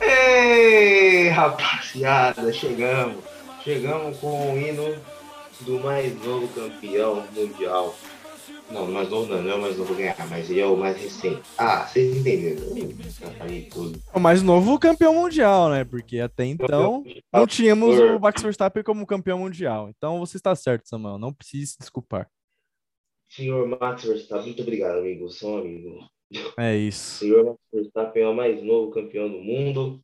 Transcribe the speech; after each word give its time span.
Ei, 0.00 1.28
rapaziada, 1.28 2.52
chegamos. 2.52 3.24
Chegamos 3.64 4.18
com 4.18 4.52
o 4.52 4.58
hino 4.58 4.94
do 5.60 5.80
mais 5.80 6.14
novo 6.22 6.48
campeão 6.48 7.26
mundial. 7.34 7.94
Não, 8.70 8.86
mais 8.86 9.08
novo 9.08 9.32
não, 9.32 9.42
não 9.42 9.50
é 9.50 9.54
o 9.54 9.60
mais 9.62 9.78
novo 9.78 9.94
ganhar, 9.94 10.28
mas 10.28 10.50
ele 10.50 10.60
é 10.60 10.66
o 10.66 10.76
mais 10.76 10.98
recente. 10.98 11.42
Ah, 11.56 11.86
vocês 11.86 12.14
entenderam. 12.14 12.62
Tudo. 13.70 14.02
O 14.12 14.20
mais 14.20 14.42
novo 14.42 14.78
campeão 14.78 15.14
mundial, 15.14 15.70
né? 15.70 15.84
Porque 15.84 16.20
até 16.20 16.44
então 16.44 17.02
não 17.32 17.46
tínhamos 17.46 17.98
o 17.98 18.20
Max 18.20 18.42
Verstappen 18.42 18.82
como 18.82 19.06
campeão 19.06 19.38
mundial. 19.38 19.88
Então 19.88 20.18
você 20.20 20.36
está 20.36 20.54
certo, 20.54 20.86
Samuel. 20.86 21.16
Não 21.16 21.32
precisa 21.32 21.72
se 21.72 21.78
desculpar. 21.78 22.28
Senhor 23.30 23.66
Max 23.66 24.04
Verstappen, 24.04 24.46
muito 24.46 24.62
obrigado, 24.62 24.98
amigo. 24.98 25.30
Sou 25.30 25.56
um 25.56 25.60
amigo. 25.60 26.17
É 26.58 26.76
isso. 26.76 27.20
Senhor 27.20 27.44
Max 27.44 27.58
Verstappen 27.72 28.22
é 28.22 28.28
o 28.28 28.34
mais 28.34 28.62
novo 28.62 28.90
campeão 28.90 29.30
do 29.30 29.40
mundo. 29.40 30.02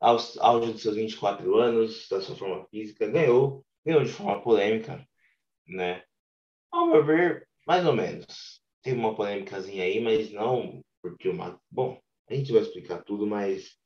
Aos 0.00 0.38
auge 0.38 0.72
dos 0.72 0.82
seus 0.82 0.94
24 0.94 1.56
anos, 1.56 2.06
da 2.08 2.20
sua 2.20 2.36
forma 2.36 2.64
física, 2.68 3.10
ganhou, 3.10 3.64
ganhou 3.84 4.04
de 4.04 4.10
forma 4.10 4.40
polêmica, 4.40 5.04
né? 5.66 6.04
Ao 6.70 6.86
meu 6.86 7.04
ver, 7.04 7.48
mais 7.66 7.84
ou 7.84 7.92
menos. 7.92 8.62
Tem 8.80 8.94
uma 8.94 9.14
polêmicazinha 9.14 9.82
aí, 9.82 10.00
mas 10.00 10.30
não 10.30 10.82
porque 11.02 11.28
o 11.28 11.34
Max. 11.34 11.58
Bom, 11.70 12.00
a 12.28 12.34
gente 12.34 12.52
vai 12.52 12.62
explicar 12.62 13.02
tudo, 13.02 13.26
mas 13.26 13.76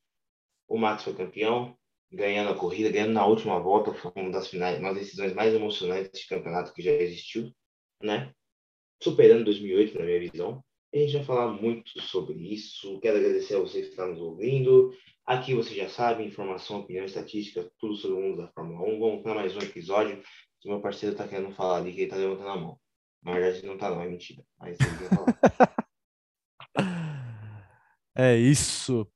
o 0.69 0.77
Max 0.77 1.05
foi 1.05 1.15
campeão, 1.15 1.77
ganhando 2.11 2.51
a 2.51 2.59
corrida, 2.59 2.91
ganhando 2.91 3.13
na 3.13 3.27
última 3.27 3.59
volta, 3.59 3.95
foi 3.95 4.13
uma 4.17 4.31
das 4.31 4.49
finais, 4.49 4.79
uma 4.79 4.91
das 4.91 5.05
decisões 5.05 5.33
mais 5.33 5.55
emocionantes 5.55 6.21
de 6.21 6.27
campeonato 6.27 6.73
que 6.73 6.83
já 6.83 6.93
existiu, 6.93 7.51
né? 8.03 8.33
Superando 9.03 9.45
2008, 9.45 9.99
na 9.99 10.05
minha 10.05 10.21
visão. 10.21 10.65
A 10.95 10.99
gente 10.99 11.17
vai 11.17 11.25
falar 11.25 11.53
muito 11.53 11.99
sobre 12.03 12.35
isso. 12.53 13.01
Quero 13.01 13.17
agradecer 13.17 13.57
a 13.57 13.61
vocês 13.61 13.87
que 13.87 13.93
estão 13.93 14.09
nos 14.09 14.21
ouvindo. 14.21 14.95
Aqui 15.25 15.55
você 15.55 15.75
já 15.75 15.89
sabe, 15.89 16.23
informação, 16.23 16.81
opinião, 16.81 17.07
estatística, 17.07 17.67
tudo 17.79 17.97
sobre 17.97 18.19
o 18.19 18.21
mundo 18.21 18.43
da 18.43 18.49
Fórmula 18.49 18.87
1. 18.87 19.01
Vamos 19.01 19.23
para 19.23 19.35
mais 19.35 19.57
um 19.57 19.61
episódio. 19.61 20.23
O 20.63 20.69
meu 20.69 20.83
parceiro 20.83 21.15
está 21.15 21.27
querendo 21.27 21.55
falar 21.55 21.79
ali, 21.79 21.93
que 21.93 22.01
ele 22.01 22.05
está 22.05 22.17
levantando 22.17 22.51
a 22.51 22.57
mão. 22.59 22.79
Na 23.23 23.33
verdade, 23.33 23.65
não 23.65 23.79
tá, 23.79 23.89
não, 23.89 24.03
é 24.03 24.09
mentira. 24.09 24.45
Mas 24.59 24.77
é 28.15 28.37
isso. 28.37 29.11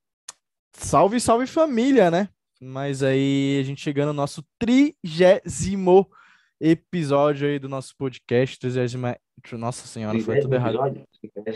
Salve, 0.73 1.21
salve 1.21 1.47
família, 1.47 2.11
né? 2.11 2.31
Mas 2.59 3.03
aí 3.03 3.59
a 3.61 3.63
gente 3.63 3.83
chegando 3.83 4.09
no 4.09 4.15
nosso 4.15 4.43
trigésimo 4.59 6.11
episódio 6.59 7.47
aí 7.47 7.59
do 7.59 7.69
nosso 7.69 7.95
podcast, 7.99 8.59
trigésima. 8.59 9.19
Nossa 9.53 9.87
senhora, 9.87 10.19
foi 10.21 10.41
tudo 10.41 10.55
errado. 10.55 11.07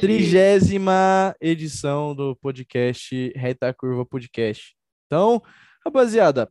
Trigésima 0.01 1.35
edição 1.41 2.15
do 2.15 2.37
podcast 2.37 3.33
Reta 3.35 3.73
Curva 3.75 4.07
Podcast. 4.07 4.77
Então, 5.07 5.43
rapaziada, 5.85 6.49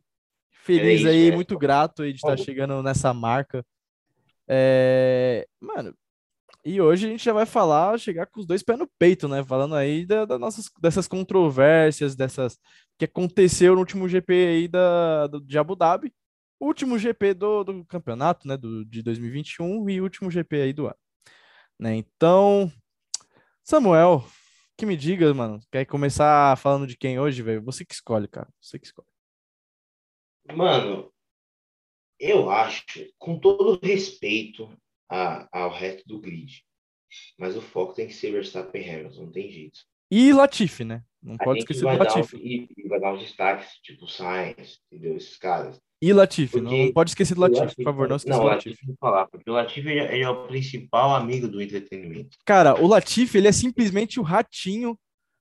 feliz 0.50 0.82
é 0.82 0.94
isso, 0.94 1.08
aí, 1.08 1.28
é. 1.30 1.34
muito 1.34 1.58
grato 1.58 2.02
aí 2.02 2.12
de 2.12 2.18
estar 2.18 2.36
chegando 2.36 2.82
nessa 2.82 3.14
marca. 3.14 3.64
É... 4.48 5.46
Mano, 5.60 5.94
e 6.64 6.80
hoje 6.80 7.06
a 7.06 7.10
gente 7.10 7.24
já 7.24 7.32
vai 7.32 7.46
falar, 7.46 7.98
chegar 7.98 8.26
com 8.26 8.40
os 8.40 8.46
dois 8.46 8.62
pés 8.62 8.78
no 8.78 8.88
peito, 8.98 9.26
né? 9.26 9.42
Falando 9.42 9.74
aí 9.74 10.04
da, 10.04 10.26
da 10.26 10.38
nossas, 10.38 10.70
dessas 10.78 11.08
controvérsias, 11.08 12.14
dessas 12.14 12.58
que 12.98 13.06
aconteceu 13.06 13.72
no 13.74 13.80
último 13.80 14.06
GP 14.06 14.32
aí 14.32 14.68
da, 14.68 15.26
do, 15.26 15.40
de 15.40 15.58
Abu 15.58 15.74
Dhabi, 15.74 16.12
último 16.60 16.98
GP 16.98 17.32
do, 17.32 17.64
do 17.64 17.84
campeonato, 17.86 18.46
né? 18.46 18.58
Do, 18.58 18.84
de 18.84 19.02
2021 19.02 19.88
e 19.88 20.00
último 20.02 20.30
GP 20.30 20.56
aí 20.60 20.72
do 20.74 20.86
ano. 20.86 20.96
Né? 21.80 21.96
Então, 21.96 22.70
Samuel, 23.64 24.22
que 24.76 24.84
me 24.84 24.94
diga, 24.94 25.32
mano, 25.32 25.58
quer 25.72 25.86
começar 25.86 26.54
falando 26.58 26.86
de 26.86 26.94
quem 26.94 27.18
hoje, 27.18 27.42
velho? 27.42 27.62
Você 27.62 27.86
que 27.86 27.94
escolhe, 27.94 28.28
cara. 28.28 28.52
Você 28.60 28.78
que 28.78 28.84
escolhe. 28.84 29.08
Mano, 30.52 31.10
eu 32.18 32.50
acho, 32.50 32.84
com 33.18 33.40
todo 33.40 33.80
respeito 33.82 34.70
a, 35.08 35.48
ao 35.50 35.70
resto 35.70 36.06
do 36.06 36.20
grid, 36.20 36.62
mas 37.38 37.56
o 37.56 37.62
foco 37.62 37.94
tem 37.94 38.06
que 38.06 38.12
ser 38.12 38.30
Verstappen 38.30 38.82
e 38.82 38.90
Hamilton, 38.90 39.22
não 39.22 39.32
tem 39.32 39.50
jeito. 39.50 39.80
E 40.10 40.34
Latifi, 40.34 40.84
né? 40.84 41.02
Não 41.22 41.36
a 41.36 41.44
pode 41.44 41.60
esquecer 41.60 41.80
do 41.80 41.86
Latifi. 41.86 42.36
Um, 42.36 42.40
e, 42.40 42.88
vai 42.88 43.00
dar 43.00 43.14
uns 43.14 43.20
destaques, 43.20 43.72
tipo 43.82 44.06
Sainz, 44.06 44.82
entendeu? 44.86 45.16
Esses 45.16 45.38
caras. 45.38 45.80
E 46.02 46.12
Latifi, 46.14 46.60
porque 46.60 46.84
não 46.86 46.92
pode 46.92 47.10
esquecer 47.10 47.34
do 47.34 47.42
Latifi, 47.42 47.60
Latifi 47.60 47.76
por 47.76 47.84
favor, 47.84 48.08
não 48.08 48.16
esqueça 48.16 48.36
não, 48.38 48.44
do 48.44 48.50
Latifi. 48.50 48.70
Latifi 48.70 48.98
falar, 48.98 49.26
porque 49.26 49.50
o 49.50 49.52
Latifi 49.52 49.88
ele, 49.88 50.00
ele 50.00 50.22
é 50.22 50.28
o 50.30 50.46
principal 50.46 51.14
amigo 51.14 51.46
do 51.46 51.60
entretenimento. 51.60 52.38
Cara, 52.46 52.80
o 52.80 52.86
Latifi, 52.86 53.36
ele 53.36 53.48
é 53.48 53.52
simplesmente 53.52 54.18
o 54.18 54.22
ratinho 54.22 54.98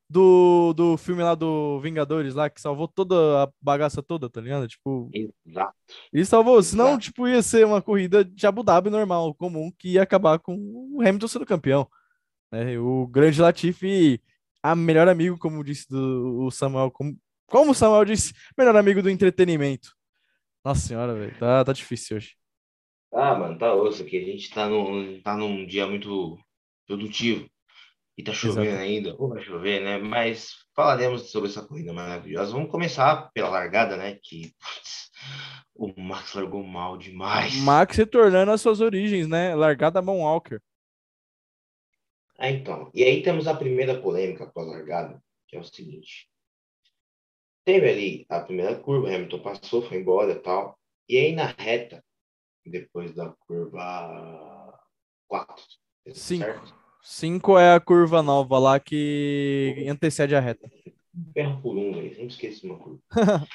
do, 0.09 0.73
do 0.73 0.97
filme 0.97 1.21
lá 1.21 1.35
do 1.35 1.79
Vingadores 1.79 2.33
lá, 2.33 2.49
que 2.49 2.59
salvou 2.59 2.87
toda 2.87 3.43
a 3.43 3.49
bagaça 3.61 4.01
toda, 4.01 4.29
tá 4.29 4.41
ligado? 4.41 4.67
Tipo. 4.67 5.09
Exato. 5.45 5.75
Ele 6.11 6.25
salvou, 6.25 6.61
senão, 6.63 6.89
Exato. 6.89 7.03
tipo, 7.03 7.27
ia 7.27 7.41
ser 7.41 7.65
uma 7.65 7.81
corrida 7.81 8.25
de 8.25 8.47
Abu 8.47 8.63
Dhabi 8.63 8.89
normal, 8.89 9.33
comum, 9.35 9.71
que 9.77 9.91
ia 9.91 10.03
acabar 10.03 10.39
com 10.39 10.57
o 10.57 11.01
Hamilton 11.01 11.27
sendo 11.27 11.45
campeão. 11.45 11.87
Né? 12.51 12.77
O 12.79 13.07
grande 13.07 13.39
Latifi, 13.39 14.19
a 14.63 14.75
melhor 14.75 15.07
amigo, 15.07 15.37
como 15.37 15.63
disse 15.63 15.87
do, 15.87 16.45
o 16.45 16.51
Samuel, 16.51 16.89
como, 16.91 17.15
como 17.45 17.71
o 17.71 17.75
Samuel 17.75 18.03
disse, 18.03 18.33
melhor 18.57 18.75
amigo 18.75 19.01
do 19.01 19.09
entretenimento. 19.09 19.98
Nossa 20.63 20.87
senhora, 20.87 21.13
velho, 21.13 21.37
tá, 21.39 21.63
tá 21.63 21.73
difícil 21.73 22.17
hoje. 22.17 22.35
Ah, 23.11 23.35
mano, 23.35 23.57
tá 23.57 23.73
osso 23.73 24.03
aqui. 24.03 24.17
A 24.17 24.25
gente 24.25 24.49
tá, 24.53 24.67
no, 24.67 25.21
tá 25.21 25.35
num 25.35 25.65
dia 25.65 25.87
muito 25.87 26.37
produtivo. 26.85 27.49
E 28.17 28.23
tá 28.23 28.33
chovendo 28.33 28.67
Exato. 28.67 28.83
ainda, 28.83 29.15
ou 29.17 29.29
vai 29.29 29.41
chover, 29.41 29.81
né? 29.81 29.97
Mas 29.97 30.51
falaremos 30.75 31.31
sobre 31.31 31.49
essa 31.49 31.65
corrida 31.65 31.93
maravilhosa. 31.93 32.51
Vamos 32.51 32.69
começar 32.69 33.31
pela 33.33 33.47
largada, 33.47 33.95
né? 33.95 34.19
Que 34.21 34.53
putz, 34.59 35.09
o 35.73 35.93
Max 36.01 36.33
largou 36.33 36.61
mal 36.61 36.97
demais. 36.97 37.55
Max 37.63 37.95
retornando 37.95 38.51
às 38.51 38.59
suas 38.59 38.81
origens, 38.81 39.27
né? 39.27 39.55
Largada 39.55 40.01
Mon 40.01 40.19
Walker. 40.19 40.59
Ah, 42.37 42.49
então. 42.49 42.91
E 42.93 43.03
aí 43.03 43.23
temos 43.23 43.47
a 43.47 43.55
primeira 43.55 44.01
polêmica 44.01 44.43
após 44.43 44.67
a 44.67 44.71
largada, 44.71 45.23
que 45.47 45.55
é 45.55 45.59
o 45.59 45.63
seguinte. 45.63 46.28
Teve 47.69 47.87
ali 47.87 48.25
a 48.27 48.39
primeira 48.39 48.73
curva, 48.73 49.13
Hamilton 49.13 49.43
passou, 49.43 49.83
foi 49.83 49.99
embora 49.99 50.31
e 50.31 50.39
tal. 50.39 50.75
E 51.07 51.17
aí 51.17 51.35
na 51.35 51.45
reta, 51.45 52.03
depois 52.65 53.13
da 53.13 53.31
curva 53.45 54.73
4, 55.27 55.55
5. 56.11 56.45
5 57.03 57.59
é 57.59 57.75
a 57.75 57.79
curva 57.79 58.23
nova 58.23 58.57
lá 58.57 58.79
que 58.79 59.85
antecede 59.87 60.35
a 60.35 60.39
reta. 60.39 60.67
Ferro 61.31 61.61
por 61.61 61.77
um, 61.77 61.93
velho. 61.93 62.09
Sempre 62.09 62.25
esqueço 62.25 62.65
uma 62.65 62.79
curva. 62.79 62.99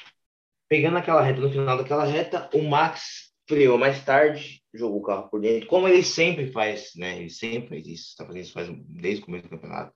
Pegando 0.70 0.98
aquela 0.98 1.20
reta, 1.20 1.40
no 1.40 1.50
final 1.50 1.76
daquela 1.76 2.04
reta, 2.04 2.48
o 2.54 2.62
Max 2.62 3.32
freou 3.48 3.76
mais 3.76 4.04
tarde, 4.04 4.62
jogou 4.72 5.00
o 5.00 5.02
carro 5.02 5.28
por 5.28 5.40
dentro, 5.40 5.66
como 5.66 5.88
ele 5.88 6.04
sempre 6.04 6.52
faz, 6.52 6.92
né? 6.94 7.18
Ele 7.18 7.30
sempre 7.30 7.68
faz 7.70 7.86
isso, 7.88 8.10
está 8.10 8.24
fazendo 8.24 8.42
isso 8.44 8.52
faz, 8.52 8.68
desde 8.86 9.22
o 9.22 9.26
começo 9.26 9.48
do 9.48 9.50
campeonato. 9.50 9.92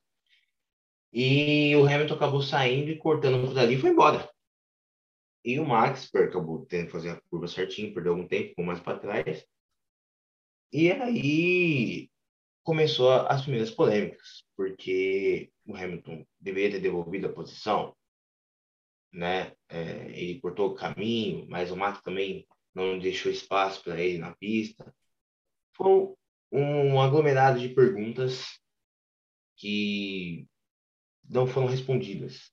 E 1.11 1.75
o 1.75 1.85
Hamilton 1.85 2.13
acabou 2.15 2.41
saindo 2.41 2.89
e 2.91 2.97
cortando 2.97 3.47
por 3.47 3.57
ali 3.57 3.75
e 3.75 3.79
foi 3.79 3.89
embora. 3.89 4.29
E 5.43 5.59
o 5.59 5.65
Max 5.65 6.13
acabou 6.13 6.65
tendo 6.65 6.87
que 6.87 6.91
fazer 6.91 7.09
a 7.11 7.21
curva 7.29 7.47
certinho, 7.47 7.93
perdeu 7.93 8.13
algum 8.13 8.27
tempo, 8.27 8.49
ficou 8.49 8.65
mais 8.65 8.79
para 8.79 8.99
trás. 8.99 9.45
E 10.71 10.91
aí 10.91 12.09
começou 12.63 13.11
as 13.11 13.41
primeiras 13.41 13.71
polêmicas, 13.71 14.43
porque 14.55 15.51
o 15.65 15.75
Hamilton 15.75 16.25
deveria 16.39 16.71
ter 16.71 16.81
devolvido 16.81 17.27
a 17.27 17.33
posição, 17.33 17.95
né? 19.11 19.53
É, 19.67 20.11
ele 20.11 20.39
cortou 20.39 20.69
o 20.69 20.75
caminho, 20.75 21.47
mas 21.49 21.71
o 21.71 21.77
Max 21.77 22.01
também 22.01 22.47
não 22.73 22.99
deixou 22.99 23.31
espaço 23.31 23.83
para 23.83 23.99
ele 23.99 24.19
na 24.19 24.35
pista. 24.35 24.93
Foi 25.75 26.13
um 26.51 27.01
aglomerado 27.01 27.59
de 27.59 27.69
perguntas 27.69 28.59
que 29.55 30.47
não 31.29 31.45
foram 31.45 31.67
respondidas. 31.67 32.51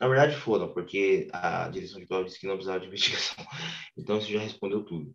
Na 0.00 0.08
verdade 0.08 0.34
foram, 0.36 0.72
porque 0.72 1.28
a 1.32 1.68
direção 1.68 2.00
de 2.00 2.06
prova 2.06 2.24
disse 2.24 2.40
que 2.40 2.46
não 2.46 2.54
precisava 2.54 2.80
de 2.80 2.86
investigação. 2.88 3.44
Então 3.96 4.18
isso 4.18 4.30
já 4.30 4.40
respondeu 4.40 4.84
tudo. 4.84 5.14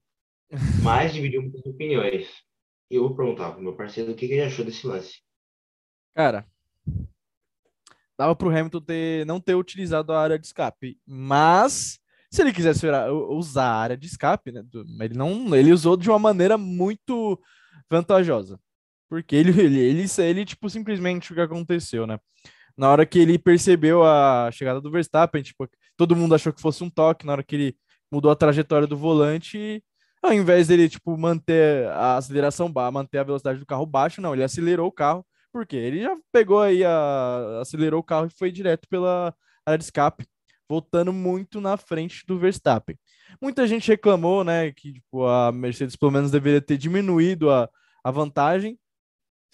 Mas 0.84 1.14
dividiu 1.14 1.42
muitas 1.42 1.66
opiniões 1.66 2.28
eu 2.90 3.04
vou 3.08 3.16
perguntar 3.16 3.52
pro 3.52 3.62
meu 3.62 3.76
parceiro 3.76 4.12
o 4.12 4.16
que, 4.16 4.28
que 4.28 4.34
ele 4.34 4.44
achou 4.44 4.64
desse 4.64 4.86
lance. 4.86 5.20
Cara, 6.14 6.46
dava 8.18 8.36
pro 8.36 8.50
Hamilton 8.50 8.82
ter, 8.82 9.26
não 9.26 9.40
ter 9.40 9.56
utilizado 9.56 10.14
a 10.14 10.22
área 10.22 10.40
de 10.40 10.46
escape, 10.46 10.98
mas 11.06 12.00
se 12.32 12.42
ele 12.42 12.54
quisesse 12.54 12.86
usar 13.30 13.66
a 13.66 13.78
área 13.78 13.98
de 13.98 14.08
escape, 14.08 14.52
né, 14.52 14.64
ele 15.02 15.16
não, 15.16 15.56
ele 15.56 15.72
usou 15.72 15.98
de 15.98 16.10
uma 16.10 16.20
maneira 16.20 16.58
muito 16.58 17.42
vantajosa, 17.90 18.60
porque 19.10 19.36
ele, 19.36 19.50
ele, 19.60 19.80
ele, 19.80 20.06
ele 20.20 20.46
tipo 20.46 20.70
simplesmente 20.70 21.32
o 21.32 21.36
que 21.36 21.42
aconteceu, 21.42 22.06
né? 22.06 22.20
Na 22.78 22.90
hora 22.92 23.06
que 23.06 23.20
ele 23.20 23.40
percebeu 23.40 24.04
a 24.04 24.50
chegada 24.52 24.82
do 24.82 24.92
Verstappen, 24.92 25.42
tipo, 25.42 25.68
todo 25.96 26.16
mundo 26.16 26.36
achou 26.36 26.52
que 26.52 26.62
fosse 26.62 26.84
um 26.84 26.90
toque, 26.90 27.26
na 27.26 27.34
hora 27.34 27.44
que 27.44 27.56
ele 27.56 27.78
mudou 28.12 28.32
a 28.32 28.36
trajetória 28.36 28.88
do 28.88 28.98
volante, 28.98 29.84
ao 30.22 30.34
invés 30.34 30.68
dele, 30.68 30.90
tipo, 30.90 31.18
manter 31.18 31.88
a 31.90 32.18
aceleração 32.18 32.72
manter 32.92 33.20
a 33.20 33.24
velocidade 33.24 33.60
do 33.60 33.66
carro 33.66 33.86
baixa, 33.86 34.22
não, 34.22 34.34
ele 34.34 34.44
acelerou 34.44 34.88
o 34.88 34.92
carro 34.92 35.26
Por 35.54 35.66
quê? 35.66 35.78
Ele 35.78 36.02
já 36.02 36.16
pegou 36.32 36.62
aí, 36.62 36.84
a, 36.84 37.60
acelerou 37.62 38.00
o 38.02 38.04
carro 38.04 38.28
e 38.28 38.38
foi 38.38 38.52
direto 38.52 38.88
pela 38.90 39.34
área 39.66 39.78
de 39.78 39.84
escape, 39.86 40.26
voltando 40.70 41.14
muito 41.14 41.62
na 41.62 41.78
frente 41.78 42.26
do 42.26 42.38
Verstappen. 42.38 42.98
Muita 43.42 43.68
gente 43.68 43.88
reclamou, 43.88 44.44
né, 44.44 44.72
que 44.72 44.94
tipo, 44.94 45.26
a 45.26 45.52
Mercedes 45.52 45.96
pelo 45.96 46.12
menos 46.12 46.32
deveria 46.32 46.62
ter 46.62 46.78
diminuído 46.78 47.50
a, 47.52 47.70
a 48.04 48.12
vantagem. 48.12 48.78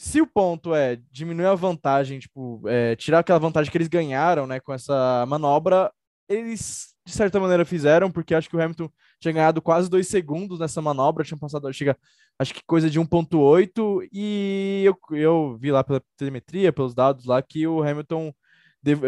Se 0.02 0.20
o 0.20 0.26
ponto 0.26 0.74
é 0.74 1.00
diminuir 1.12 1.46
a 1.46 1.54
vantagem, 1.54 2.18
tipo, 2.18 2.60
é, 2.68 2.96
tirar 2.96 3.20
aquela 3.20 3.38
vantagem 3.38 3.72
que 3.72 3.78
eles 3.78 3.88
ganharam, 3.88 4.48
né, 4.48 4.60
com 4.60 4.74
essa 4.74 5.24
manobra, 5.28 5.94
eles 6.28 6.96
de 7.06 7.12
certa 7.12 7.40
maneira 7.40 7.64
fizeram, 7.64 8.10
porque 8.12 8.34
acho 8.34 8.50
que 8.50 8.56
o 8.56 8.60
Hamilton 8.60 8.90
tinha 9.20 9.32
ganhado 9.32 9.62
quase 9.62 9.88
dois 9.88 10.08
segundos 10.08 10.60
nessa 10.60 10.82
manobra, 10.82 11.24
tinha 11.24 11.38
passado, 11.38 11.72
chega, 11.72 11.96
acho 12.40 12.52
que 12.52 12.64
coisa 12.66 12.90
de 12.90 13.00
1.8, 13.00 14.10
e 14.12 14.82
eu, 14.84 14.98
eu 15.12 15.56
vi 15.60 15.72
lá 15.72 15.84
pela 15.84 16.02
telemetria, 16.18 16.74
pelos 16.74 16.96
dados 16.96 17.26
lá, 17.26 17.40
que 17.40 17.68
o 17.68 17.84
Hamilton 17.84 18.34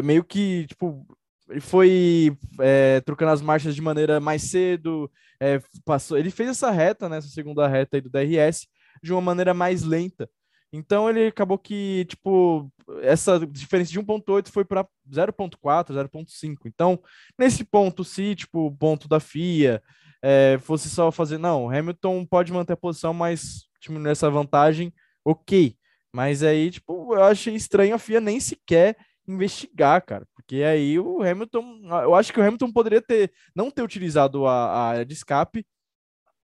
meio 0.03 0.23
que, 0.23 0.67
tipo, 0.67 1.07
ele 1.49 1.59
foi 1.59 2.37
é, 2.59 3.01
trocando 3.01 3.31
as 3.31 3.41
marchas 3.41 3.73
de 3.73 3.81
maneira 3.81 4.19
mais 4.19 4.43
cedo, 4.43 5.09
é, 5.39 5.59
passou, 5.83 6.19
ele 6.19 6.29
fez 6.29 6.49
essa 6.49 6.69
reta, 6.69 7.09
né, 7.09 7.17
essa 7.17 7.29
segunda 7.29 7.67
reta 7.67 7.97
aí 7.97 8.01
do 8.01 8.11
DRS, 8.11 8.67
de 9.01 9.11
uma 9.11 9.21
maneira 9.21 9.55
mais 9.55 9.81
lenta. 9.81 10.29
Então 10.73 11.07
ele 11.07 11.27
acabou 11.27 11.59
que, 11.59 12.03
tipo, 12.05 12.67
essa 13.03 13.39
diferença 13.45 13.91
de 13.91 13.99
1.8 13.99 14.49
foi 14.49 14.65
para 14.65 14.83
0.4, 15.07 15.93
0.5. 15.93 16.57
Então, 16.65 16.99
nesse 17.37 17.63
ponto, 17.63 18.03
se, 18.03 18.35
tipo, 18.35 18.65
o 18.65 18.75
ponto 18.75 19.07
da 19.07 19.19
FIA 19.19 19.83
é, 20.19 20.57
fosse 20.59 20.89
só 20.89 21.11
fazer, 21.11 21.37
não, 21.37 21.69
Hamilton 21.69 22.25
pode 22.25 22.51
manter 22.51 22.73
a 22.73 22.77
posição, 22.77 23.13
mas 23.13 23.67
diminuir 23.79 24.13
essa 24.13 24.31
vantagem, 24.31 24.91
ok. 25.23 25.75
Mas 26.11 26.41
aí, 26.41 26.71
tipo, 26.71 27.13
eu 27.13 27.23
achei 27.23 27.53
estranho 27.53 27.93
a 27.93 27.99
FIA 27.99 28.19
nem 28.19 28.39
sequer 28.39 28.97
investigar, 29.27 30.03
cara. 30.03 30.27
Porque 30.35 30.63
aí 30.63 30.99
o 30.99 31.21
Hamilton, 31.21 31.81
eu 32.03 32.15
acho 32.15 32.33
que 32.33 32.39
o 32.39 32.43
Hamilton 32.43 32.71
poderia 32.71 33.01
ter, 33.01 33.31
não 33.55 33.69
ter 33.69 33.83
utilizado 33.83 34.47
a 34.47 34.87
área 34.89 35.05
de 35.05 35.13
escape 35.13 35.65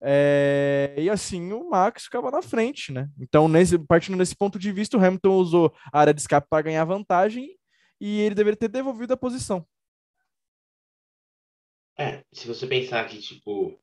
é, 0.01 0.95
e 0.97 1.11
assim 1.11 1.53
o 1.53 1.69
Max 1.69 2.05
ficava 2.05 2.31
na 2.31 2.41
frente, 2.41 2.93
né? 2.93 3.11
Então, 3.19 3.49
nesse, 3.49 3.79
partindo 3.79 4.17
desse 4.17 4.37
ponto 4.37 4.59
de 4.59 4.71
vista, 4.71 4.97
o 4.97 5.05
Hamilton 5.05 5.37
usou 5.37 5.75
a 5.93 6.01
área 6.01 6.15
de 6.15 6.21
escape 6.21 6.47
para 6.49 6.63
ganhar 6.63 6.85
vantagem 6.85 7.59
e 8.01 8.21
ele 8.21 8.35
deveria 8.35 8.57
ter 8.57 8.69
devolvido 8.69 9.13
a 9.13 9.17
posição. 9.17 9.67
É, 11.99 12.25
se 12.33 12.47
você 12.47 12.65
pensar 12.67 13.09
que, 13.09 13.19
tipo, 13.19 13.77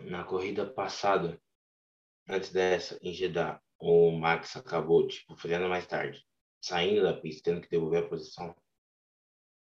na 0.00 0.24
corrida 0.24 0.66
passada, 0.66 1.38
antes 2.26 2.50
dessa, 2.50 2.98
em 3.02 3.12
Jeddah, 3.12 3.60
o 3.78 4.10
Max 4.12 4.56
acabou, 4.56 5.06
tipo, 5.06 5.36
freando 5.36 5.68
mais 5.68 5.86
tarde, 5.86 6.24
saindo 6.62 7.02
da 7.02 7.20
pista, 7.20 7.50
tendo 7.50 7.60
que 7.60 7.68
devolver 7.68 8.04
a 8.04 8.08
posição, 8.08 8.56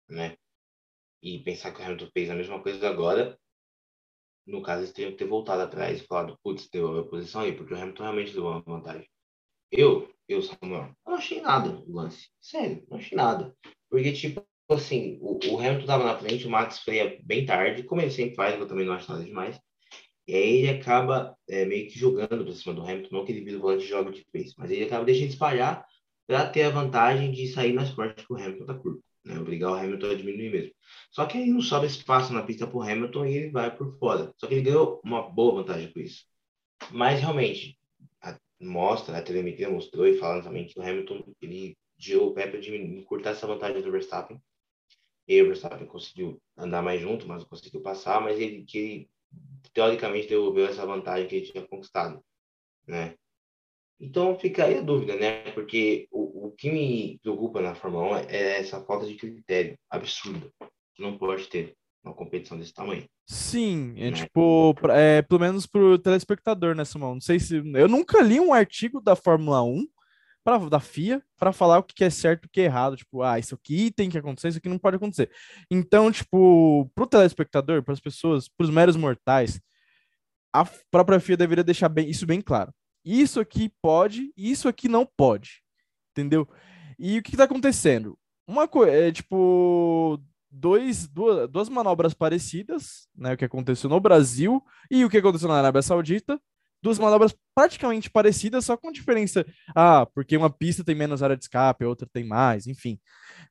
né? 0.06 0.36
E 1.22 1.38
pensar 1.42 1.72
que 1.72 1.80
o 1.80 1.84
Hamilton 1.84 2.10
fez 2.12 2.28
a 2.28 2.34
mesma 2.34 2.62
coisa 2.62 2.88
agora, 2.88 3.38
no 4.48 4.62
caso, 4.62 4.80
eles 4.80 4.92
teriam 4.92 5.12
que 5.12 5.18
ter 5.18 5.26
voltado 5.26 5.62
atrás 5.62 6.00
e 6.00 6.06
falado, 6.06 6.38
putz, 6.42 6.68
deu 6.72 6.98
a 6.98 7.04
posição 7.04 7.42
aí, 7.42 7.52
porque 7.52 7.74
o 7.74 7.76
Hamilton 7.76 8.02
realmente 8.02 8.32
deu 8.32 8.46
uma 8.46 8.60
vantagem. 8.60 9.08
Eu, 9.70 10.10
eu, 10.26 10.42
Samuel, 10.42 10.90
não 11.06 11.14
achei 11.14 11.40
nada 11.40 11.82
o 11.86 11.94
lance. 11.94 12.28
Sério, 12.40 12.84
não 12.88 12.98
achei 12.98 13.16
nada. 13.16 13.54
Porque, 13.90 14.12
tipo, 14.12 14.42
assim, 14.70 15.18
o, 15.20 15.38
o 15.52 15.58
Hamilton 15.58 15.86
tava 15.86 16.04
na 16.04 16.18
frente, 16.18 16.46
o 16.46 16.50
Max 16.50 16.78
freia 16.80 17.18
bem 17.22 17.44
tarde, 17.44 17.82
como 17.82 18.00
ele 18.00 18.10
sempre 18.10 18.34
faz, 18.34 18.58
eu 18.58 18.66
também 18.66 18.86
não 18.86 18.94
acho 18.94 19.10
nada 19.10 19.24
demais. 19.24 19.60
E 20.26 20.34
aí 20.34 20.56
ele 20.58 20.70
acaba 20.80 21.36
é, 21.48 21.64
meio 21.64 21.88
que 21.88 21.98
jogando 21.98 22.44
pra 22.44 22.52
cima 22.52 22.74
do 22.74 22.82
Hamilton, 22.82 23.08
não 23.16 23.24
que 23.24 23.32
ele 23.32 23.44
vira 23.44 23.58
o 23.58 23.60
volante 23.60 23.84
de 23.84 23.88
jogo 23.88 24.10
de 24.10 24.26
vez, 24.32 24.54
mas 24.56 24.70
ele 24.70 24.84
acaba 24.84 25.04
deixando 25.04 25.30
espalhar 25.30 25.86
para 26.26 26.48
ter 26.50 26.64
a 26.64 26.70
vantagem 26.70 27.32
de 27.32 27.48
sair 27.48 27.72
mais 27.72 27.90
forte 27.90 28.26
que 28.26 28.32
o 28.32 28.36
Hamilton 28.36 28.66
da 28.66 28.74
curva 28.74 29.00
né? 29.28 29.38
Obrigar 29.38 29.70
o 29.70 29.74
Hamilton 29.74 30.10
a 30.10 30.14
diminuir 30.14 30.50
mesmo. 30.50 30.72
Só 31.10 31.26
que 31.26 31.36
aí 31.36 31.50
não 31.50 31.60
sobra 31.60 31.86
espaço 31.86 32.32
na 32.32 32.42
pista 32.42 32.66
para 32.66 32.76
o 32.76 32.82
Hamilton 32.82 33.26
e 33.26 33.36
ele 33.36 33.50
vai 33.50 33.74
por 33.74 33.96
fora. 33.98 34.32
Só 34.36 34.46
que 34.46 34.54
ele 34.54 34.62
ganhou 34.62 35.00
uma 35.04 35.22
boa 35.28 35.56
vantagem 35.56 35.92
com 35.92 36.00
isso. 36.00 36.24
Mas 36.90 37.20
realmente, 37.20 37.78
a, 38.22 38.38
mostra, 38.60 39.18
a 39.18 39.22
telemetria 39.22 39.68
mostrou 39.68 40.06
e 40.06 40.16
falando 40.16 40.44
também 40.44 40.66
que 40.66 40.78
o 40.78 40.82
Hamilton 40.82 41.34
ele 41.42 41.76
deu 41.98 42.28
o 42.28 42.34
pé 42.34 42.46
para 42.46 42.58
encurtar 42.58 43.30
essa 43.30 43.46
vantagem 43.46 43.82
do 43.82 43.92
Verstappen. 43.92 44.40
E 45.26 45.42
o 45.42 45.46
Verstappen 45.46 45.86
conseguiu 45.86 46.40
andar 46.56 46.82
mais 46.82 47.00
junto, 47.00 47.28
mas 47.28 47.42
não 47.42 47.48
conseguiu 47.48 47.82
passar, 47.82 48.20
mas 48.22 48.40
ele 48.40 48.64
que 48.64 48.78
ele, 48.78 49.10
teoricamente 49.74 50.26
devolveu 50.26 50.66
essa 50.66 50.86
vantagem 50.86 51.28
que 51.28 51.36
ele 51.36 51.46
tinha 51.46 51.66
conquistado, 51.66 52.24
né? 52.86 53.14
Então 54.00 54.38
fica 54.38 54.64
aí 54.64 54.78
a 54.78 54.80
dúvida, 54.80 55.16
né? 55.16 55.50
Porque 55.50 56.08
o, 56.10 56.27
o 56.48 56.52
que 56.52 56.70
me 56.70 57.18
preocupa 57.22 57.60
na 57.60 57.74
Fórmula 57.74 58.22
1 58.22 58.28
é 58.28 58.60
essa 58.60 58.80
falta 58.84 59.06
de 59.06 59.14
critério 59.14 59.78
absurda 59.90 60.50
não 60.98 61.16
pode 61.16 61.46
ter 61.46 61.76
uma 62.02 62.12
competição 62.12 62.58
desse 62.58 62.72
tamanho. 62.72 63.06
Sim, 63.24 63.94
é 63.96 64.10
né? 64.10 64.16
tipo, 64.16 64.74
é, 64.90 65.22
pelo 65.22 65.40
menos 65.40 65.66
pro 65.66 65.98
telespectador, 65.98 66.74
né, 66.74 66.84
Simão? 66.84 67.14
Não 67.14 67.20
sei 67.20 67.38
se. 67.38 67.62
Eu 67.74 67.86
nunca 67.86 68.20
li 68.20 68.40
um 68.40 68.52
artigo 68.52 69.00
da 69.00 69.14
Fórmula 69.14 69.62
1 69.62 69.86
pra, 70.42 70.58
da 70.58 70.80
FIA 70.80 71.22
para 71.36 71.52
falar 71.52 71.78
o 71.78 71.84
que 71.84 72.02
é 72.02 72.10
certo 72.10 72.44
e 72.44 72.46
o 72.46 72.50
que 72.50 72.62
é 72.62 72.64
errado. 72.64 72.96
Tipo, 72.96 73.22
ah, 73.22 73.38
isso 73.38 73.54
aqui 73.54 73.92
tem 73.92 74.10
que 74.10 74.18
acontecer, 74.18 74.48
isso 74.48 74.58
aqui 74.58 74.68
não 74.68 74.78
pode 74.78 74.96
acontecer. 74.96 75.30
Então, 75.70 76.10
tipo, 76.10 76.90
pro 76.94 77.06
telespectador, 77.06 77.82
para 77.82 77.94
as 77.94 78.00
pessoas, 78.00 78.48
para 78.48 78.64
os 78.64 78.70
meros 78.70 78.96
mortais, 78.96 79.60
a 80.52 80.64
própria 80.90 81.20
FIA 81.20 81.36
deveria 81.36 81.62
deixar 81.62 81.88
bem, 81.88 82.10
isso 82.10 82.26
bem 82.26 82.40
claro 82.40 82.72
isso 83.04 83.40
aqui 83.40 83.72
pode, 83.80 84.32
isso 84.36 84.68
aqui 84.68 84.88
não 84.88 85.06
pode. 85.06 85.62
Entendeu? 86.18 86.48
E 86.98 87.18
o 87.18 87.22
que 87.22 87.30
está 87.30 87.44
acontecendo? 87.44 88.18
Uma 88.44 88.66
coisa, 88.66 88.90
é 88.92 89.12
tipo, 89.12 90.20
dois, 90.50 91.06
duas, 91.06 91.48
duas 91.48 91.68
manobras 91.68 92.12
parecidas, 92.12 93.06
né? 93.16 93.34
O 93.34 93.36
que 93.36 93.44
aconteceu 93.44 93.88
no 93.88 94.00
Brasil 94.00 94.60
e 94.90 95.04
o 95.04 95.10
que 95.10 95.18
aconteceu 95.18 95.48
na 95.48 95.58
Arábia 95.58 95.80
Saudita. 95.80 96.40
Duas 96.82 96.98
manobras 96.98 97.34
praticamente 97.54 98.10
parecidas, 98.10 98.64
só 98.64 98.76
com 98.76 98.90
diferença. 98.90 99.46
Ah, 99.76 100.06
porque 100.12 100.36
uma 100.36 100.50
pista 100.50 100.82
tem 100.82 100.94
menos 100.94 101.22
área 101.22 101.36
de 101.36 101.44
escape, 101.44 101.84
a 101.84 101.88
outra 101.88 102.08
tem 102.12 102.24
mais, 102.24 102.66
enfim. 102.66 102.98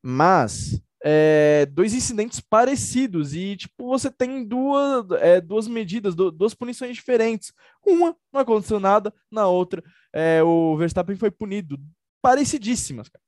Mas 0.03 0.81
é, 1.03 1.65
dois 1.67 1.93
incidentes 1.93 2.41
parecidos 2.41 3.33
e 3.33 3.55
tipo 3.55 3.87
você 3.87 4.11
tem 4.11 4.43
duas, 4.43 5.05
é, 5.21 5.39
duas 5.39 5.67
medidas, 5.67 6.15
duas 6.15 6.53
punições 6.53 6.95
diferentes. 6.95 7.53
Uma 7.85 8.13
não 8.33 8.41
aconteceu 8.41 8.79
nada, 8.79 9.13
na 9.31 9.47
outra 9.47 9.81
é, 10.17 10.41
o 10.41 10.75
Verstappen 10.77 11.15
foi 11.15 11.29
punido, 11.29 11.79
parecidíssimas, 12.21 13.09
cara. 13.09 13.23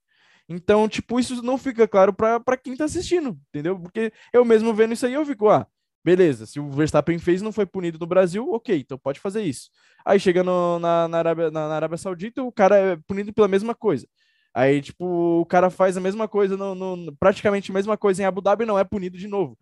Então, 0.48 0.90
tipo, 0.90 1.20
isso 1.20 1.44
não 1.44 1.58
fica 1.58 1.88
claro 1.88 2.12
para 2.12 2.58
quem 2.58 2.76
tá 2.76 2.86
assistindo, 2.86 3.40
entendeu? 3.50 3.80
Porque 3.80 4.12
eu 4.34 4.44
mesmo 4.44 4.74
vendo 4.74 4.94
isso 4.94 5.06
aí, 5.06 5.14
eu 5.14 5.24
fico, 5.24 5.48
ah, 5.48 5.68
beleza, 6.04 6.48
se 6.48 6.60
o 6.60 6.72
Verstappen 6.72 7.20
fez 7.20 7.40
não 7.42 7.52
foi 7.52 7.68
punido 7.68 8.00
no 8.00 8.08
Brasil, 8.08 8.52
ok, 8.52 8.80
então 8.80 8.98
pode 8.98 9.20
fazer 9.20 9.44
isso. 9.44 9.70
Aí 10.04 10.20
chega 10.20 10.44
no, 10.44 10.80
na, 10.80 11.08
na, 11.08 11.18
Arábia, 11.20 11.52
na, 11.52 11.68
na 11.68 11.76
Arábia 11.76 11.98
Saudita, 11.98 12.42
o 12.42 12.52
cara 12.52 12.78
é 12.78 12.96
punido 12.96 13.32
pela 13.32 13.48
mesma 13.48 13.76
coisa. 13.76 14.08
Aí, 14.52 14.82
tipo, 14.82 15.06
o 15.06 15.46
cara 15.46 15.70
faz 15.70 15.96
a 15.96 16.02
mesma 16.02 16.28
coisa, 16.28 16.58
no, 16.58 16.74
no, 16.74 17.16
praticamente 17.18 17.70
a 17.70 17.74
mesma 17.74 17.96
coisa 17.96 18.24
em 18.24 18.26
Abu 18.26 18.42
Dhabi 18.42 18.66
não 18.66 18.80
é 18.80 18.84
punido 18.84 19.18
de 19.18 19.28
novo. 19.28 19.56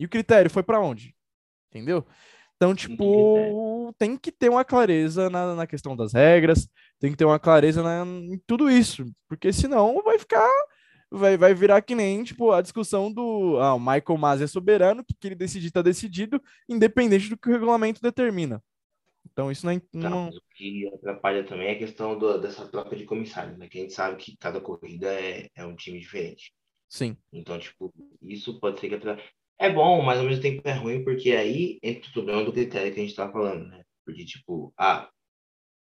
E 0.00 0.04
o 0.04 0.08
critério 0.08 0.50
foi 0.50 0.64
para 0.64 0.80
onde? 0.80 1.14
Entendeu? 1.70 2.04
Então, 2.56 2.74
tipo, 2.74 3.87
tem 3.98 4.16
que 4.16 4.30
ter 4.30 4.48
uma 4.48 4.64
clareza 4.64 5.28
na, 5.28 5.54
na 5.54 5.66
questão 5.66 5.96
das 5.96 6.12
regras, 6.12 6.68
tem 7.00 7.10
que 7.10 7.16
ter 7.16 7.24
uma 7.24 7.38
clareza 7.38 7.82
na, 7.82 8.04
em 8.06 8.38
tudo 8.46 8.70
isso, 8.70 9.04
porque 9.28 9.52
senão 9.52 10.02
vai 10.02 10.18
ficar, 10.18 10.48
vai, 11.10 11.36
vai 11.36 11.52
virar 11.52 11.82
que 11.82 11.94
nem, 11.94 12.22
tipo, 12.22 12.52
a 12.52 12.62
discussão 12.62 13.12
do 13.12 13.58
ah, 13.58 13.74
o 13.74 13.80
Michael 13.80 14.18
Masi 14.18 14.44
é 14.44 14.46
soberano, 14.46 15.04
que, 15.04 15.14
que 15.14 15.28
ele 15.28 15.34
decidir 15.34 15.66
está 15.66 15.82
decidido, 15.82 16.40
independente 16.68 17.28
do 17.28 17.36
que 17.36 17.48
o 17.48 17.52
regulamento 17.52 18.00
determina. 18.00 18.62
Então 19.30 19.52
isso 19.52 19.66
não, 19.66 19.80
não... 19.92 20.28
o 20.28 20.40
que 20.54 20.88
atrapalha 20.94 21.44
também 21.44 21.68
é 21.68 21.72
a 21.72 21.78
questão 21.78 22.18
do, 22.18 22.38
dessa 22.38 22.66
troca 22.66 22.96
de 22.96 23.04
comissários, 23.04 23.58
né? 23.58 23.68
Que 23.68 23.78
a 23.78 23.80
gente 23.82 23.92
sabe 23.92 24.16
que 24.16 24.36
cada 24.36 24.60
corrida 24.60 25.12
é, 25.12 25.48
é 25.54 25.64
um 25.64 25.76
time 25.76 26.00
diferente. 26.00 26.52
Sim. 26.88 27.16
Então, 27.32 27.58
tipo, 27.58 27.92
isso 28.22 28.58
pode 28.58 28.80
ser 28.80 28.88
que 28.88 28.94
atrapalhe. 28.94 29.28
É 29.58 29.70
bom, 29.70 30.00
mas 30.02 30.18
ao 30.18 30.24
mesmo 30.24 30.40
tempo 30.40 30.62
é 30.64 30.72
ruim, 30.72 31.02
porque 31.02 31.32
aí 31.32 31.78
entra 31.82 32.08
o 32.08 32.12
problema 32.12 32.44
do 32.44 32.52
critério 32.52 32.94
que 32.94 33.00
a 33.00 33.02
gente 33.02 33.14
tá 33.14 33.30
falando, 33.30 33.68
né? 33.68 33.82
Porque, 34.08 34.24
tipo, 34.24 34.72
ah, 34.78 35.12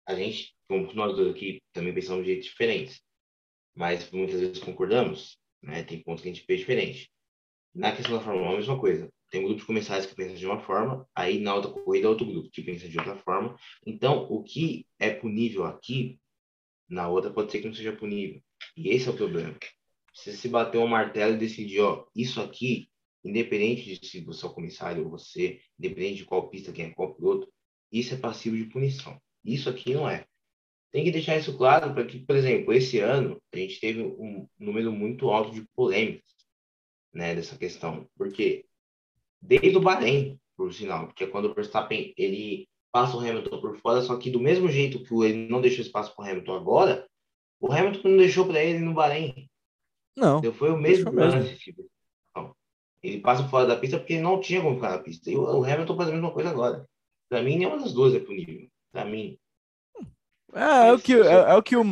a 0.06 0.14
gente, 0.14 0.54
como 0.68 0.92
nós 0.94 1.16
dois 1.16 1.34
aqui, 1.34 1.62
também 1.72 1.94
pensamos 1.94 2.26
de 2.26 2.32
jeitos 2.32 2.50
diferentes. 2.50 3.02
Mas 3.74 4.12
muitas 4.12 4.42
vezes 4.42 4.60
concordamos, 4.60 5.40
né? 5.64 5.84
Tem 5.84 6.04
pontos 6.04 6.22
que 6.22 6.28
a 6.28 6.34
gente 6.34 6.46
fez 6.46 6.60
diferente. 6.60 7.10
Na 7.74 7.96
questão 7.96 8.18
da 8.18 8.22
Fórmula 8.22 8.50
1, 8.50 8.52
a 8.52 8.58
mesma 8.58 8.78
coisa 8.78 9.10
tem 9.30 9.40
um 9.40 9.46
grupo 9.46 9.62
de 9.62 9.66
comissários 9.66 10.06
que 10.06 10.16
pensa 10.16 10.36
de 10.36 10.46
uma 10.46 10.60
forma, 10.60 11.08
aí 11.16 11.40
na 11.40 11.56
outra 11.56 11.72
corrida 11.72 12.10
outro 12.10 12.26
grupo 12.26 12.50
que 12.52 12.62
pensa 12.62 12.90
de 12.90 12.98
outra 12.98 13.16
forma. 13.16 13.56
Então, 13.88 14.24
o 14.30 14.44
que 14.44 14.86
é 15.00 15.12
punível 15.12 15.64
aqui, 15.64 16.20
na 16.90 17.08
outra 17.08 17.32
pode 17.32 17.54
ser 17.54 17.62
que 17.62 17.68
não 17.68 17.74
seja 17.74 17.96
punível. 17.96 18.44
E 18.76 18.90
esse 18.90 19.08
é 19.08 19.12
o 19.12 19.16
problema. 19.16 19.58
Você 20.14 20.34
se 20.34 20.50
bater 20.50 20.78
um 20.78 20.88
martelo 20.88 21.36
e 21.36 21.38
decidir, 21.38 21.80
ó, 21.80 22.06
isso 22.14 22.42
aqui, 22.42 22.90
independente 23.24 23.98
de 23.98 24.06
se 24.06 24.20
você 24.20 24.46
é 24.46 24.50
o 24.50 24.54
comissário 24.54 25.06
ou 25.06 25.10
você, 25.10 25.62
independente 25.80 26.18
de 26.18 26.26
qual 26.26 26.50
pista 26.50 26.74
quem 26.74 26.88
é 26.88 26.90
qual 26.90 27.16
piloto, 27.16 27.50
isso 27.92 28.14
é 28.14 28.18
passivo 28.18 28.56
de 28.56 28.66
punição. 28.66 29.20
Isso 29.44 29.70
aqui 29.70 29.94
não 29.94 30.10
é. 30.10 30.26
tem 30.92 31.04
que 31.04 31.12
deixar 31.12 31.38
isso 31.38 31.58
claro 31.58 31.94
para 31.94 32.06
que, 32.06 32.20
por 32.20 32.36
exemplo, 32.36 32.74
esse 32.74 33.00
ano 33.00 33.42
a 33.54 33.58
gente 33.58 33.80
teve 33.80 34.02
um 34.02 34.48
número 34.58 34.92
muito 34.92 35.30
alto 35.30 35.52
de 35.52 35.66
polêmicas, 35.76 36.24
né, 37.14 37.36
dessa 37.36 37.58
questão. 37.58 38.08
Porque 38.18 38.66
desde 39.42 39.78
o 39.78 39.82
Bahrein, 39.82 40.40
por 40.58 40.74
sinal, 40.74 41.08
porque 41.08 41.24
é 41.24 41.28
quando 41.28 41.46
o 41.46 41.54
Verstappen 41.54 42.14
ele 42.18 42.68
passa 42.92 43.16
o 43.16 43.20
Hamilton 43.20 43.62
por 43.62 43.78
fora, 43.78 44.02
só 44.02 44.18
que 44.18 44.30
do 44.30 44.40
mesmo 44.40 44.70
jeito 44.70 45.04
que 45.04 45.14
ele 45.24 45.48
não 45.48 45.62
deixou 45.62 45.84
espaço 45.84 46.16
para 46.16 46.26
o 46.26 46.28
Hamilton 46.28 46.56
agora, 46.56 47.08
o 47.60 47.72
Hamilton 47.72 48.10
não 48.10 48.18
deixou 48.18 48.48
para 48.48 48.64
ele 48.64 48.80
no 48.80 48.94
Bahrein. 48.94 49.50
Não. 50.16 50.40
Então, 50.40 50.54
foi 50.54 50.72
o 50.72 50.78
mesmo 50.78 51.12
lance. 51.12 51.58
Tipo, 51.58 51.90
ele 53.02 53.22
passa 53.22 53.48
fora 53.48 53.66
da 53.66 53.78
pista 53.78 53.98
porque 53.98 54.14
ele 54.14 54.24
não 54.24 54.40
tinha 54.40 54.62
como 54.62 54.76
ficar 54.76 54.92
na 54.92 55.00
pista. 55.00 55.30
E 55.30 55.36
o 55.36 55.64
Hamilton 55.64 55.96
faz 55.96 56.10
a 56.10 56.12
mesma 56.12 56.32
coisa 56.32 56.50
agora. 56.50 56.86
Para 57.30 57.44
mim, 57.44 57.58
nenhuma 57.58 57.78
das 57.78 57.94
duas 57.94 58.16
é 58.16 58.20
punível. 58.20 58.68
Para 58.92 59.06
mim. 59.06 59.38
É, 60.54 60.88
é 60.88 60.94
o 60.94 61.00
que, 61.00 61.14
é, 61.14 61.32
é, 61.32 61.54
o 61.54 61.62
que 61.62 61.78
o. 61.78 61.84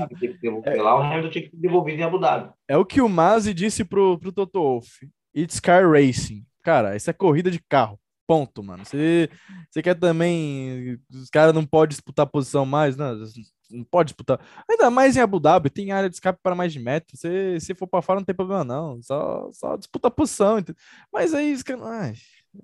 É, 0.65 0.82
lá, 0.82 0.96
o 0.96 1.03
Hamilton 1.03 1.29
tinha 1.29 1.50
que 1.50 1.56
devolver 1.56 1.98
em 1.98 2.03
Abu 2.03 2.20
Dhabi. 2.20 2.51
É 2.67 2.75
o 2.75 2.86
que 2.86 3.00
o 3.01 3.08
Mazzi 3.08 3.53
disse 3.53 3.86
pro, 3.86 4.17
pro 4.17 4.32
Toto 4.32 4.60
Wolff. 4.60 5.08
It's 5.36 5.60
car 5.60 5.88
racing. 5.89 6.44
Cara, 6.63 6.96
isso 6.96 7.10
é 7.10 7.13
corrida 7.13 7.51
de 7.51 7.62
carro. 7.70 8.00
Ponto, 8.25 8.63
mano. 8.63 8.84
Você, 8.84 9.29
você 9.70 9.82
quer 9.82 9.96
também. 9.96 11.00
Os 11.10 11.29
caras 11.29 11.53
não 11.53 11.65
podem 11.65 11.89
disputar 11.89 12.25
posição 12.25 12.65
mais, 12.65 12.98
né? 12.98 13.13
Não 13.70 13.84
pode 13.84 14.08
disputar. 14.08 14.39
Ainda 14.70 14.89
mais 14.89 15.15
em 15.15 15.22
Abu 15.22 15.39
Dhabi, 15.39 15.70
tem 15.70 15.91
área 15.91 16.10
de 16.10 16.15
escape 16.15 16.39
para 16.41 16.56
mais 16.56 16.74
de 16.74 16.79
metro. 16.79 17.15
Se, 17.15 17.60
se 17.60 17.75
for 17.75 17.88
para 17.88 18.01
fora, 18.01 18.20
não 18.20 18.25
tem 18.25 18.36
problema, 18.36 18.63
não. 18.63 19.01
Só, 19.01 19.50
só 19.53 19.77
disputa 19.77 20.10
posição. 20.10 20.58
Mas 21.13 21.34
aí, 21.34 21.56
ai, 21.86 22.13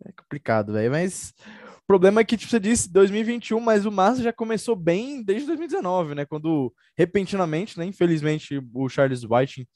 é 0.06 0.12
complicado, 0.12 0.74
velho. 0.74 0.92
Mas 0.92 1.34
o 1.84 1.86
problema 1.86 2.22
é 2.22 2.24
que, 2.24 2.38
tipo, 2.38 2.50
você 2.50 2.62
disse 2.62 2.92
2021, 2.92 3.60
mas 3.60 3.86
o 3.86 3.92
Massa 3.92 4.24
já 4.24 4.32
começou 4.32 4.74
bem 4.74 5.22
desde 5.22 5.48
2019, 5.48 6.16
né? 6.16 6.26
Quando 6.26 6.74
repentinamente, 6.98 7.78
né? 7.78 7.86
Infelizmente, 7.86 8.62
o 8.74 8.88
Charles 8.88 9.26
White 9.26 9.68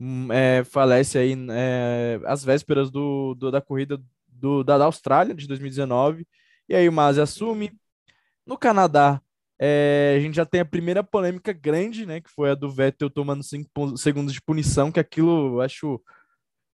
hum, 0.00 0.32
é, 0.32 0.64
falece 0.64 1.16
aí 1.16 1.36
é, 1.50 2.20
às 2.24 2.44
vésperas 2.44 2.90
do, 2.90 3.34
do, 3.36 3.52
da 3.52 3.60
corrida 3.60 4.02
do, 4.26 4.64
da, 4.64 4.76
da 4.76 4.86
Austrália 4.86 5.34
de 5.34 5.46
2019. 5.46 6.26
E 6.68 6.74
aí 6.74 6.88
o 6.88 6.92
Masi 6.92 7.20
assume. 7.20 7.72
No 8.44 8.58
Canadá, 8.58 9.20
é, 9.56 10.14
a 10.16 10.20
gente 10.20 10.34
já 10.34 10.44
tem 10.44 10.60
a 10.60 10.64
primeira 10.64 11.04
polêmica 11.04 11.52
grande, 11.52 12.04
né? 12.06 12.20
Que 12.20 12.30
foi 12.30 12.50
a 12.50 12.54
do 12.56 12.68
Vettel 12.68 13.08
tomando 13.08 13.44
cinco 13.44 13.96
segundos 13.96 14.32
de 14.32 14.42
punição, 14.42 14.90
que 14.90 14.98
aquilo 15.00 15.54
eu 15.54 15.60
acho 15.60 16.02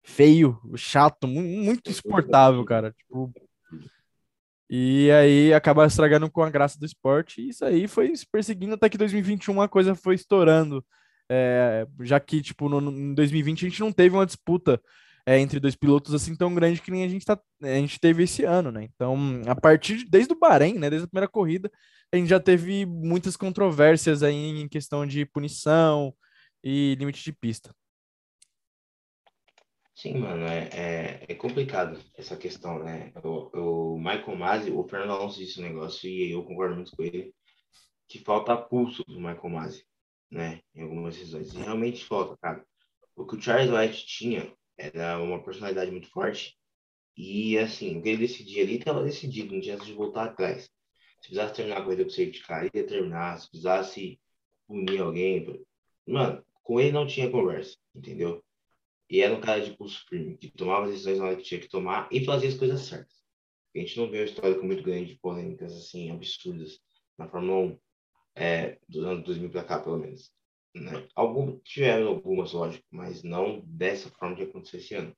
feio, 0.02 0.60
chato, 0.78 1.28
muito 1.28 1.90
insuportável, 1.92 2.64
cara. 2.64 2.92
Tipo, 2.94 3.32
e 4.74 5.12
aí 5.12 5.54
acaba 5.54 5.86
estragando 5.86 6.32
com 6.32 6.42
a 6.42 6.50
graça 6.50 6.80
do 6.80 6.86
esporte. 6.86 7.42
E 7.42 7.50
isso 7.50 7.66
aí 7.66 7.90
foi 7.90 8.16
se 8.16 8.26
perseguindo 8.26 8.76
até 8.76 8.88
que 8.88 8.98
2021 8.98 9.62
a 9.62 9.68
coisa 9.68 9.94
foi 9.96 10.16
estourando. 10.16 10.82
É, 11.30 11.86
já 12.00 12.22
que, 12.22 12.42
tipo, 12.42 12.70
no, 12.70 12.80
no, 12.80 12.92
em 12.92 13.14
2020 13.14 13.66
a 13.66 13.70
gente 13.70 13.82
não 13.82 13.92
teve 13.92 14.16
uma 14.16 14.26
disputa 14.26 14.82
é, 15.26 15.38
entre 15.40 15.60
dois 15.60 15.76
pilotos 15.76 16.14
assim 16.14 16.38
tão 16.38 16.56
grande 16.56 16.82
que 16.82 16.90
nem 16.90 17.04
a 17.04 17.10
gente, 17.10 17.26
tá, 17.26 17.38
a 17.62 17.68
gente 17.68 18.00
teve 18.00 18.24
esse 18.24 18.46
ano, 18.46 18.72
né? 18.72 18.86
Então, 18.96 19.42
a 19.46 19.56
partir 19.56 19.98
de, 19.98 20.06
desde 20.10 20.32
o 20.32 20.40
Bahrein, 20.40 20.76
né, 20.76 20.90
desde 20.90 21.06
a 21.06 21.10
primeira 21.10 21.28
corrida, 21.28 21.70
a 22.14 22.16
gente 22.16 22.30
já 22.30 22.40
teve 22.40 22.86
muitas 22.86 23.36
controvérsias 23.36 24.24
aí 24.24 24.62
em 24.62 24.70
questão 24.70 25.06
de 25.06 25.26
punição 25.26 26.14
e 26.64 26.96
limite 26.98 27.22
de 27.22 27.34
pista. 27.34 27.74
Sim, 30.02 30.18
mano, 30.18 30.48
é, 30.48 30.68
é, 30.74 31.26
é 31.30 31.36
complicado 31.36 32.04
essa 32.18 32.36
questão, 32.36 32.84
né? 32.84 33.12
O, 33.24 33.94
o 33.94 33.98
Michael 34.00 34.36
Masi, 34.36 34.72
o 34.72 34.84
Fernando 34.88 35.12
Alonso 35.12 35.38
disse 35.38 35.60
um 35.60 35.64
negócio 35.64 36.10
e 36.10 36.32
eu 36.32 36.44
concordo 36.44 36.74
muito 36.74 36.92
com 36.96 37.04
ele, 37.04 37.32
que 38.08 38.18
falta 38.18 38.58
pulso 38.58 39.04
do 39.04 39.20
Michael 39.20 39.50
Masi, 39.50 39.86
né? 40.32 40.60
Em 40.74 40.82
algumas 40.82 41.16
decisões. 41.16 41.54
E 41.54 41.58
realmente 41.60 42.04
falta, 42.04 42.36
cara. 42.42 42.66
O 43.16 43.28
que 43.28 43.36
o 43.36 43.40
Charles 43.40 43.70
White 43.70 44.08
tinha 44.08 44.52
era 44.76 45.22
uma 45.22 45.44
personalidade 45.44 45.92
muito 45.92 46.10
forte. 46.10 46.58
E, 47.16 47.60
assim, 47.60 48.00
o 48.00 48.02
que 48.02 48.10
ele 48.10 48.26
decidia 48.26 48.64
ali 48.64 48.80
estava 48.80 49.04
decidido, 49.04 49.54
não 49.54 49.62
tinha 49.62 49.78
de 49.78 49.94
voltar 49.94 50.24
atrás. 50.24 50.64
Se 50.64 51.30
precisasse 51.30 51.54
terminar 51.54 51.78
a 51.78 51.84
corrida 51.84 52.06
com 52.06 52.10
safety 52.10 52.42
car, 52.42 52.68
ia 52.74 52.88
terminar. 52.88 53.40
Se 53.40 53.48
precisasse 53.52 54.20
punir 54.66 55.00
alguém. 55.00 55.64
Mano, 56.08 56.44
com 56.64 56.80
ele 56.80 56.92
não 56.92 57.06
tinha 57.06 57.30
conversa, 57.30 57.78
entendeu? 57.94 58.44
E 59.12 59.20
era 59.20 59.34
um 59.34 59.42
cara 59.42 59.60
de 59.60 59.76
pulso 59.76 60.06
firme, 60.08 60.38
que 60.38 60.50
tomava 60.50 60.86
as 60.86 60.92
decisões 60.92 61.18
na 61.18 61.26
hora 61.26 61.36
que 61.36 61.44
tinha 61.44 61.60
que 61.60 61.68
tomar 61.68 62.08
e 62.10 62.24
fazia 62.24 62.48
as 62.48 62.56
coisas 62.56 62.80
certas. 62.80 63.14
A 63.76 63.80
gente 63.80 63.98
não 63.98 64.10
vê 64.10 64.22
um 64.22 64.24
histórico 64.24 64.66
muito 64.66 64.82
grande 64.84 65.14
de 65.14 65.20
polêmicas, 65.20 65.74
assim, 65.74 66.10
absurdas 66.10 66.80
na 67.18 67.28
Fórmula 67.28 67.74
1, 67.74 67.80
é, 68.36 68.80
dos 68.88 69.04
anos 69.04 69.26
2000 69.26 69.50
para 69.50 69.66
cá, 69.66 69.80
pelo 69.82 69.98
menos. 69.98 70.32
Né? 70.74 71.06
Algum, 71.14 71.60
tiveram 71.60 72.08
algumas, 72.08 72.54
lógico, 72.54 72.86
mas 72.90 73.22
não 73.22 73.60
dessa 73.66 74.10
forma 74.12 74.34
que 74.34 74.44
aconteceu 74.44 74.80
esse 74.80 74.96
ano. 74.96 75.14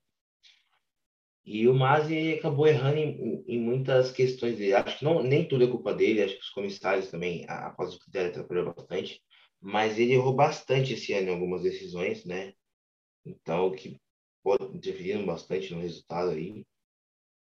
E 1.45 1.67
o 1.67 1.73
Masi 1.75 2.33
acabou 2.33 2.65
errando 2.65 2.97
em, 2.97 3.43
em, 3.47 3.59
muitas 3.59 4.11
questões 4.11 4.57
dele. 4.57 4.73
Acho 4.73 4.97
que 4.97 5.05
não, 5.05 5.21
nem 5.21 5.47
tudo 5.47 5.65
é 5.65 5.67
culpa 5.67 5.93
dele, 5.93 6.23
acho 6.23 6.33
que 6.33 6.41
os 6.41 6.49
comissários 6.49 7.11
também, 7.11 7.45
após 7.47 7.93
o 7.93 7.99
critério, 7.99 8.31
atrapalhou 8.31 8.73
bastante. 8.73 9.21
Mas 9.61 9.99
ele 9.99 10.13
errou 10.13 10.33
bastante 10.33 10.93
esse 10.93 11.13
ano 11.13 11.27
em 11.27 11.33
algumas 11.33 11.61
decisões, 11.61 12.25
né? 12.25 12.53
Então, 13.25 13.71
que 13.71 13.97
pode 14.43 14.65
interferir 14.75 15.23
bastante 15.25 15.73
no 15.73 15.81
resultado 15.81 16.31
aí. 16.31 16.65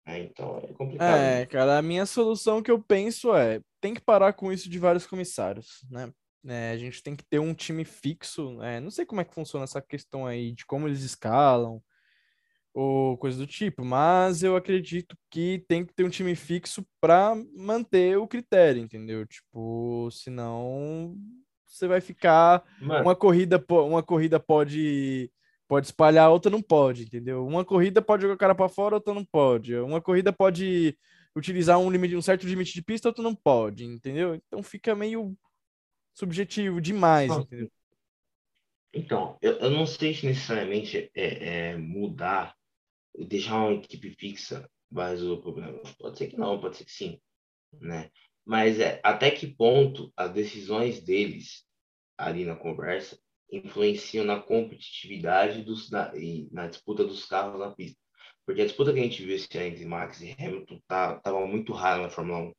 É, 0.06 0.20
então, 0.20 0.58
é 0.58 0.74
complicado. 0.74 1.20
É, 1.20 1.46
cara, 1.46 1.78
a 1.78 1.82
minha 1.82 2.06
solução 2.06 2.62
que 2.62 2.72
eu 2.72 2.82
penso 2.82 3.34
é: 3.36 3.62
tem 3.80 3.94
que 3.94 4.02
parar 4.02 4.34
com 4.34 4.52
isso 4.52 4.70
de 4.70 4.80
vários 4.80 5.06
comissários, 5.06 5.86
né? 5.90 6.12
É, 6.46 6.72
a 6.72 6.78
gente 6.78 7.04
tem 7.04 7.16
que 7.16 7.24
ter 7.24 7.40
um 7.40 7.54
time 7.54 7.86
fixo. 7.86 8.62
É, 8.62 8.80
não 8.80 8.90
sei 8.90 9.06
como 9.06 9.22
é 9.22 9.24
que 9.24 9.34
funciona 9.34 9.64
essa 9.64 9.82
questão 9.82 10.26
aí 10.26 10.52
de 10.52 10.66
como 10.66 10.88
eles 10.88 11.04
escalam 11.04 11.82
ou 12.74 13.18
coisa 13.18 13.38
do 13.38 13.46
tipo, 13.46 13.84
mas 13.84 14.44
eu 14.44 14.56
acredito 14.56 15.16
que 15.30 15.64
tem 15.68 15.86
que 15.86 15.94
ter 15.94 16.06
um 16.06 16.10
time 16.10 16.36
fixo 16.36 16.86
para 17.02 17.36
manter 17.54 18.18
o 18.18 18.28
critério, 18.28 18.82
entendeu? 18.82 19.26
Tipo, 19.28 20.10
senão 20.10 21.16
você 21.66 21.88
vai 21.88 22.00
ficar 22.00 22.64
Mano. 22.80 23.04
uma 23.04 23.16
corrida 23.16 23.64
uma 23.70 24.02
corrida 24.02 24.40
pode 24.40 25.30
pode 25.72 25.88
espalhar, 25.88 26.30
outra 26.30 26.52
não 26.52 26.62
pode, 26.62 27.04
entendeu? 27.04 27.48
Uma 27.48 27.64
corrida 27.64 28.02
pode 28.02 28.24
jogar 28.24 28.34
o 28.34 28.38
cara 28.38 28.54
para 28.54 28.68
fora, 28.68 28.96
outra 28.96 29.14
não 29.14 29.24
pode. 29.24 29.74
Uma 29.78 30.02
corrida 30.02 30.34
pode 30.34 30.98
utilizar 31.34 31.80
um 31.80 31.90
limite, 31.90 32.14
um 32.14 32.22
certo 32.22 32.46
limite 32.46 32.74
de 32.74 32.82
pista, 32.82 33.08
outra 33.08 33.24
não 33.24 33.34
pode, 33.34 33.86
entendeu? 33.86 34.36
Então 34.36 34.62
fica 34.62 34.94
meio 34.94 35.34
subjetivo 36.14 36.82
demais, 36.82 37.32
entendeu? 37.32 37.72
Então, 38.94 39.38
eu, 39.42 39.54
eu 39.60 39.72
não 39.72 39.86
sei 39.86 40.14
se 40.14 40.26
necessariamente 40.26 41.10
é, 41.16 41.70
é 41.70 41.78
mudar, 41.78 42.54
deixar 43.18 43.56
uma 43.56 43.72
equipe 43.72 44.10
fixa 44.10 44.70
vai 44.92 45.12
resolver 45.12 45.40
o 45.40 45.42
problema. 45.42 45.82
Pode 45.98 46.18
ser 46.18 46.28
que 46.28 46.38
não, 46.38 46.60
pode 46.60 46.76
ser 46.76 46.84
que 46.84 46.92
sim, 46.92 47.18
né? 47.80 48.12
Mas 48.44 48.78
é, 48.78 49.00
até 49.02 49.32
que 49.32 49.48
ponto 49.48 50.12
as 50.18 50.34
decisões 50.34 51.02
deles 51.02 51.66
ali 52.18 52.44
na 52.44 52.58
conversa 52.58 53.18
influenciam 53.52 54.26
na 54.26 54.40
competitividade 54.40 55.64
dos, 55.64 55.90
na, 55.92 56.12
e 56.16 56.48
na 56.52 56.68
disputa 56.68 57.04
dos 57.04 57.26
carros 57.26 57.60
na 57.60 57.72
pista? 57.72 58.00
Porque 58.46 58.62
a 58.62 58.66
disputa 58.66 58.94
que 58.94 59.00
a 59.00 59.04
gente 59.04 59.24
viu 59.24 59.36
esse 59.36 59.48
ano 59.58 59.68
entre 59.68 59.86
Max 59.86 60.22
e 60.22 60.36
Hamilton 60.38 60.80
tá, 60.88 61.20
tava 61.20 61.46
muito 61.46 61.74
rara 61.74 62.02
na 62.02 62.10
Fórmula 62.10 62.40
1 62.40 62.54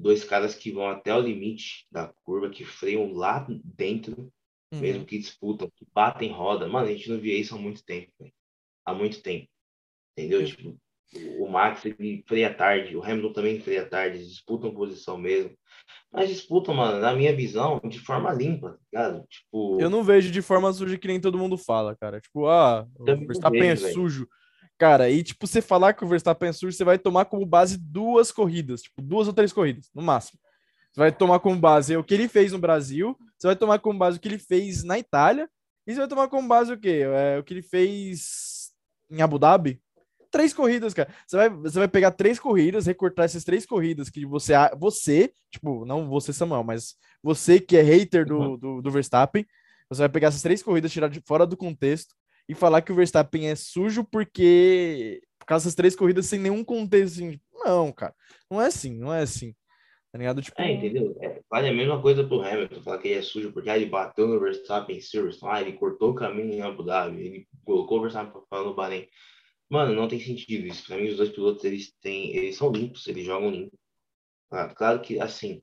dois 0.00 0.24
caras 0.24 0.54
que 0.54 0.72
vão 0.72 0.88
até 0.88 1.14
o 1.14 1.20
limite 1.20 1.86
da 1.90 2.08
curva, 2.08 2.50
que 2.50 2.64
freiam 2.64 3.12
lá 3.12 3.46
dentro, 3.62 4.32
uhum. 4.72 4.80
mesmo 4.80 5.04
que 5.04 5.18
disputam, 5.18 5.70
que 5.76 5.86
batem 5.92 6.32
roda. 6.32 6.66
Mano, 6.66 6.88
a 6.88 6.92
gente 6.92 7.10
não 7.10 7.20
via 7.20 7.38
isso 7.38 7.54
há 7.54 7.58
muito 7.58 7.84
tempo, 7.84 8.10
véio. 8.18 8.32
há 8.84 8.94
muito 8.94 9.22
tempo. 9.22 9.48
Entendeu? 10.16 10.40
Uhum. 10.40 10.46
Tipo, 10.46 10.80
o 11.38 11.48
Max 11.48 11.84
ele 11.84 12.24
freia 12.26 12.52
tarde, 12.52 12.96
o 12.96 13.02
Hamilton 13.02 13.32
também 13.32 13.60
freia 13.60 13.84
tarde, 13.84 14.24
disputam 14.24 14.74
posição 14.74 15.18
mesmo. 15.18 15.56
Mas 16.12 16.28
disputam, 16.28 16.74
mano, 16.74 17.00
na 17.00 17.14
minha 17.14 17.34
visão, 17.34 17.80
de 17.84 17.98
forma 18.00 18.32
limpa, 18.32 18.70
tá 18.70 18.78
ligado? 18.92 19.26
Tipo. 19.28 19.80
Eu 19.80 19.90
não 19.90 20.02
vejo 20.02 20.30
de 20.30 20.42
forma 20.42 20.72
suja 20.72 20.98
que 20.98 21.08
nem 21.08 21.20
todo 21.20 21.38
mundo 21.38 21.56
fala, 21.56 21.96
cara. 21.96 22.20
Tipo, 22.20 22.46
ah, 22.46 22.86
o 22.98 23.04
Verstappen 23.04 23.70
é 23.70 23.76
sujo. 23.76 24.28
Cara, 24.78 25.10
e 25.10 25.22
tipo, 25.22 25.46
você 25.46 25.60
falar 25.60 25.92
que 25.92 26.04
o 26.04 26.08
Verstappen 26.08 26.48
é 26.48 26.52
sujo, 26.52 26.76
você 26.76 26.84
vai 26.84 26.98
tomar 26.98 27.26
como 27.26 27.44
base 27.44 27.76
duas 27.76 28.32
corridas, 28.32 28.82
tipo, 28.82 29.02
duas 29.02 29.26
ou 29.28 29.34
três 29.34 29.52
corridas, 29.52 29.90
no 29.94 30.02
máximo. 30.02 30.38
Você 30.90 31.00
vai 31.00 31.12
tomar 31.12 31.38
como 31.38 31.56
base 31.56 31.96
o 31.96 32.02
que 32.02 32.14
ele 32.14 32.28
fez 32.28 32.52
no 32.52 32.58
Brasil, 32.58 33.16
você 33.38 33.46
vai 33.46 33.56
tomar 33.56 33.78
como 33.78 33.98
base 33.98 34.16
o 34.16 34.20
que 34.20 34.26
ele 34.26 34.38
fez 34.38 34.82
na 34.82 34.98
Itália, 34.98 35.48
e 35.86 35.92
você 35.92 35.98
vai 35.98 36.08
tomar 36.08 36.28
como 36.28 36.48
base 36.48 36.72
o 36.72 36.78
quê? 36.78 37.02
É, 37.04 37.38
o 37.38 37.44
que 37.44 37.54
ele 37.54 37.62
fez 37.62 38.70
em 39.10 39.20
Abu 39.22 39.38
Dhabi. 39.38 39.80
Três 40.30 40.54
corridas, 40.54 40.94
cara. 40.94 41.12
Você 41.26 41.36
vai, 41.36 41.50
você 41.50 41.78
vai 41.78 41.88
pegar 41.88 42.12
três 42.12 42.38
corridas, 42.38 42.86
recortar 42.86 43.24
essas 43.24 43.44
três 43.44 43.66
corridas 43.66 44.08
que 44.08 44.24
você, 44.24 44.54
você, 44.78 45.32
tipo, 45.50 45.84
não 45.84 46.08
você, 46.08 46.32
Samuel, 46.32 46.62
mas 46.62 46.94
você 47.22 47.58
que 47.58 47.76
é 47.76 47.82
hater 47.82 48.26
do, 48.26 48.38
uhum. 48.38 48.56
do, 48.56 48.82
do 48.82 48.90
Verstappen, 48.90 49.44
você 49.88 50.02
vai 50.02 50.08
pegar 50.08 50.28
essas 50.28 50.42
três 50.42 50.62
corridas, 50.62 50.92
tirar 50.92 51.08
de 51.08 51.20
fora 51.26 51.46
do 51.46 51.56
contexto, 51.56 52.14
e 52.48 52.54
falar 52.54 52.82
que 52.82 52.90
o 52.90 52.94
Verstappen 52.94 53.48
é 53.48 53.54
sujo 53.54 54.04
porque 54.04 55.20
por 55.38 55.46
causa 55.46 55.64
dessas 55.64 55.74
três 55.74 55.94
corridas 55.94 56.26
sem 56.26 56.38
nenhum 56.38 56.64
contexto. 56.64 57.14
Assim, 57.14 57.40
não, 57.52 57.92
cara, 57.92 58.14
não 58.50 58.60
é 58.60 58.66
assim, 58.66 58.96
não 58.96 59.12
é 59.12 59.22
assim. 59.22 59.54
Tá 60.12 60.18
ligado? 60.18 60.42
Tipo, 60.42 60.60
É, 60.60 60.72
entendeu? 60.72 61.16
É, 61.20 61.40
vale 61.48 61.68
a 61.68 61.72
mesma 61.72 62.02
coisa 62.02 62.24
pro 62.24 62.42
Hamilton, 62.42 62.82
falar 62.82 62.98
que 62.98 63.06
ele 63.06 63.20
é 63.20 63.22
sujo, 63.22 63.52
porque 63.52 63.70
aí 63.70 63.82
ele 63.82 63.90
bateu 63.90 64.26
no 64.26 64.40
Verstappen 64.40 64.96
em 64.96 65.00
Silverstone, 65.00 65.52
ah, 65.52 65.60
ele 65.60 65.74
cortou 65.74 66.10
o 66.10 66.14
caminho 66.14 66.52
em 66.52 66.60
Abu 66.60 66.82
Dhabi, 66.82 67.20
ele 67.20 67.48
colocou 67.64 67.98
o 67.98 68.00
Verstappen 68.02 68.32
pra 68.32 68.42
falar 68.50 68.64
no 68.64 68.74
Bahrein. 68.74 69.06
Mano, 69.70 69.94
não 69.94 70.08
tem 70.08 70.18
sentido 70.18 70.66
isso. 70.66 70.84
Pra 70.84 70.96
mim, 70.96 71.08
os 71.08 71.16
dois 71.16 71.30
pilotos, 71.30 71.64
eles 71.64 71.92
têm, 72.00 72.34
eles 72.36 72.56
são 72.56 72.72
limpos, 72.72 73.06
eles 73.06 73.24
jogam 73.24 73.50
limpo. 73.50 73.78
Claro, 74.50 74.74
claro 74.74 75.00
que, 75.00 75.20
assim, 75.20 75.62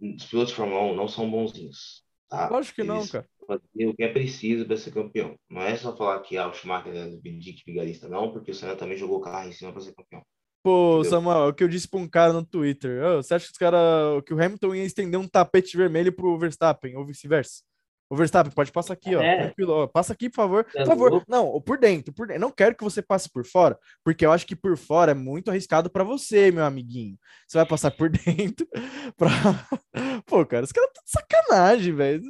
os 0.00 0.24
pilotos 0.24 0.50
de 0.50 0.56
Fórmula 0.56 0.80
1 0.92 0.96
não 0.96 1.06
são 1.06 1.30
bonzinhos, 1.30 2.02
tá? 2.28 2.48
lógico 2.48 2.76
que 2.76 2.84
não, 2.84 2.96
Eles 2.96 3.10
cara. 3.10 3.28
fazem 3.46 3.88
o 3.88 3.94
que 3.94 4.02
é 4.02 4.12
preciso 4.12 4.66
para 4.66 4.76
ser 4.78 4.92
campeão. 4.92 5.38
Não 5.48 5.60
é 5.60 5.76
só 5.76 5.94
falar 5.94 6.20
que 6.20 6.38
ah, 6.38 6.48
o 6.48 6.54
Schumacher 6.54 6.94
é 6.94 7.10
Benedict 7.16 7.62
vigarista, 7.66 8.08
não, 8.08 8.32
porque 8.32 8.50
o 8.50 8.54
Senna 8.54 8.76
também 8.76 8.96
jogou 8.96 9.20
carro 9.20 9.48
em 9.48 9.52
cima 9.52 9.72
para 9.72 9.82
ser 9.82 9.94
campeão. 9.94 10.22
Pô, 10.62 11.00
Entendeu? 11.00 11.10
Samuel, 11.10 11.44
é 11.44 11.48
o 11.48 11.54
que 11.54 11.62
eu 11.62 11.68
disse 11.68 11.86
pra 11.86 12.00
um 12.00 12.08
cara 12.08 12.32
no 12.32 12.44
Twitter. 12.44 13.04
Ô, 13.04 13.22
você 13.22 13.34
acha 13.34 13.46
que 13.46 13.52
os 13.52 13.58
cara, 13.58 14.20
que 14.26 14.34
o 14.34 14.42
Hamilton 14.42 14.74
ia 14.74 14.84
estender 14.84 15.20
um 15.20 15.28
tapete 15.28 15.76
vermelho 15.76 16.12
pro 16.12 16.38
Verstappen, 16.38 16.96
ou 16.96 17.06
vice-versa? 17.06 17.62
O 18.08 18.14
Verstappen, 18.14 18.52
pode 18.52 18.70
passar 18.70 18.92
aqui, 18.92 19.16
ó. 19.16 19.20
É. 19.20 19.52
Passa 19.92 20.12
aqui, 20.12 20.28
por 20.30 20.36
favor. 20.36 20.66
É 20.74 20.80
Por 20.80 20.86
favor. 20.86 21.24
Não, 21.28 21.60
por 21.60 21.76
dentro, 21.76 22.14
por 22.14 22.28
dentro. 22.28 22.40
Não 22.40 22.50
quero 22.52 22.76
que 22.76 22.84
você 22.84 23.02
passe 23.02 23.28
por 23.28 23.44
fora, 23.44 23.76
porque 24.04 24.24
eu 24.24 24.30
acho 24.30 24.46
que 24.46 24.54
por 24.54 24.76
fora 24.76 25.10
é 25.10 25.14
muito 25.14 25.50
arriscado 25.50 25.90
pra 25.90 26.04
você, 26.04 26.52
meu 26.52 26.64
amiguinho. 26.64 27.18
Você 27.48 27.58
vai 27.58 27.66
passar 27.66 27.90
por 27.90 28.08
dentro 28.10 28.66
pra. 29.16 29.28
Pô, 30.24 30.46
cara, 30.46 30.64
os 30.64 30.72
caras 30.72 30.90
estão 30.90 31.04
de 31.04 31.10
sacanagem, 31.10 31.94
velho. 31.94 32.22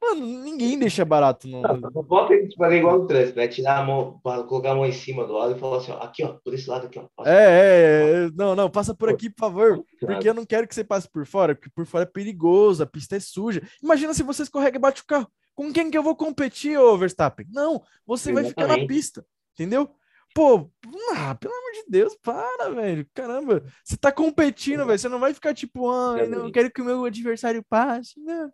Mano, 0.00 0.24
ninguém 0.42 0.78
deixa 0.78 1.04
barato 1.04 1.48
no. 1.48 1.60
Não, 1.60 1.76
não 1.76 2.04
pode 2.04 2.34
a 2.34 2.40
gente 2.40 2.56
fazer 2.56 2.78
igual 2.78 3.00
o 3.00 3.06
trânsito, 3.06 3.36
né? 3.36 3.48
Tirar 3.48 3.78
a 3.78 3.84
mão, 3.84 4.20
colocar 4.22 4.70
a 4.70 4.74
mão 4.74 4.86
em 4.86 4.92
cima 4.92 5.26
do 5.26 5.32
lado 5.32 5.56
e 5.56 5.58
falar 5.58 5.78
assim, 5.78 5.92
ó, 5.92 5.98
aqui, 5.98 6.24
ó, 6.24 6.34
por 6.44 6.54
esse 6.54 6.68
lado 6.68 6.86
aqui, 6.86 6.98
ó. 6.98 7.06
passa. 7.16 7.30
É, 7.30 7.34
é, 7.34 8.26
é, 8.26 8.30
não, 8.34 8.54
não, 8.54 8.70
passa 8.70 8.94
por 8.94 9.08
aqui, 9.08 9.28
por 9.28 9.40
favor. 9.40 9.84
Porque 10.00 10.28
eu 10.28 10.34
não 10.34 10.46
quero 10.46 10.66
que 10.68 10.74
você 10.74 10.84
passe 10.84 11.10
por 11.10 11.26
fora, 11.26 11.54
porque 11.54 11.70
por 11.74 11.84
fora 11.86 12.04
é 12.04 12.06
perigoso, 12.06 12.82
a 12.82 12.86
pista 12.86 13.16
é 13.16 13.20
suja. 13.20 13.62
Imagina 13.82 14.14
se 14.14 14.22
você 14.22 14.42
escorrega 14.42 14.76
e 14.76 14.80
bate 14.80 15.02
o 15.02 15.06
carro. 15.06 15.28
Com 15.54 15.72
quem 15.72 15.90
que 15.90 15.98
eu 15.98 16.02
vou 16.02 16.14
competir, 16.14 16.78
ô 16.78 16.96
Verstappen? 16.96 17.46
Não, 17.52 17.82
você 18.06 18.32
vai 18.32 18.44
ficar 18.44 18.62
na 18.62 18.74
Exatamente. 18.74 18.88
pista, 18.88 19.26
entendeu? 19.54 19.90
Pô, 20.34 20.70
ah, 21.16 21.34
pelo 21.34 21.52
amor 21.52 21.72
de 21.72 21.84
Deus, 21.88 22.16
para, 22.22 22.70
velho. 22.70 23.04
Caramba, 23.12 23.64
você 23.82 23.96
tá 23.96 24.12
competindo, 24.12 24.86
velho. 24.86 24.98
Você 24.98 25.08
não 25.08 25.18
vai 25.18 25.34
ficar 25.34 25.52
tipo, 25.54 25.90
ah, 25.90 26.12
não, 26.12 26.18
eu 26.18 26.24
Exatamente. 26.24 26.52
quero 26.52 26.70
que 26.70 26.80
o 26.80 26.84
meu 26.84 27.04
adversário 27.04 27.64
passe. 27.68 28.20
Não. 28.20 28.48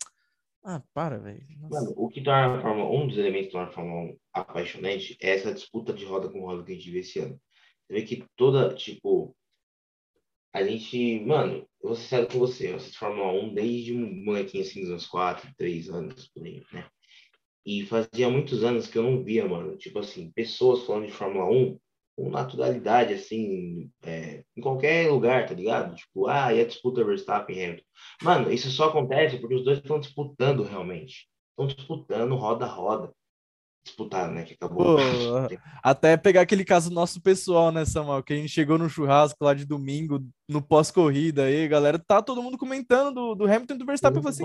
Ah, 0.67 0.83
para, 0.95 1.19
velho. 1.19 1.47
Mano, 1.71 1.93
o 1.95 2.09
que 2.09 2.23
torna 2.23 2.57
a 2.57 2.61
Fórmula 2.63 2.91
um 2.91 3.07
dos 3.07 3.19
elementos 3.19 3.49
que 3.49 3.53
torna 3.53 3.69
a 3.69 3.73
Fórmula 3.73 4.13
1 4.13 4.19
apaixonante 4.33 5.17
é 5.21 5.35
essa 5.35 5.53
disputa 5.53 5.93
de 5.93 6.07
roda 6.07 6.31
com 6.31 6.41
roda 6.41 6.65
que 6.65 6.73
a 6.73 6.75
gente 6.75 6.91
vê 6.91 7.01
esse 7.01 7.19
ano. 7.19 7.39
Você 7.87 7.93
vê 7.93 8.03
que 8.03 8.25
toda, 8.35 8.75
tipo, 8.75 9.37
a 10.55 10.63
gente, 10.63 11.21
mano, 11.21 11.69
eu 11.83 11.89
vou 11.89 11.95
ser 11.95 12.07
sério 12.09 12.29
com 12.29 12.39
você, 12.39 12.71
eu 12.71 12.77
assisto 12.77 12.99
Fórmula 12.99 13.31
1 13.31 13.53
desde 13.53 13.93
um 13.93 14.25
molequinho 14.25 14.65
assim, 14.65 14.81
dos 14.81 14.91
uns 14.91 15.07
4, 15.07 15.53
3 15.55 15.91
anos, 15.91 16.29
por 16.29 16.47
aí, 16.47 16.63
né? 16.73 16.89
E 17.67 17.85
fazia 17.85 18.31
muitos 18.31 18.65
anos 18.65 18.87
que 18.87 18.97
eu 18.97 19.03
não 19.03 19.23
via, 19.23 19.47
mano, 19.47 19.77
tipo 19.77 19.99
assim, 19.99 20.33
pessoas 20.33 20.85
falando 20.85 21.07
de 21.07 21.13
Fórmula 21.13 21.45
1 21.51 21.79
com 22.17 22.31
naturalidade, 22.31 23.15
assim, 23.15 23.91
é, 24.03 24.45
em 24.57 24.61
qualquer 24.61 25.11
lugar, 25.11 25.47
tá 25.47 25.55
ligado? 25.55 25.95
Tipo, 25.97 26.29
ah, 26.29 26.53
e 26.53 26.61
a 26.61 26.67
disputa 26.67 27.05
Verstappen 27.05 27.57
e 27.57 27.65
Hamilton. 27.65 27.85
Mano, 28.23 28.53
isso 28.53 28.71
só 28.71 28.89
acontece 28.89 29.39
porque 29.39 29.57
os 29.57 29.65
dois 29.65 29.79
estão 29.79 29.99
disputando 29.99 30.63
realmente. 30.63 31.29
Estão 31.51 31.67
disputando 31.67 32.35
roda 32.37 32.67
a 32.67 32.69
roda. 32.69 33.13
Disputaram, 33.85 34.33
né? 34.33 34.45
Que 34.45 34.55
acabou. 34.55 34.97
Pô, 34.97 35.03
até 35.83 36.17
pegar 36.17 36.41
aquele 36.41 36.65
caso 36.65 36.91
nosso 36.91 37.21
pessoal, 37.21 37.71
né, 37.71 37.85
Samuel? 37.85 38.23
Que 38.23 38.33
a 38.33 38.37
gente 38.37 38.49
chegou 38.49 38.79
no 38.79 38.89
churrasco 38.89 39.45
lá 39.45 39.53
de 39.53 39.67
domingo, 39.67 40.25
no 40.49 40.63
pós-corrida 40.63 41.45
aí, 41.45 41.69
galera, 41.69 41.99
tá 41.99 42.23
todo 42.23 42.43
mundo 42.43 42.57
comentando 42.57 43.15
do, 43.15 43.35
do 43.35 43.45
Hamilton 43.45 43.75
e 43.75 43.79
do 43.79 43.85
Verstappen. 43.85 44.23
Eu 44.23 44.29
assim, 44.29 44.45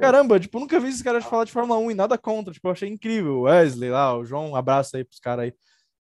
caramba, 0.00 0.40
tipo, 0.40 0.58
nunca 0.58 0.80
vi 0.80 0.88
esses 0.88 1.02
caras 1.02 1.24
falar 1.24 1.44
de 1.44 1.52
Fórmula 1.52 1.78
1 1.78 1.90
e 1.90 1.94
nada 1.94 2.16
contra. 2.16 2.54
Tipo, 2.54 2.70
achei 2.70 2.88
incrível. 2.88 3.42
Wesley 3.42 3.90
lá, 3.90 4.16
o 4.16 4.24
João, 4.24 4.52
um 4.52 4.56
abraço 4.56 4.96
aí 4.96 5.04
pros 5.04 5.20
caras 5.20 5.44
aí. 5.44 5.52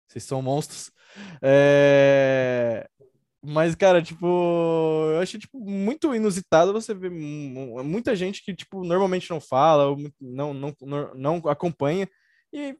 Vocês 0.08 0.24
são 0.24 0.42
monstros. 0.42 0.90
É... 1.42 2.88
Mas, 3.42 3.74
cara, 3.76 4.02
tipo, 4.02 4.26
eu 5.14 5.20
achei, 5.22 5.40
tipo, 5.40 5.60
muito 5.62 6.14
inusitado 6.14 6.74
você 6.74 6.94
ver 6.94 7.10
mu- 7.10 7.82
muita 7.84 8.16
gente 8.16 8.44
que, 8.44 8.54
tipo, 8.54 8.84
normalmente 8.84 9.30
não 9.30 9.40
fala, 9.40 9.96
não, 10.20 10.54
não, 10.54 10.76
não, 11.16 11.38
acompanha, 11.48 12.10
e 12.54 12.76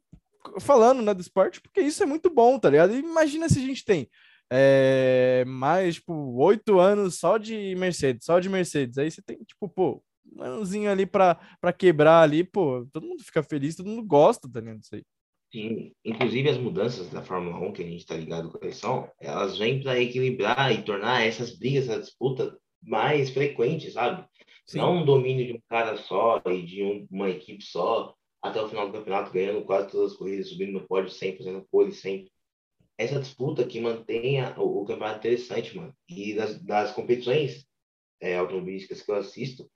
falando, 0.60 1.02
né, 1.02 1.14
do 1.14 1.22
esporte, 1.22 1.62
porque 1.62 1.82
isso 1.82 2.04
é 2.04 2.06
muito 2.06 2.30
bom, 2.30 2.60
tá 2.60 2.70
ligado? 2.70 2.94
E 2.94 3.00
imagina 3.00 3.48
se 3.50 3.60
a 3.60 3.62
gente 3.62 3.86
tem 3.86 4.10
é, 4.52 5.44
mais, 5.48 5.96
tipo, 5.96 6.14
oito 6.42 6.80
anos 6.80 7.20
só 7.20 7.38
de 7.38 7.76
Mercedes, 7.76 8.26
só 8.26 8.40
de 8.40 8.50
Mercedes, 8.50 8.98
aí 8.98 9.10
você 9.12 9.22
tem, 9.22 9.38
tipo, 9.44 9.70
pô, 9.70 10.04
um 10.36 10.44
anozinho 10.44 10.92
ali 10.92 11.06
pra 11.06 11.38
quebrar 11.78 12.22
ali, 12.22 12.44
pô, 12.44 12.86
todo 12.92 13.08
mundo 13.08 13.24
fica 13.24 13.44
feliz, 13.44 13.76
todo 13.76 13.88
mundo 13.90 14.04
gosta, 14.06 14.50
tá 14.52 14.60
ligado? 14.60 14.82
Isso 14.82 14.96
aí. 14.96 15.04
Sim, 15.52 15.92
inclusive 16.06 16.48
as 16.50 16.58
mudanças 16.58 17.10
da 17.10 17.24
Fórmula 17.24 17.58
1 17.58 17.74
que 17.74 17.82
a 17.82 17.86
gente 17.86 18.02
está 18.02 18.16
ligado 18.16 18.52
com 18.52 18.60
eles 18.64 18.78
são, 18.78 19.10
elas 19.20 19.58
vêm 19.58 19.82
para 19.82 20.00
equilibrar 20.00 20.72
e 20.72 20.84
tornar 20.84 21.24
essas 21.26 21.58
brigas, 21.58 21.90
essa 21.90 22.00
disputa 22.02 22.56
mais 22.84 23.32
frequentes, 23.32 23.94
sabe? 23.94 24.28
Sim. 24.68 24.78
Não 24.78 24.98
um 24.98 25.06
domínio 25.06 25.48
de 25.48 25.54
um 25.54 25.62
cara 25.68 25.98
só 25.98 26.40
e 26.46 26.62
de 26.62 26.84
um- 26.84 27.08
uma 27.10 27.30
equipe 27.30 27.64
só 27.64 28.14
até 28.42 28.62
o 28.62 28.70
final 28.70 28.88
do 28.88 28.94
campeonato 28.94 29.32
ganhando 29.32 29.66
quase 29.66 29.90
todas 29.90 30.12
as 30.12 30.18
corridas, 30.18 30.50
subindo 30.50 30.74
no 30.74 30.88
pódio 30.88 31.10
sempre, 31.10 31.40
fazendo 31.44 31.68
pole 31.72 31.92
sempre. 31.92 32.32
Essa 32.98 33.20
disputa 33.20 33.66
que 33.66 33.80
mantenha 33.82 34.54
o, 34.58 34.82
o 34.82 34.86
campeonato 34.86 35.20
interessante, 35.20 35.76
mano. 35.76 35.94
E 36.08 36.36
das, 36.36 36.62
das 36.64 36.92
competições 36.92 37.66
é, 38.22 38.38
automobilísticas 38.38 39.02
que 39.02 39.10
eu 39.12 39.16
assisto, 39.16 39.70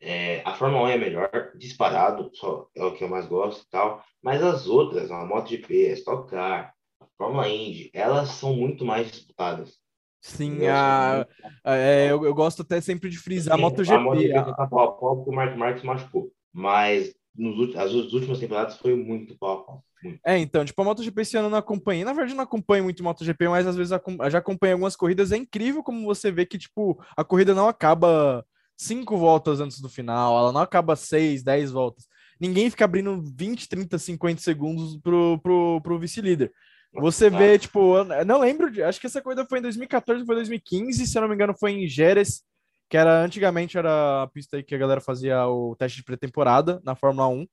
é, 0.00 0.42
a 0.44 0.54
Fórmula 0.54 0.84
1 0.84 0.88
é 0.88 0.94
a 0.94 0.98
melhor, 0.98 1.30
disparado, 1.56 2.30
só 2.34 2.68
é 2.74 2.84
o 2.84 2.94
que 2.94 3.02
eu 3.04 3.08
mais 3.08 3.26
gosto 3.26 3.62
e 3.62 3.70
tal. 3.70 4.02
Mas 4.22 4.42
as 4.42 4.66
outras, 4.66 5.10
a 5.10 5.24
MotoGP, 5.24 5.88
a 5.90 5.92
Stock 5.94 6.30
Car, 6.30 6.72
a 7.00 7.06
Fórmula 7.16 7.48
Indy, 7.48 7.90
elas 7.92 8.30
são 8.30 8.54
muito 8.54 8.84
mais 8.84 9.10
disputadas. 9.10 9.76
Sim, 10.20 10.54
entendeu? 10.54 10.74
a, 10.74 11.26
a- 11.64 11.76
é, 11.76 12.10
eu, 12.10 12.24
eu 12.24 12.34
gosto 12.34 12.62
até 12.62 12.80
sempre 12.80 13.08
de 13.08 13.18
frisar 13.18 13.54
a 13.54 13.56
Sim, 13.56 13.62
MotoGP. 13.62 13.94
A 13.94 14.00
MotoGP 14.00 14.38
a- 14.38 14.44
tá 14.54 14.66
pau 14.66 14.80
a 14.80 14.92
pau 14.92 15.16
porque 15.16 15.30
o 15.30 15.34
Mark 15.34 15.56
Marques 15.56 15.82
machucou. 15.84 16.32
Mas 16.52 17.14
nos, 17.36 17.76
as 17.76 17.92
últimas 17.92 18.38
temporadas 18.38 18.76
foi 18.78 18.96
muito 18.96 19.38
pau 19.38 19.58
a 19.58 19.64
pau. 19.64 19.84
É, 20.24 20.38
então, 20.38 20.64
tipo, 20.64 20.80
a 20.80 20.84
MotoGP 20.84 21.22
esse 21.22 21.36
ano 21.36 21.46
eu 21.46 21.50
não 21.50 21.58
acompanhei. 21.58 22.04
Na 22.04 22.12
verdade, 22.12 22.32
eu 22.32 22.36
não 22.36 22.44
acompanho 22.44 22.84
muito 22.84 23.02
MotoGP, 23.02 23.48
mas 23.48 23.66
às 23.66 23.76
vezes 23.76 23.92
eu 23.92 24.30
já 24.30 24.38
acompanho 24.38 24.74
algumas 24.74 24.96
corridas. 24.96 25.32
É 25.32 25.36
incrível 25.36 25.82
como 25.82 26.04
você 26.04 26.30
vê 26.30 26.44
que, 26.46 26.58
tipo, 26.58 27.02
a 27.16 27.24
corrida 27.24 27.54
não 27.54 27.68
acaba 27.68 28.44
cinco 28.78 29.16
voltas 29.18 29.60
antes 29.60 29.80
do 29.80 29.88
final, 29.88 30.38
ela 30.38 30.52
não 30.52 30.60
acaba 30.60 30.94
seis, 30.94 31.42
dez 31.42 31.70
voltas. 31.72 32.06
Ninguém 32.40 32.70
fica 32.70 32.84
abrindo 32.84 33.20
20, 33.36 33.68
30, 33.68 33.98
50 33.98 34.40
segundos 34.40 34.96
pro, 34.98 35.38
pro, 35.42 35.80
pro 35.82 35.98
vice-líder. 35.98 36.52
Você 36.94 37.28
vê, 37.28 37.58
tipo, 37.58 38.02
não 38.24 38.38
lembro, 38.38 38.70
de, 38.70 38.82
acho 38.82 39.00
que 39.00 39.06
essa 39.06 39.20
corrida 39.20 39.44
foi 39.44 39.58
em 39.58 39.62
2014, 39.62 40.24
foi 40.24 40.34
2015, 40.36 41.06
se 41.06 41.18
eu 41.18 41.22
não 41.22 41.28
me 41.28 41.34
engano, 41.34 41.54
foi 41.58 41.72
em 41.72 41.86
Jerez, 41.86 42.42
que 42.88 42.96
era 42.96 43.22
antigamente 43.22 43.76
era 43.76 44.22
a 44.22 44.26
pista 44.28 44.56
aí 44.56 44.62
que 44.62 44.74
a 44.74 44.78
galera 44.78 45.00
fazia 45.00 45.46
o 45.46 45.76
teste 45.76 45.98
de 45.98 46.04
pré-temporada 46.04 46.80
na 46.84 46.94
Fórmula 46.94 47.28
1. 47.28 47.46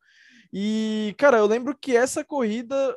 E, 0.54 1.14
cara, 1.18 1.38
eu 1.38 1.48
lembro 1.48 1.76
que 1.78 1.98
essa 1.98 2.24
corrida 2.24 2.96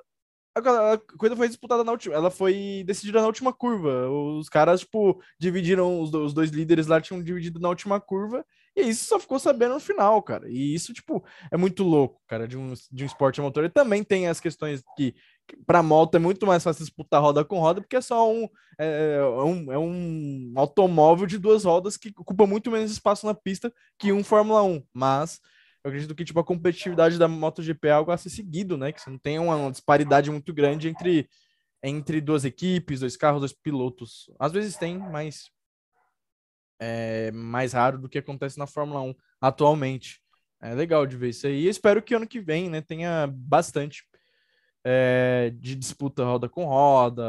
a, 0.66 0.92
a 0.94 0.98
corrida 0.98 1.36
foi 1.36 1.48
disputada 1.48 1.84
na 1.84 1.92
última, 1.92 2.14
ela 2.14 2.30
foi 2.30 2.82
decidida 2.86 3.20
na 3.20 3.26
última 3.26 3.52
curva. 3.52 4.08
Os 4.08 4.48
caras, 4.48 4.80
tipo, 4.80 5.20
dividiram, 5.38 6.00
os, 6.00 6.12
os 6.12 6.32
dois 6.32 6.50
líderes 6.50 6.86
lá 6.86 7.00
tinham 7.00 7.22
dividido 7.22 7.60
na 7.60 7.68
última 7.68 8.00
curva, 8.00 8.44
e 8.76 8.82
isso 8.82 9.06
só 9.06 9.18
ficou 9.18 9.38
sabendo 9.38 9.74
no 9.74 9.80
final, 9.80 10.22
cara. 10.22 10.48
E 10.48 10.74
isso, 10.74 10.92
tipo, 10.92 11.24
é 11.50 11.56
muito 11.56 11.82
louco, 11.82 12.20
cara, 12.28 12.46
de 12.46 12.56
um, 12.56 12.72
de 12.92 13.02
um 13.02 13.06
esporte 13.06 13.40
motor. 13.40 13.64
E 13.64 13.68
também 13.68 14.04
tem 14.04 14.28
as 14.28 14.38
questões 14.38 14.82
que, 14.96 15.14
que 15.46 15.82
moto 15.82 16.14
é 16.14 16.18
muito 16.18 16.46
mais 16.46 16.62
fácil 16.62 16.84
disputar 16.84 17.20
roda 17.20 17.44
com 17.44 17.58
roda, 17.58 17.80
porque 17.80 17.96
é 17.96 18.00
só 18.00 18.30
um 18.32 18.48
é, 18.78 19.18
é 19.18 19.42
um, 19.42 19.72
é 19.72 19.78
um 19.78 20.52
automóvel 20.54 21.26
de 21.26 21.38
duas 21.38 21.64
rodas 21.64 21.96
que 21.96 22.12
ocupa 22.16 22.46
muito 22.46 22.70
menos 22.70 22.92
espaço 22.92 23.26
na 23.26 23.34
pista 23.34 23.72
que 23.98 24.12
um 24.12 24.22
Fórmula 24.22 24.62
1. 24.62 24.82
Mas 24.92 25.40
eu 25.88 25.90
acredito 25.90 26.14
que 26.14 26.24
tipo, 26.24 26.38
a 26.38 26.44
competitividade 26.44 27.18
da 27.18 27.26
MotoGP 27.26 27.88
é 27.88 27.92
algo 27.92 28.10
a 28.10 28.16
ser 28.16 28.30
seguido, 28.30 28.76
né? 28.76 28.92
Que 28.92 29.00
você 29.00 29.10
não 29.10 29.18
tem 29.18 29.38
uma, 29.38 29.70
disparidade 29.70 30.30
muito 30.30 30.52
grande 30.52 30.88
entre, 30.88 31.28
entre 31.82 32.20
duas 32.20 32.44
equipes, 32.44 33.00
dois 33.00 33.16
carros, 33.16 33.40
dois 33.40 33.52
pilotos. 33.52 34.30
Às 34.38 34.52
vezes 34.52 34.76
tem, 34.76 34.98
mas 34.98 35.50
é 36.80 37.30
mais 37.32 37.72
raro 37.72 37.98
do 37.98 38.08
que 38.08 38.18
acontece 38.18 38.58
na 38.58 38.66
Fórmula 38.66 39.00
1 39.00 39.14
atualmente. 39.40 40.20
É 40.60 40.74
legal 40.74 41.06
de 41.06 41.16
ver 41.16 41.30
isso 41.30 41.46
aí. 41.46 41.64
E 41.64 41.68
espero 41.68 42.02
que 42.02 42.14
ano 42.14 42.26
que 42.26 42.40
vem 42.40 42.68
né, 42.68 42.80
tenha 42.80 43.26
bastante 43.32 44.04
é, 44.84 45.50
de 45.58 45.74
disputa 45.74 46.24
roda 46.24 46.48
com 46.48 46.64
roda. 46.64 47.22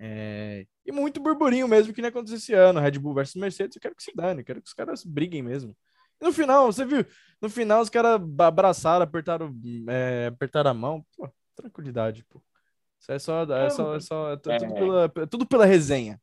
é, 0.00 0.66
e 0.86 0.92
muito 0.92 1.20
burburinho 1.20 1.68
mesmo 1.68 1.92
que 1.92 2.00
nem 2.00 2.08
aconteceu 2.08 2.38
esse 2.38 2.54
ano. 2.54 2.80
Red 2.80 2.98
Bull 2.98 3.14
versus 3.14 3.40
Mercedes. 3.40 3.76
Eu 3.76 3.82
quero 3.82 3.94
que 3.94 4.02
se 4.02 4.12
dane, 4.14 4.40
eu 4.40 4.44
quero 4.44 4.62
que 4.62 4.68
os 4.68 4.74
caras 4.74 5.04
briguem 5.04 5.42
mesmo. 5.42 5.76
No 6.20 6.32
final, 6.32 6.66
você 6.66 6.84
viu? 6.84 7.04
No 7.40 7.48
final, 7.48 7.80
os 7.80 7.88
caras 7.88 8.20
abraçaram, 8.38 9.02
apertaram, 9.04 9.54
é, 9.88 10.26
apertaram 10.26 10.70
a 10.70 10.74
mão. 10.74 11.04
Pô, 11.16 11.28
tranquilidade, 11.54 12.24
pô. 12.28 12.42
Isso 13.00 13.12
é 13.12 13.18
só, 13.18 13.42
é 13.44 13.70
só, 13.70 13.94
é 13.96 14.00
só 14.00 14.32
é 14.32 14.36
tudo, 14.36 14.52
É. 14.52 14.74
pela, 14.74 15.04
é 15.16 15.26
tudo 15.26 15.46
pela 15.46 15.64
resenha. 15.64 16.20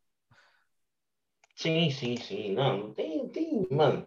Sim, 1.56 1.90
sim, 1.90 2.16
sim. 2.18 2.54
Não, 2.54 2.78
não 2.78 2.94
tem, 2.94 3.28
tem, 3.30 3.68
mano, 3.72 4.06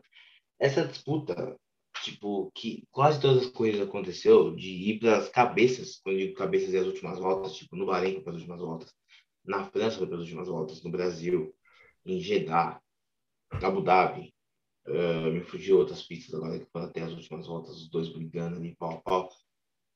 essa 0.59 0.87
disputa, 0.87 1.57
tipo, 2.03 2.51
que 2.55 2.85
quase 2.91 3.21
todas 3.21 3.45
as 3.47 3.51
coisas 3.51 3.81
aconteceu 3.81 4.55
de 4.55 4.69
ir 4.71 5.01
para 5.01 5.19
as 5.19 5.29
cabeças, 5.29 6.01
quando 6.03 6.19
eu 6.19 6.27
digo 6.27 6.39
cabeças 6.39 6.73
e 6.73 6.79
as 6.79 6.87
últimas 6.87 7.19
voltas, 7.19 7.55
tipo, 7.55 7.77
no 7.77 7.87
Bahrein 7.87 8.23
para 8.23 8.33
as 8.33 8.39
últimas 8.39 8.61
voltas, 8.61 8.95
na 9.45 9.65
França 9.65 10.07
para 10.07 10.17
as 10.17 10.23
últimas 10.23 10.49
voltas, 10.49 10.83
no 10.85 10.91
Brasil, 10.91 11.55
em 12.07 12.21
Jeddah, 12.21 12.81
Abu 13.51 13.83
Dhabi, 13.83 14.33
uh, 14.87 15.31
me 15.31 15.43
fugiu 15.43 15.79
outras 15.79 16.03
pistas 16.03 16.35
agora 16.35 16.59
que 16.59 16.71
foram 16.71 16.87
até 16.87 17.03
as 17.03 17.13
últimas 17.13 17.47
voltas, 17.47 17.77
os 17.77 17.91
dois 17.91 18.09
brigando 18.09 18.57
ali, 18.57 18.77
pau 18.77 18.93
a 18.93 19.01
pau. 19.01 19.29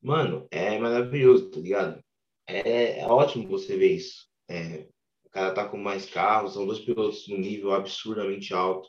Mano, 0.03 0.47
é 0.51 0.79
maravilhoso, 0.79 1.51
tá 1.51 1.61
ligado? 1.61 2.03
É, 2.47 3.01
é 3.01 3.07
ótimo 3.07 3.49
você 3.49 3.77
ver 3.77 3.95
isso. 3.97 4.29
É, 4.49 4.87
o 5.25 5.31
cara 5.31 5.55
tá 5.55 5.69
com 5.69 5.79
mais 5.79 6.09
carros, 6.09 6.55
são 6.55 6.67
dois 6.67 6.81
pilotos 6.81 7.27
no 7.29 7.39
nível 7.39 7.73
absurdamente 7.73 8.53
alto, 8.53 8.89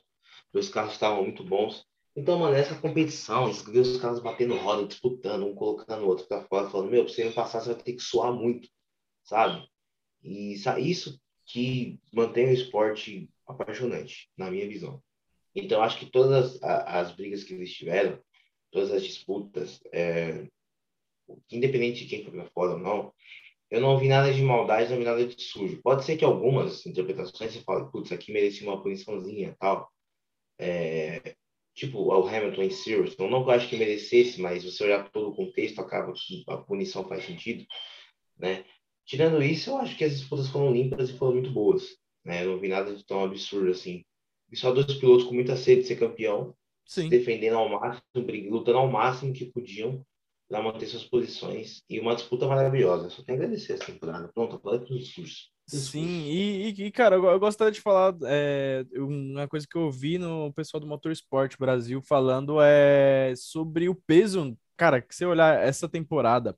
dois 0.51 0.69
carros 0.69 0.93
estavam 0.93 1.23
muito 1.23 1.43
bons. 1.43 1.86
Então, 2.15 2.39
mano, 2.39 2.55
essa 2.55 2.79
competição, 2.79 3.49
os 3.49 3.97
caras 3.97 4.21
batendo 4.21 4.55
roda, 4.55 4.88
disputando, 4.88 5.45
um 5.45 5.53
colocando 5.53 6.03
o 6.03 6.08
outro 6.08 6.25
pra 6.27 6.45
fora, 6.45 6.69
falando, 6.69 6.89
meu, 6.89 7.03
pra 7.03 7.13
você 7.13 7.25
me 7.25 7.34
passar, 7.34 7.60
você 7.60 7.73
vai 7.73 7.84
ter 7.84 7.93
que 7.93 8.03
suar 8.03 8.34
muito, 8.34 8.69
sabe? 9.23 9.67
E 10.23 10.53
isso 10.53 11.19
que 11.45 11.99
mantém 12.13 12.47
o 12.47 12.53
esporte 12.53 13.29
apaixonante, 13.45 14.29
na 14.38 14.49
minha 14.49 14.67
visão. 14.67 15.01
Então, 15.56 15.82
acho 15.82 15.98
que 15.98 16.08
todas 16.08 16.62
as, 16.62 16.63
as 16.63 17.12
brigas 17.12 17.44
que 17.44 17.54
eles 17.54 17.74
tiveram, 17.74 18.20
todas 18.72 18.91
as 18.91 19.04
disputas, 19.04 19.80
é, 19.94 20.48
independente 21.52 22.04
de 22.04 22.08
quem 22.08 22.24
foi 22.24 22.34
para 22.34 22.50
fora 22.52 22.74
ou 22.74 22.80
não, 22.80 23.13
eu 23.70 23.82
não 23.82 23.98
vi 23.98 24.08
nada 24.08 24.32
de 24.32 24.41
maldade, 24.41 24.89
não 24.89 24.98
vi 24.98 25.04
nada 25.04 25.26
de 25.26 25.41
sujo. 25.41 25.82
Pode 25.82 26.06
ser 26.06 26.18
que 26.18 26.26
algumas 26.26 26.86
interpretações 26.86 27.54
você 27.54 27.62
fale, 27.62 27.89
putz, 27.91 28.12
aqui 28.12 28.32
merecia 28.32 28.68
uma 28.68 28.82
puniçãozinha 28.82 29.56
tal. 29.60 29.89
É, 30.60 31.36
tipo, 31.74 32.00
o 32.00 32.28
Hamilton 32.28 32.63
em 32.63 32.70
Silverstone, 32.70 33.30
não 33.30 33.44
que 33.44 33.50
eu 33.50 33.54
acho 33.54 33.70
que 33.70 33.78
merecesse, 33.78 34.39
mas 34.39 34.63
você 34.63 34.84
olhar 34.84 35.10
todo 35.10 35.30
o 35.30 35.36
contexto, 35.36 35.80
acaba 35.80 36.13
que 36.13 36.44
a 36.48 36.58
punição 36.58 37.08
faz 37.08 37.26
sentido, 37.26 37.65
né? 38.38 38.65
Tirando 39.06 39.44
isso, 39.44 39.70
eu 39.70 39.78
acho 39.78 39.98
que 39.98 40.04
as 40.04 40.18
disputas 40.18 40.48
foram 40.50 40.72
limpas 40.72 41.10
e 41.10 41.18
foram 41.18 41.34
muito 41.34 41.52
boas, 41.52 41.98
né? 42.24 42.44
Eu 42.44 42.52
não 42.52 42.60
vi 42.60 42.68
nada 42.68 42.96
de 42.96 43.06
tão 43.06 43.24
absurdo 43.24 43.72
assim. 43.72 44.04
E 44.51 44.55
só 44.58 44.71
dois 44.71 44.93
pilotos 44.93 45.25
com 45.25 45.34
muita 45.34 45.55
sede 45.55 45.81
de 45.81 45.88
ser 45.88 45.97
campeão, 45.97 46.55
Sim. 46.86 47.10
defendendo 47.10 47.58
ao 47.58 47.69
máximo, 47.69 48.03
lutando 48.49 48.77
ao 48.77 48.89
máximo 48.89 49.34
que 49.34 49.45
podiam 49.45 50.05
para 50.47 50.62
manter 50.62 50.86
suas 50.86 51.03
posições 51.03 51.81
e 51.89 51.99
uma 51.99 52.15
disputa 52.15 52.47
maravilhosa. 52.47 53.10
Só 53.10 53.23
tenho 53.23 53.39
a 53.39 53.41
agradecer 53.41 53.73
essa 53.73 53.86
temporada. 53.86 54.29
Pronto, 54.34 54.55
agora 54.55 54.77
é 54.77 54.93
o 54.93 54.97
discurso. 54.97 55.49
Sim, 55.67 56.25
e, 56.27 56.69
e, 56.69 56.91
cara, 56.91 57.15
eu, 57.15 57.25
eu 57.25 57.39
gostaria 57.39 57.71
de 57.71 57.81
falar 57.81 58.15
é, 58.25 58.86
uma 58.95 59.47
coisa 59.47 59.65
que 59.67 59.75
eu 59.75 59.89
vi 59.89 60.19
no 60.19 60.53
pessoal 60.53 60.79
do 60.79 60.86
Motorsport 60.86 61.58
Brasil 61.58 62.01
falando 62.03 62.62
é 62.62 63.34
sobre 63.36 63.89
o 63.89 63.95
peso, 63.95 64.55
cara, 64.77 65.01
que 65.01 65.15
você 65.15 65.25
olhar 65.25 65.60
essa 65.60 65.89
temporada, 65.89 66.55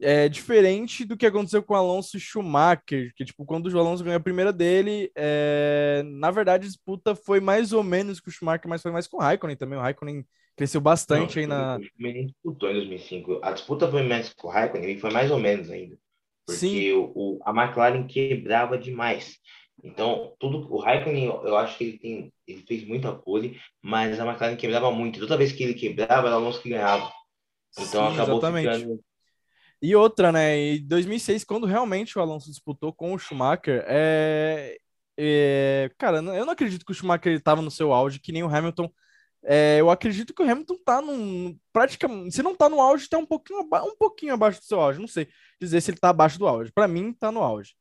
é 0.00 0.28
diferente 0.28 1.04
do 1.04 1.16
que 1.16 1.26
aconteceu 1.26 1.62
com 1.62 1.74
o 1.74 1.76
Alonso 1.76 2.18
Schumacher, 2.18 3.12
que, 3.14 3.24
tipo, 3.24 3.44
quando 3.44 3.66
o 3.66 3.78
Alonso 3.78 4.02
ganhou 4.02 4.16
a 4.16 4.22
primeira 4.22 4.52
dele, 4.52 5.10
é... 5.14 6.02
na 6.04 6.30
verdade, 6.30 6.64
a 6.64 6.68
disputa 6.68 7.14
foi 7.14 7.40
mais 7.40 7.72
ou 7.72 7.82
menos 7.82 8.20
com 8.20 8.30
o 8.30 8.32
Schumacher, 8.32 8.68
mas 8.68 8.82
foi 8.82 8.90
mais 8.90 9.06
com 9.06 9.18
o 9.18 9.20
Raikkonen 9.20 9.56
também. 9.56 9.78
O 9.78 9.82
Raikkonen 9.82 10.24
cresceu 10.56 10.80
bastante 10.80 11.36
Não, 11.36 11.42
aí 11.42 11.46
na. 11.46 11.78
Nem 11.98 12.26
disputou 12.26 12.70
em 12.70 12.74
2005. 12.74 13.40
A 13.42 13.52
disputa 13.52 13.90
foi 13.90 14.02
mais 14.02 14.32
com 14.32 14.48
o 14.48 14.50
Raikkonen 14.50 14.90
e 14.90 15.00
foi 15.00 15.10
mais 15.10 15.30
ou 15.30 15.38
menos 15.38 15.70
ainda. 15.70 15.98
Porque 16.46 16.92
o, 16.92 17.12
o, 17.14 17.40
a 17.44 17.50
McLaren 17.50 18.06
quebrava 18.06 18.76
demais. 18.76 19.38
Então, 19.82 20.34
tudo 20.38 20.70
o 20.72 20.78
Raikkonen, 20.78 21.24
eu 21.24 21.56
acho 21.56 21.78
que 21.78 21.84
ele 21.84 21.98
tem, 21.98 22.32
ele 22.46 22.62
fez 22.66 22.86
muita 22.86 23.12
pole, 23.12 23.58
mas 23.82 24.18
a 24.20 24.26
McLaren 24.26 24.56
quebrava 24.56 24.90
muito. 24.90 25.20
Toda 25.20 25.36
vez 25.36 25.52
que 25.52 25.62
ele 25.62 25.74
quebrava, 25.74 26.26
era 26.26 26.36
o 26.36 26.40
Alonso 26.40 26.60
que 26.60 26.70
ganhava. 26.70 27.10
Então 27.78 28.08
Sim, 28.08 28.14
acabou 28.14 28.38
exatamente. 28.38 28.78
ficando 28.78 29.00
e 29.82 29.96
outra, 29.96 30.30
né? 30.30 30.56
Em 30.58 30.86
2006, 30.86 31.44
quando 31.44 31.66
realmente 31.66 32.18
o 32.18 32.20
Alonso 32.20 32.50
disputou 32.50 32.92
com 32.92 33.14
o 33.14 33.18
Schumacher, 33.18 33.84
é, 33.86 34.76
é... 35.16 35.90
cara, 35.98 36.18
eu 36.18 36.44
não 36.44 36.52
acredito 36.52 36.84
que 36.84 36.92
o 36.92 36.94
Schumacher 36.94 37.32
estava 37.32 37.62
no 37.62 37.70
seu 37.70 37.92
auge, 37.92 38.20
que 38.20 38.32
nem 38.32 38.42
o 38.42 38.54
Hamilton. 38.54 38.90
É, 39.42 39.80
eu 39.80 39.90
acredito 39.90 40.34
que 40.34 40.42
o 40.42 40.50
Hamilton 40.50 40.76
tá 40.84 41.00
num. 41.00 41.58
Praticamente. 41.72 42.34
Se 42.34 42.42
não 42.42 42.54
tá 42.54 42.68
no 42.68 42.80
auge, 42.80 43.08
tá 43.08 43.16
um 43.18 43.26
pouquinho, 43.26 43.60
um 43.62 43.96
pouquinho 43.98 44.34
abaixo 44.34 44.60
do 44.60 44.66
seu 44.66 44.80
auge. 44.80 45.00
Não 45.00 45.08
sei 45.08 45.28
dizer 45.60 45.80
se 45.80 45.90
ele 45.90 45.98
tá 45.98 46.10
abaixo 46.10 46.38
do 46.38 46.46
auge. 46.46 46.70
Para 46.72 46.86
mim, 46.88 47.12
tá 47.12 47.32
no 47.32 47.42
auge. 47.42 47.74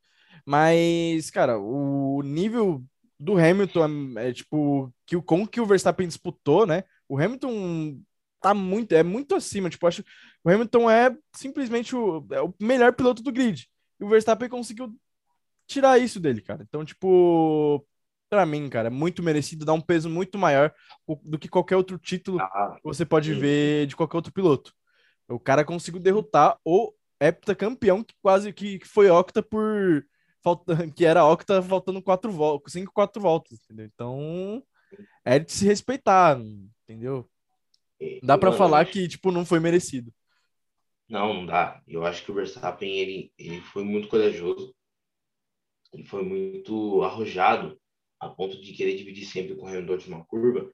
Mas, 0.46 1.30
cara, 1.30 1.60
o 1.60 2.22
nível 2.24 2.84
do 3.20 3.38
Hamilton 3.38 4.16
é, 4.18 4.30
é 4.30 4.34
tipo. 4.34 4.94
Que, 5.06 5.22
com 5.22 5.46
que 5.48 5.60
o 5.60 5.66
Verstappen 5.66 6.08
disputou, 6.08 6.66
né? 6.66 6.84
O 7.10 7.18
Hamilton 7.20 8.00
tá 8.42 8.54
muito, 8.54 8.94
é 8.94 9.04
muito 9.04 9.36
acima. 9.36 9.70
Tipo, 9.70 9.88
acho 9.88 10.04
o 10.44 10.50
Hamilton 10.50 10.90
é 10.90 11.16
simplesmente 11.36 11.96
o, 11.96 12.26
é 12.32 12.42
o 12.42 12.54
melhor 12.60 12.94
piloto 12.94 13.22
do 13.22 13.32
grid. 13.32 13.68
E 14.00 14.04
o 14.04 14.10
Verstappen 14.10 14.50
conseguiu 14.50 14.94
tirar 15.68 16.00
isso 16.00 16.20
dele, 16.20 16.42
cara. 16.42 16.64
Então, 16.68 16.84
tipo, 16.86 17.86
para 18.30 18.46
mim, 18.46 18.70
cara, 18.70 18.88
é 18.88 18.92
muito 18.92 19.22
merecido, 19.22 19.66
dá 19.66 19.74
um 19.74 19.82
peso 19.82 20.10
muito 20.10 20.38
maior 20.38 20.74
do 21.24 21.38
que 21.38 21.48
qualquer 21.48 21.76
outro 21.76 21.98
título 21.98 22.40
ah, 22.40 22.76
que 22.78 22.84
você 22.84 23.06
pode 23.06 23.34
sim. 23.34 23.40
ver 23.40 23.88
de 23.88 23.96
qualquer 23.96 24.18
outro 24.18 24.34
piloto. 24.34 24.74
O 25.28 25.40
cara 25.40 25.66
conseguiu 25.66 26.02
derrotar 26.02 26.58
o 26.66 26.94
heptacampeão 27.20 28.04
que 28.04 28.16
quase 28.22 28.54
que, 28.54 28.80
que 28.80 28.88
foi 28.88 29.10
octa 29.10 29.44
por 29.44 30.04
falta, 30.44 30.76
que 30.96 31.06
era 31.06 31.26
octa 31.26 31.62
faltando 31.62 32.02
quatro 32.02 32.32
voltas, 32.32 32.74
cinco, 32.74 32.92
quatro 32.94 33.22
voltas, 33.22 33.60
entendeu? 33.64 33.86
Então, 33.94 34.64
é 35.26 35.38
de 35.38 35.52
se 35.52 35.66
respeitar, 35.66 36.40
entendeu? 36.84 37.30
Dá 38.24 38.38
para 38.38 38.54
falar 38.54 38.86
que 38.86 39.08
tipo 39.08 39.32
não 39.32 39.46
foi 39.46 39.60
merecido. 39.60 40.12
Não, 41.10 41.34
não 41.34 41.46
dá. 41.46 41.82
Eu 41.88 42.06
acho 42.06 42.24
que 42.24 42.32
o 42.32 42.36
Verstappen 42.36 42.90
ele, 42.98 43.34
ele 43.38 43.62
foi 43.62 43.84
muito 43.84 44.08
corajoso. 44.08 44.74
Ele 45.92 46.04
foi 46.04 46.24
muito 46.24 47.02
arrojado 47.02 47.80
a 48.20 48.30
ponto 48.30 48.62
de 48.62 48.74
querer 48.74 48.96
dividir 48.96 49.26
sempre 49.26 49.56
com 49.56 49.66
o 49.66 49.68
Hamilton 49.68 49.98
de 49.98 50.10
uma 50.10 50.26
curva. 50.26 50.72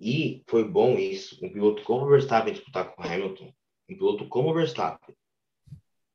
E 0.00 0.42
foi 0.48 0.64
bom 0.64 0.98
isso, 0.98 1.44
um 1.44 1.52
piloto 1.52 1.82
como 1.84 2.04
o 2.04 2.08
Verstappen 2.08 2.52
disputar 2.52 2.94
com 2.94 3.02
o 3.02 3.06
Hamilton, 3.06 3.52
um 3.88 3.96
piloto 3.96 4.28
como 4.28 4.50
o 4.50 4.54
Verstappen, 4.54 5.14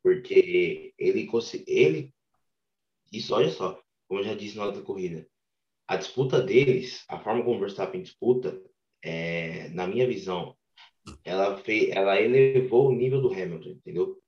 porque 0.04 0.94
ele 0.98 1.30
ele 1.66 2.14
isso 3.12 3.34
olha 3.34 3.50
só, 3.50 3.82
como 4.08 4.20
eu 4.20 4.26
já 4.26 4.36
disse 4.36 4.58
na 4.58 4.66
outra 4.66 4.82
corrida, 4.82 5.28
a 5.88 5.96
disputa 5.96 6.42
deles, 6.42 7.04
a 7.08 7.20
forma 7.20 7.44
como 7.44 7.58
o 7.58 7.60
Verstappen 7.60 8.02
disputa, 8.02 8.62
é, 9.02 9.70
na 9.70 9.88
minha 9.88 10.06
visão, 10.06 10.56
ela 11.24 11.58
fez, 11.58 11.90
ela 11.90 12.20
elevou 12.20 12.90
o 12.90 12.96
nível 12.96 13.22
do 13.22 13.32
Hamilton, 13.32 13.70
entendeu? 13.70 14.20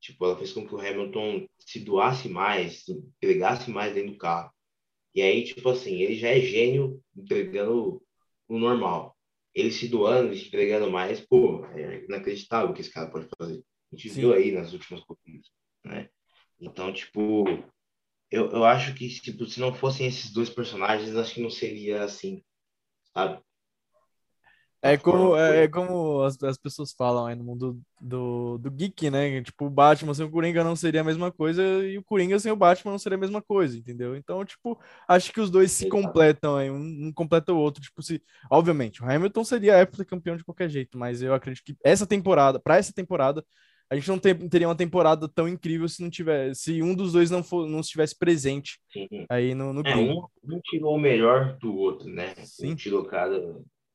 Tipo, 0.00 0.26
ela 0.26 0.36
fez 0.36 0.52
com 0.52 0.66
que 0.66 0.74
o 0.74 0.80
Hamilton 0.80 1.46
se 1.58 1.80
doasse 1.80 2.28
mais, 2.28 2.84
se 2.84 2.92
entregasse 2.92 3.70
mais 3.70 3.94
dentro 3.94 4.12
do 4.12 4.18
carro. 4.18 4.52
E 5.14 5.22
aí, 5.22 5.44
tipo 5.44 5.68
assim, 5.68 5.96
ele 5.96 6.16
já 6.16 6.28
é 6.28 6.40
gênio 6.40 7.00
entregando 7.16 8.02
o 8.48 8.58
normal. 8.58 9.16
Ele 9.54 9.70
se 9.70 9.88
doando, 9.88 10.34
se 10.34 10.48
entregando 10.48 10.90
mais, 10.90 11.20
pô, 11.20 11.64
é 11.66 12.04
inacreditável 12.04 12.70
o 12.70 12.74
que 12.74 12.80
esse 12.80 12.90
cara 12.90 13.10
pode 13.10 13.28
fazer. 13.38 13.62
A 13.92 13.96
gente 13.96 14.10
Sim. 14.10 14.20
viu 14.20 14.32
aí 14.32 14.50
nas 14.50 14.72
últimas 14.72 15.02
corridas, 15.04 15.48
né? 15.84 16.08
Então, 16.60 16.92
tipo, 16.92 17.44
eu, 18.30 18.50
eu 18.50 18.64
acho 18.64 18.94
que 18.94 19.08
tipo, 19.08 19.46
se 19.46 19.60
não 19.60 19.72
fossem 19.72 20.06
esses 20.06 20.32
dois 20.32 20.50
personagens, 20.50 21.14
acho 21.14 21.34
que 21.34 21.40
não 21.40 21.50
seria 21.50 22.02
assim, 22.02 22.42
sabe? 23.12 23.40
É 24.84 24.98
como, 24.98 25.34
é, 25.34 25.64
é 25.64 25.68
como 25.68 26.20
as, 26.20 26.40
as 26.42 26.58
pessoas 26.58 26.92
falam 26.92 27.24
aí 27.24 27.34
no 27.34 27.42
mundo 27.42 27.80
do, 27.98 28.58
do 28.58 28.70
geek, 28.70 29.08
né? 29.08 29.42
Tipo, 29.42 29.64
o 29.64 29.70
Batman 29.70 30.12
sem 30.12 30.26
o 30.26 30.30
Coringa 30.30 30.62
não 30.62 30.76
seria 30.76 31.00
a 31.00 31.04
mesma 31.04 31.32
coisa 31.32 31.62
e 31.62 31.96
o 31.96 32.04
Coringa 32.04 32.38
sem 32.38 32.52
o 32.52 32.56
Batman 32.56 32.92
não 32.92 32.98
seria 32.98 33.16
a 33.16 33.20
mesma 33.20 33.40
coisa, 33.40 33.78
entendeu? 33.78 34.14
Então, 34.14 34.44
tipo, 34.44 34.78
acho 35.08 35.32
que 35.32 35.40
os 35.40 35.48
dois 35.48 35.72
se 35.72 35.88
completam 35.88 36.56
aí, 36.56 36.70
um, 36.70 37.06
um 37.06 37.12
completa 37.14 37.50
o 37.50 37.56
outro. 37.56 37.82
Tipo, 37.82 38.02
se, 38.02 38.22
obviamente, 38.50 39.02
o 39.02 39.10
Hamilton 39.10 39.42
seria 39.42 39.76
época 39.76 40.04
campeão 40.04 40.36
de 40.36 40.44
qualquer 40.44 40.68
jeito, 40.68 40.98
mas 40.98 41.22
eu 41.22 41.32
acredito 41.32 41.64
que 41.64 41.74
essa 41.82 42.06
temporada, 42.06 42.60
para 42.60 42.76
essa 42.76 42.92
temporada, 42.92 43.42
a 43.88 43.94
gente 43.94 44.08
não 44.08 44.18
ter, 44.18 44.36
teria 44.50 44.68
uma 44.68 44.76
temporada 44.76 45.26
tão 45.28 45.48
incrível 45.48 45.88
se 45.88 46.02
não 46.02 46.10
tivesse, 46.10 46.60
se 46.60 46.82
um 46.82 46.94
dos 46.94 47.12
dois 47.12 47.30
não 47.30 47.42
for, 47.42 47.66
não 47.66 47.80
estivesse 47.80 48.18
presente 48.18 48.78
Sim. 48.92 49.08
aí 49.30 49.54
no, 49.54 49.72
no 49.72 49.80
é, 49.86 49.96
um, 49.96 50.26
um, 50.44 50.60
tirou 50.62 50.94
o 50.94 51.00
melhor 51.00 51.56
do 51.58 51.74
outro, 51.74 52.10
né? 52.10 52.34
Sim. 52.44 52.72
Um 52.72 52.74
tirou 52.74 53.04
cada 53.04 53.40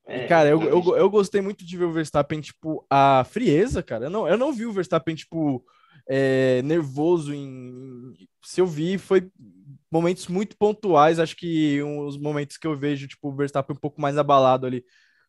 é, 0.09 0.27
cara, 0.27 0.49
eu, 0.49 0.61
eu, 0.63 0.97
eu 0.97 1.09
gostei 1.09 1.39
muito 1.39 1.63
de 1.63 1.77
ver 1.77 1.85
o 1.85 1.93
Verstappen, 1.93 2.41
tipo, 2.41 2.85
a 2.89 3.23
frieza, 3.23 3.83
cara. 3.83 4.05
Eu 4.05 4.09
não, 4.09 4.27
eu 4.27 4.37
não 4.37 4.51
vi 4.51 4.65
o 4.65 4.73
Verstappen, 4.73 5.15
tipo, 5.15 5.63
é, 6.07 6.61
nervoso 6.63 7.33
em. 7.33 8.13
Se 8.43 8.59
eu 8.59 8.65
vi, 8.65 8.97
foi 8.97 9.29
momentos 9.91 10.27
muito 10.27 10.57
pontuais. 10.57 11.19
Acho 11.19 11.35
que 11.35 11.81
um, 11.83 12.05
os 12.07 12.17
momentos 12.17 12.57
que 12.57 12.65
eu 12.65 12.75
vejo, 12.75 13.07
tipo, 13.07 13.29
o 13.29 13.35
Verstappen 13.35 13.75
um 13.75 13.79
pouco 13.79 14.01
mais 14.01 14.17
abalado 14.17 14.65
ali 14.65 14.83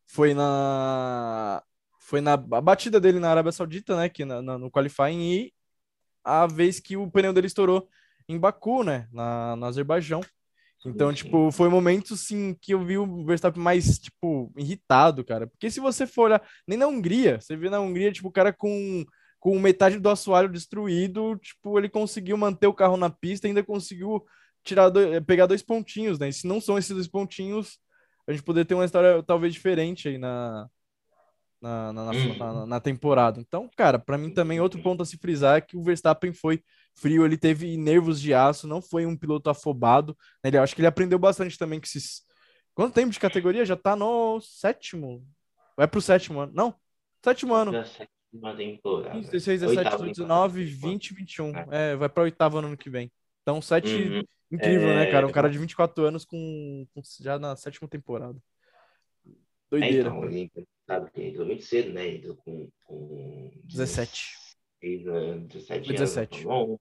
foi 0.07 0.33
na. 0.33 1.63
Foi 1.99 2.23
na 2.23 2.33
a 2.33 2.61
batida 2.61 2.99
dele 2.99 3.21
na 3.21 3.31
Arábia 3.31 3.53
Saudita, 3.53 3.95
né? 3.97 4.09
Que 4.09 4.25
na, 4.25 4.41
na, 4.41 4.59
no 4.59 4.71
qualifying, 4.71 5.21
e 5.21 5.53
a 6.25 6.47
vez 6.47 6.81
que 6.81 6.97
o 6.97 7.11
pneu 7.11 7.33
dele 7.33 7.47
estourou 7.47 7.89
em 8.27 8.39
Baku, 8.39 8.83
né? 8.83 9.07
Na, 9.13 9.55
no 9.57 9.67
Azerbaijão. 9.67 10.23
Então, 10.87 11.13
tipo, 11.13 11.51
foi 11.53 11.69
momento, 11.69 12.17
sim, 12.17 12.57
que 12.61 12.73
eu 12.73 12.85
vi 12.85 12.97
o 12.97 13.25
Verstappen 13.25 13.63
mais, 13.63 13.99
tipo, 13.99 14.51
irritado, 14.57 15.23
cara. 15.23 15.47
Porque 15.47 15.71
se 15.71 15.79
você 15.79 16.07
for 16.07 16.25
olhar, 16.25 16.43
nem 16.67 16.79
na 16.79 16.87
Hungria, 16.87 17.39
você 17.39 17.55
vê 17.55 17.69
na 17.69 17.81
Hungria, 17.81 18.11
tipo, 18.11 18.29
o 18.29 18.33
cara 18.33 18.53
com, 18.53 19.05
com 19.39 19.59
metade 19.59 19.99
do 19.99 20.09
assoalho 20.09 20.49
destruído, 20.49 21.37
tipo, 21.37 21.79
ele 21.79 21.89
conseguiu 21.89 22.37
manter 22.39 22.67
o 22.67 22.75
carro 22.75 22.97
na 22.97 23.11
pista, 23.11 23.47
ainda 23.47 23.63
conseguiu 23.63 24.25
tirar 24.65 24.89
dois, 24.89 25.23
pegar 25.25 25.47
dois 25.47 25.63
pontinhos, 25.63 26.19
né? 26.19 26.31
E 26.31 26.33
se 26.33 26.47
não 26.47 26.61
são 26.61 26.79
esses 26.79 26.93
dois 26.93 27.09
pontinhos, 27.09 27.79
a 28.27 28.33
gente 28.33 28.43
poderia 28.43 28.65
ter 28.65 28.75
uma 28.75 28.85
história 28.85 29.23
talvez 29.23 29.53
diferente 29.53 30.09
aí 30.09 30.17
na, 30.17 30.67
na, 31.61 31.93
na, 31.93 32.05
na, 32.05 32.13
na, 32.13 32.67
na 32.67 32.81
temporada. 32.81 33.39
Então, 33.39 33.69
cara, 33.77 33.99
para 33.99 34.17
mim 34.17 34.31
também 34.31 34.61
outro 34.61 34.81
ponto 34.83 35.03
a 35.03 35.07
se 35.07 35.19
frisar 35.19 35.59
é 35.59 35.61
que 35.61 35.77
o 35.77 35.83
Verstappen 35.83 36.33
foi 36.33 36.63
frio, 36.95 37.25
ele 37.25 37.37
teve 37.37 37.77
nervos 37.77 38.21
de 38.21 38.35
aço, 38.35 38.67
não 38.67 38.83
foi 38.83 39.07
um 39.07 39.17
piloto 39.17 39.51
afobado. 39.51 40.17
Né? 40.43 40.51
Ele, 40.51 40.59
acho 40.59 40.75
que 40.75 40.81
ele 40.81 40.89
aprendeu 40.89 41.19
bastante 41.19 41.59
também 41.59 41.81
com 41.81 41.87
esses. 41.87 42.23
Quanto 42.75 42.95
tempo 42.95 43.11
de 43.11 43.21
categoria? 43.21 43.65
Já 43.65 43.77
tá 43.77 43.97
no 43.97 44.41
sétimo. 44.41 45.27
Vai 45.77 45.89
pro 45.89 46.01
sétimo 46.01 46.41
ano. 46.41 46.53
Não, 46.55 46.75
sétimo 47.25 47.55
ano. 47.55 47.73
Sétima 47.85 48.57
temporada. 48.57 49.21
16, 49.21 49.61
17, 49.61 49.91
18, 49.91 50.13
19, 50.13 50.65
20, 50.65 51.15
21. 51.15 51.53
É, 51.71 51.97
vai 51.97 52.09
pra 52.09 52.23
oitava 52.23 52.59
ano 52.59 52.77
que 52.77 52.91
vem. 52.91 53.11
Então, 53.43 53.61
sete. 53.61 53.95
Uhum. 53.95 54.23
Incrível, 54.53 54.89
é... 54.89 54.95
né, 54.97 55.11
cara? 55.11 55.27
Um 55.27 55.33
cara 55.33 55.49
de 55.49 55.59
24 55.59 56.05
anos 56.05 56.25
com, 56.25 56.87
com 56.93 57.03
já 57.21 57.39
na 57.39 57.55
sétima 57.57 57.89
temporada. 57.89 58.37
Doideira. 59.71 60.09
É, 60.09 60.13
então, 60.13 60.25
ele 60.25 60.51
sabe 60.87 61.11
que 61.13 61.23
entrou 61.23 61.47
muito 61.47 61.63
cedo, 61.63 61.93
né? 61.93 62.09
Entrou 62.09 62.37
com, 62.37 62.69
com 62.85 63.51
17. 63.65 64.40
17 64.81 65.87
Foi 65.87 65.97
17. 65.97 66.35
Anos, 66.35 66.43
tá 66.43 66.49
bom. 66.49 66.79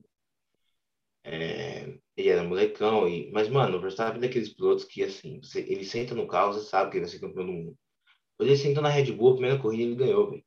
É, 1.24 2.00
ele 2.16 2.30
era 2.30 2.44
molecão, 2.44 3.08
e, 3.08 3.30
mas, 3.32 3.50
mano, 3.50 3.78
o 3.78 3.82
Verstappen 3.82 4.18
é 4.18 4.22
daqueles 4.22 4.54
pilotos 4.54 4.86
que, 4.86 5.04
assim, 5.04 5.40
você, 5.42 5.60
ele 5.60 5.84
senta 5.84 6.16
no 6.16 6.28
carro, 6.28 6.54
você 6.54 6.66
sabe 6.68 6.92
que 6.92 6.98
ele 6.98 7.06
vai 7.06 7.12
ser 7.12 7.20
campeão 7.20 7.46
do 7.46 7.52
mundo. 7.52 7.78
Quando 8.38 8.50
ele 8.50 8.58
sentou 8.58 8.82
na 8.82 8.90
Red 8.90 9.12
Bull, 9.12 9.32
a 9.32 9.34
primeira 9.34 9.60
corrida 9.60 9.84
ele 9.84 9.96
ganhou, 9.96 10.32
velho. 10.32 10.44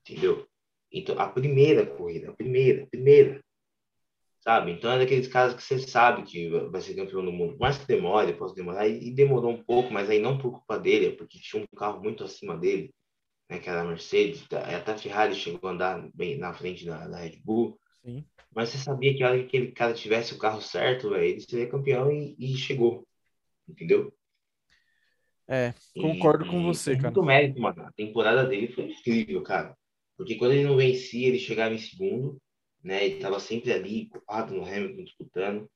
Entendeu? 0.00 0.46
Então, 0.92 1.18
a 1.18 1.28
primeira 1.28 1.84
corrida, 1.84 2.30
a 2.30 2.32
primeira, 2.32 2.84
a 2.84 2.86
primeira. 2.86 3.44
Sabe? 4.40 4.70
Então, 4.70 4.92
é 4.92 4.98
daqueles 4.98 5.26
casos 5.26 5.56
que 5.56 5.62
você 5.62 5.78
sabe 5.78 6.22
que 6.22 6.48
vai 6.70 6.80
ser 6.80 6.94
campeão 6.94 7.24
do 7.24 7.32
mundo. 7.32 7.54
Por 7.54 7.60
mais 7.60 7.78
que 7.78 7.86
demore, 7.86 8.34
possa 8.34 8.54
demorar, 8.54 8.86
e 8.86 9.10
demorou 9.10 9.50
um 9.50 9.64
pouco, 9.64 9.92
mas 9.92 10.08
aí 10.08 10.20
não 10.20 10.38
por 10.38 10.52
culpa 10.52 10.78
dele, 10.78 11.06
é 11.06 11.16
porque 11.16 11.40
tinha 11.40 11.62
um 11.62 11.76
carro 11.76 12.00
muito 12.02 12.22
acima 12.22 12.56
dele 12.56 12.94
né, 13.48 13.58
que 13.58 13.68
era 13.68 13.82
a 13.82 13.84
Mercedes, 13.84 14.46
tá, 14.48 14.60
até 14.60 14.92
a 14.92 14.98
Ferrari 14.98 15.34
chegou 15.34 15.68
a 15.68 15.72
andar 15.72 16.08
bem 16.14 16.38
na 16.38 16.52
frente 16.52 16.84
da, 16.84 17.06
da 17.06 17.18
Red 17.18 17.40
Bull. 17.44 17.78
Sim. 18.02 18.24
Mas 18.54 18.68
você 18.68 18.78
sabia 18.78 19.14
que 19.14 19.22
a 19.22 19.28
hora 19.28 19.38
que 19.38 19.46
aquele 19.46 19.72
cara 19.72 19.92
tivesse 19.94 20.34
o 20.34 20.38
carro 20.38 20.60
certo, 20.60 21.10
véio, 21.10 21.24
ele 21.24 21.40
seria 21.40 21.68
campeão 21.68 22.10
e, 22.10 22.36
e 22.38 22.56
chegou. 22.56 23.06
Entendeu? 23.68 24.14
É, 25.46 25.74
concordo 25.94 26.46
e, 26.46 26.48
com 26.48 26.62
você, 26.62 26.94
cara. 26.94 27.08
Muito 27.08 27.22
mérito, 27.22 27.60
mano. 27.60 27.82
A 27.82 27.92
temporada 27.92 28.46
dele 28.46 28.68
foi 28.68 28.90
incrível, 28.90 29.42
cara. 29.42 29.76
Porque 30.16 30.36
quando 30.36 30.52
ele 30.52 30.64
não 30.64 30.76
vencia, 30.76 31.26
ele 31.26 31.38
chegava 31.38 31.74
em 31.74 31.78
segundo, 31.78 32.40
né? 32.82 33.04
Ele 33.04 33.20
tava 33.20 33.38
sempre 33.40 33.72
ali, 33.72 34.06
culpado 34.06 34.54
no 34.54 34.64
Hamilton, 34.64 35.04
disputando. 35.04 35.70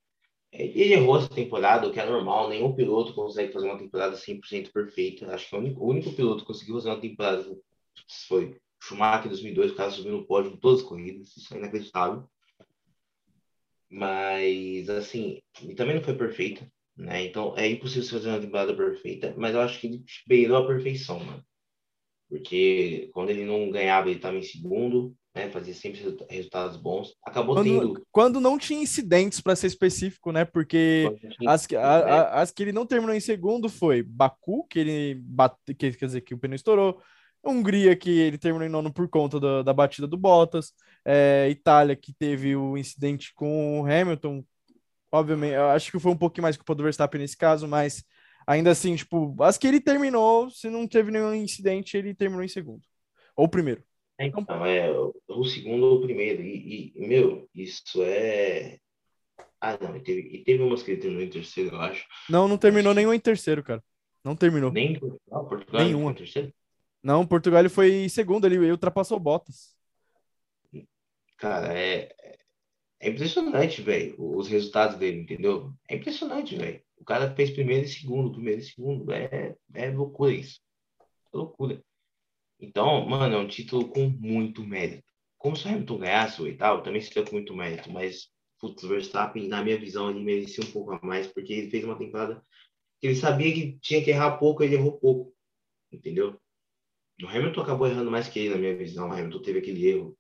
Ele 0.51 0.95
errou 0.95 1.19
essa 1.19 1.29
temporada, 1.29 1.87
o 1.87 1.93
que 1.93 2.01
é 2.01 2.07
normal, 2.07 2.49
nenhum 2.49 2.75
piloto 2.75 3.13
consegue 3.15 3.53
fazer 3.53 3.67
uma 3.67 3.79
temporada 3.79 4.17
100% 4.17 4.73
perfeita. 4.73 5.33
Acho 5.35 5.49
que 5.49 5.55
o 5.55 5.59
único, 5.59 5.85
o 5.85 5.89
único 5.89 6.13
piloto 6.13 6.41
que 6.41 6.47
conseguiu 6.47 6.75
fazer 6.77 6.89
uma 6.89 7.01
temporada 7.01 7.45
foi 8.27 8.59
Schumacher 8.81 9.27
em 9.27 9.31
2002, 9.31 9.73
o 9.73 9.75
cara 9.75 9.91
subiu 9.91 10.13
no 10.13 10.27
pódio 10.27 10.53
em 10.53 10.57
todas 10.57 10.81
as 10.81 10.87
corridas, 10.87 11.37
isso 11.37 11.53
é 11.55 11.59
inacreditável. 11.59 12.29
Mas, 13.91 14.89
assim, 14.89 15.43
ele 15.63 15.75
também 15.75 15.97
não 15.97 16.03
foi 16.03 16.15
perfeita, 16.15 16.71
né? 16.97 17.25
Então 17.25 17.55
é 17.57 17.69
impossível 17.69 18.09
fazer 18.09 18.29
uma 18.29 18.41
temporada 18.41 18.75
perfeita, 18.75 19.35
mas 19.37 19.55
eu 19.55 19.61
acho 19.61 19.81
que 19.81 19.87
ele 19.87 20.05
beirou 20.27 20.59
a 20.59 20.67
perfeição, 20.67 21.19
mano. 21.21 21.45
Porque 22.29 23.11
quando 23.13 23.31
ele 23.31 23.45
não 23.45 23.71
ganhava, 23.71 24.09
ele 24.09 24.19
estava 24.19 24.37
em 24.37 24.43
segundo, 24.43 25.17
né? 25.39 25.51
Fazia 25.51 25.75
sempre 25.75 26.17
resultados 26.29 26.77
bons. 26.77 27.15
Acabou 27.25 27.55
quando, 27.55 27.65
tendo. 27.65 28.07
Quando 28.11 28.41
não 28.41 28.59
tinha 28.59 28.83
incidentes, 28.83 29.41
para 29.41 29.55
ser 29.55 29.69
específico, 29.69 30.33
né? 30.33 30.45
Porque 30.45 31.17
as, 31.47 31.67
a, 31.73 31.79
a, 31.79 32.43
as 32.43 32.51
que 32.51 32.63
ele 32.63 32.73
não 32.73 32.85
terminou 32.85 33.15
em 33.15 33.21
segundo 33.21 33.69
foi 33.69 34.03
Baku, 34.03 34.67
que 34.69 34.79
ele 34.79 35.15
bate, 35.23 35.57
que, 35.67 35.93
quer 35.93 36.07
dizer, 36.07 36.21
que 36.23 36.35
o 36.35 36.39
pneu 36.39 36.57
estourou. 36.57 37.01
Hungria, 37.45 37.95
que 37.95 38.11
ele 38.11 38.37
terminou 38.37 38.67
em 38.67 38.71
nono 38.71 38.93
por 38.93 39.09
conta 39.09 39.39
da, 39.39 39.63
da 39.63 39.73
batida 39.73 40.07
do 40.09 40.17
Bottas. 40.17 40.73
É, 41.05 41.49
Itália, 41.49 41.95
que 41.95 42.13
teve 42.13 42.57
o 42.57 42.77
incidente 42.77 43.33
com 43.33 43.81
o 43.81 43.87
Hamilton. 43.87 44.45
Obviamente, 45.11 45.55
eu 45.55 45.69
acho 45.71 45.91
que 45.91 45.99
foi 46.01 46.13
um 46.13 46.17
pouquinho 46.17 46.43
mais 46.43 46.57
culpa 46.57 46.75
do 46.75 46.83
Verstappen 46.83 47.21
nesse 47.21 47.37
caso, 47.37 47.67
mas 47.67 48.05
ainda 48.47 48.73
assim, 48.73 48.95
tipo, 48.97 49.35
as 49.41 49.57
que 49.57 49.67
ele 49.67 49.81
terminou, 49.81 50.51
se 50.51 50.69
não 50.69 50.87
teve 50.87 51.11
nenhum 51.11 51.33
incidente, 51.33 51.97
ele 51.97 52.13
terminou 52.13 52.45
em 52.45 52.49
segundo. 52.49 52.83
Ou 53.37 53.49
primeiro. 53.49 53.83
Então, 54.21 54.43
então, 54.43 54.67
é 54.67 54.91
o 55.29 55.45
segundo 55.45 55.87
ou 55.87 55.99
o 55.99 56.01
primeiro. 56.01 56.43
E, 56.43 56.93
e, 56.95 57.07
meu, 57.07 57.49
isso 57.55 58.03
é. 58.03 58.79
Ah, 59.61 59.79
não. 59.81 59.97
E 59.97 60.01
teve, 60.01 60.21
e 60.21 60.45
teve 60.45 60.63
umas 60.63 60.83
que 60.83 60.93
ele 60.93 61.01
terminou 61.01 61.25
em 61.25 61.31
terceiro, 61.31 61.77
eu 61.77 61.81
acho. 61.81 62.07
Não, 62.29 62.49
não 62.49 62.59
terminou 62.59 62.93
nenhuma 62.93 63.15
em 63.15 63.21
terceiro, 63.21 63.63
cara. 63.63 63.83
Não 64.25 64.35
terminou. 64.35 64.73
Nem 64.73 64.99
Portugal? 64.99 65.49
Portugal 65.49 65.85
Nenhuma. 65.85 66.15
terceiro? 66.15 66.53
Não, 67.03 67.27
Portugal 67.27 67.61
ele 67.61 67.69
foi 67.69 68.09
segundo, 68.09 68.45
ele, 68.45 68.57
ele 68.57 68.73
ultrapassou 68.73 69.21
Bottas. 69.21 69.77
Cara, 71.37 71.73
é, 71.73 72.13
é 73.01 73.09
impressionante, 73.09 73.81
velho, 73.81 74.17
os 74.19 74.49
resultados 74.49 74.99
dele, 74.99 75.21
entendeu? 75.21 75.73
É 75.89 75.95
impressionante, 75.95 76.57
velho. 76.57 76.83
O 76.97 77.05
cara 77.05 77.33
fez 77.35 77.51
primeiro 77.51 77.87
e 77.87 77.89
segundo, 77.89 78.33
primeiro 78.33 78.61
e 78.61 78.65
segundo. 78.65 79.13
É, 79.13 79.55
é 79.73 79.91
loucura 79.91 80.33
isso. 80.33 80.61
É 81.01 81.37
loucura. 81.37 81.81
Então, 82.61 83.07
mano, 83.07 83.37
é 83.37 83.39
um 83.39 83.47
título 83.47 83.89
com 83.89 84.09
muito 84.09 84.65
mérito. 84.65 85.07
Como 85.37 85.57
se 85.57 85.67
o 85.67 85.71
Hamilton 85.71 85.99
ganhasse 85.99 86.41
o 86.41 86.45
oitavo, 86.45 86.83
também 86.83 87.01
seria 87.01 87.25
com 87.25 87.37
muito 87.37 87.55
mérito, 87.55 87.91
mas 87.91 88.29
putz, 88.59 88.83
o 88.83 88.89
Verstappen, 88.89 89.49
na 89.49 89.63
minha 89.63 89.79
visão, 89.79 90.11
ele 90.11 90.25
merecia 90.25 90.65
um 90.65 90.73
pouco 90.73 90.93
a 90.93 91.01
mais, 91.01 91.29
porque 91.29 91.53
ele 91.53 91.71
fez 91.71 91.85
uma 91.85 91.97
temporada 91.97 92.43
que 93.01 93.07
ele 93.07 93.15
sabia 93.15 93.55
que 93.55 93.79
tinha 93.81 94.03
que 94.03 94.11
errar 94.11 94.39
pouco, 94.39 94.63
ele 94.63 94.75
errou 94.75 94.99
pouco, 94.99 95.33
entendeu? 95.93 96.41
O 97.23 97.29
Hamilton 97.29 97.61
acabou 97.61 97.87
errando 97.87 98.11
mais 98.11 98.29
que 98.29 98.39
ele, 98.39 98.51
na 98.51 98.57
minha 98.57 98.77
visão. 98.77 99.09
O 99.09 99.13
Hamilton 99.13 99.43
teve 99.43 99.59
aquele 99.61 99.87
erro 99.87 100.19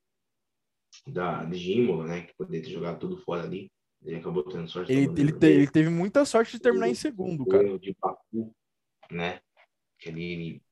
da, 1.07 1.45
de 1.45 1.73
Imola, 1.73 2.07
né, 2.07 2.23
que 2.23 2.35
poderia 2.37 2.63
ter 2.63 2.71
jogado 2.71 2.99
tudo 2.99 3.19
fora 3.19 3.43
ali. 3.43 3.71
Ele 4.03 4.17
acabou 4.17 4.45
tendo 4.45 4.69
sorte. 4.69 4.93
Ele, 4.93 5.11
ele, 5.21 5.33
te, 5.33 5.47
ele 5.47 5.71
teve 5.71 5.89
muita 5.89 6.25
sorte 6.25 6.53
de 6.53 6.61
terminar 6.61 6.89
em 6.89 6.95
segundo, 6.95 7.45
cara. 7.45 7.79
De 7.79 7.97
Baku, 8.01 8.55
né? 9.11 9.41
Que 9.99 10.09
ele 10.11 10.63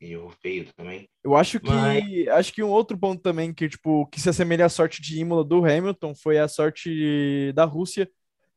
e 0.00 0.12
errou 0.12 0.30
feio 0.30 0.66
também. 0.74 1.08
Eu 1.22 1.36
acho 1.36 1.60
que 1.60 1.68
Mas... 1.68 2.28
acho 2.28 2.52
que 2.52 2.62
um 2.62 2.70
outro 2.70 2.96
ponto 2.96 3.22
também 3.22 3.52
que 3.52 3.68
tipo 3.68 4.06
que 4.06 4.20
se 4.20 4.28
assemelha 4.28 4.64
à 4.64 4.68
sorte 4.68 5.02
de 5.02 5.20
Imola 5.20 5.44
do 5.44 5.64
Hamilton 5.64 6.14
foi 6.14 6.38
a 6.38 6.48
sorte 6.48 7.52
da 7.54 7.64
Rússia 7.64 8.10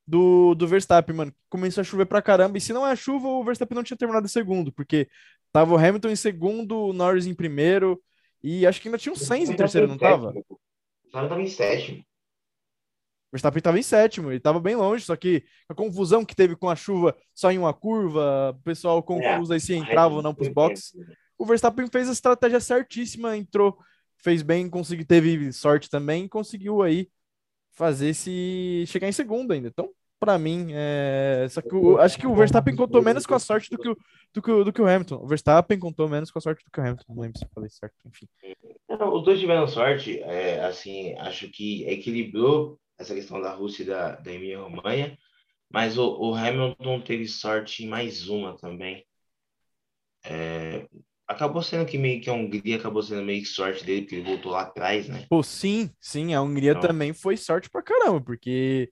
do, 0.08 0.56
do 0.56 0.68
Verstappen, 0.68 1.16
mano. 1.16 1.34
Começou 1.50 1.82
a 1.82 1.84
chover 1.84 2.06
pra 2.06 2.22
caramba 2.22 2.58
e 2.58 2.62
se 2.62 2.72
não 2.72 2.88
é 2.88 2.96
chuva, 2.96 3.28
o 3.28 3.44
Verstappen 3.44 3.76
não 3.76 3.84
tinha 3.84 3.98
terminado 3.98 4.26
em 4.26 4.30
segundo, 4.30 4.72
porque 4.72 5.10
tava 5.52 5.74
o 5.74 5.78
Hamilton 5.78 6.10
em 6.10 6.16
segundo, 6.16 6.78
o 6.78 6.94
Norris 6.94 7.28
em 7.28 7.34
primeiro 7.34 8.02
e 8.42 8.66
acho 8.66 8.82
que 8.82 8.88
ainda 8.88 8.98
tinha 8.98 9.12
um 9.12 9.18
Sainz 9.18 9.50
em 9.50 9.56
terceiro, 9.56 9.88
não 9.88 9.98
tava? 9.98 10.30
O 10.30 10.58
Verstappen 11.04 11.30
tava 11.30 11.42
em 11.42 11.48
sétimo. 11.48 12.06
Verstappen 13.34 13.58
estava 13.58 13.80
em 13.80 13.84
sétimo, 13.84 14.30
ele 14.30 14.38
estava 14.38 14.60
bem 14.60 14.76
longe, 14.76 15.04
só 15.04 15.16
que 15.16 15.44
a 15.68 15.74
confusão 15.74 16.24
que 16.24 16.36
teve 16.36 16.56
com 16.56 16.70
a 16.70 16.76
chuva 16.76 17.18
só 17.34 17.52
em 17.52 17.58
uma 17.58 17.74
curva, 17.74 18.52
o 18.52 18.64
pessoal 18.64 19.02
confuso 19.02 19.52
é, 19.52 19.56
aí 19.56 19.60
se 19.60 19.74
entrava 19.74 20.14
ou 20.14 20.22
não 20.22 20.36
para 20.36 20.44
os 20.44 20.50
boxes 20.50 20.94
o 21.44 21.46
Verstappen 21.46 21.88
fez 21.88 22.08
a 22.08 22.14
estratégia 22.14 22.62
certíssima, 22.62 23.36
entrou, 23.36 23.78
fez 24.16 24.42
bem, 24.42 24.70
conseguiu, 24.70 25.06
teve 25.06 25.52
sorte 25.52 25.90
também, 25.90 26.26
conseguiu 26.26 26.82
aí 26.82 27.10
fazer 27.74 28.14
se 28.14 28.86
chegar 28.88 29.10
em 29.10 29.12
segundo 29.12 29.52
ainda. 29.52 29.68
Então, 29.68 29.90
para 30.18 30.38
mim, 30.40 30.68
é... 30.72 31.46
só 31.50 31.62
que 31.62 31.76
eu, 31.76 32.00
acho 32.00 32.18
que 32.18 32.26
o 32.26 32.34
Verstappen 32.34 32.78
contou 32.78 33.04
menos 33.04 33.26
com 33.26 33.36
a 33.36 33.40
sorte 33.40 33.70
do 33.70 33.78
que 33.78 33.90
o, 33.90 33.98
do 34.34 34.42
que 34.42 34.52
o, 34.52 34.64
do 34.64 34.72
que 34.72 34.82
o 34.82 34.88
Hamilton. 34.88 35.18
O 35.22 35.28
Verstappen 35.28 35.78
contou 35.78 36.08
menos 36.08 36.32
com 36.32 36.40
a 36.40 36.42
sorte 36.42 36.64
do 36.64 36.72
que 36.72 36.80
o 36.80 36.82
Hamilton. 36.82 37.04
Não 37.10 37.22
lembro 37.22 37.38
se 37.38 37.44
eu 37.44 37.50
falei 37.54 37.70
certo, 37.70 37.96
enfim. 38.06 38.26
Não, 38.88 39.14
os 39.14 39.26
dois 39.26 39.38
tiveram 39.38 39.68
sorte, 39.68 40.22
é, 40.22 40.64
assim, 40.64 41.14
acho 41.18 41.50
que 41.50 41.84
equilibrou 41.90 42.80
essa 42.98 43.14
questão 43.14 43.42
da 43.42 43.52
Rússia 43.52 43.84
e 43.84 43.88
da, 43.88 44.16
da 44.16 44.32
Emília-Romanha, 44.32 45.18
mas 45.70 45.98
o, 45.98 46.06
o 46.06 46.34
Hamilton 46.34 47.02
teve 47.02 47.28
sorte 47.28 47.84
em 47.84 47.90
mais 47.90 48.30
uma 48.30 48.56
também. 48.56 49.06
É, 50.26 50.88
acabou 51.28 51.62
sendo 51.62 51.86
que 51.86 51.98
meio 51.98 52.22
que 52.22 52.30
a 52.30 52.34
Hungria 52.34 52.78
acabou 52.78 53.02
sendo 53.02 53.24
meio 53.24 53.42
que 53.42 53.48
sorte 53.48 53.84
dele, 53.84 54.02
porque 54.02 54.16
ele 54.16 54.26
voltou 54.26 54.52
lá 54.52 54.62
atrás, 54.62 55.08
né? 55.08 55.26
Pô, 55.30 55.42
sim, 55.42 55.90
sim, 56.00 56.34
a 56.34 56.42
Hungria 56.42 56.72
então, 56.72 56.82
também 56.82 57.14
foi 57.14 57.38
sorte 57.38 57.70
pra 57.70 57.82
caramba, 57.82 58.22
porque. 58.22 58.92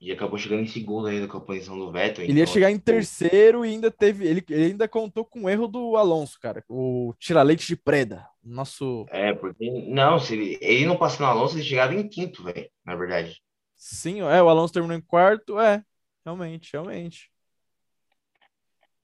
E 0.00 0.12
acabou 0.12 0.38
chegando 0.38 0.62
em 0.62 0.66
segundo 0.66 1.06
ainda 1.06 1.26
com 1.26 1.38
a 1.38 1.40
posição 1.40 1.78
do 1.78 1.90
Vettel. 1.90 2.24
Ele 2.24 2.32
então, 2.32 2.40
ia 2.40 2.46
chegar 2.46 2.70
em 2.70 2.78
terceiro 2.78 3.64
e 3.64 3.70
ainda 3.70 3.90
teve. 3.90 4.26
Ele, 4.26 4.44
ele 4.50 4.64
ainda 4.66 4.86
contou 4.86 5.24
com 5.24 5.44
o 5.44 5.48
erro 5.48 5.66
do 5.66 5.96
Alonso, 5.96 6.38
cara. 6.38 6.62
O 6.68 7.14
tira-leite 7.18 7.66
de 7.66 7.76
Preda. 7.76 8.26
Nosso. 8.42 9.06
É, 9.08 9.32
porque. 9.32 9.70
Não, 9.88 10.18
se 10.18 10.34
ele, 10.34 10.58
ele 10.60 10.84
não 10.84 10.96
passou 10.96 11.24
no 11.24 11.32
Alonso, 11.32 11.56
ele 11.56 11.64
chegava 11.64 11.94
em 11.94 12.06
quinto, 12.06 12.42
velho, 12.42 12.68
na 12.84 12.94
verdade. 12.94 13.40
Sim, 13.76 14.20
é, 14.20 14.42
o 14.42 14.48
Alonso 14.48 14.74
terminou 14.74 14.96
em 14.96 15.00
quarto, 15.00 15.58
é. 15.58 15.82
realmente, 16.24 16.70
realmente. 16.72 17.30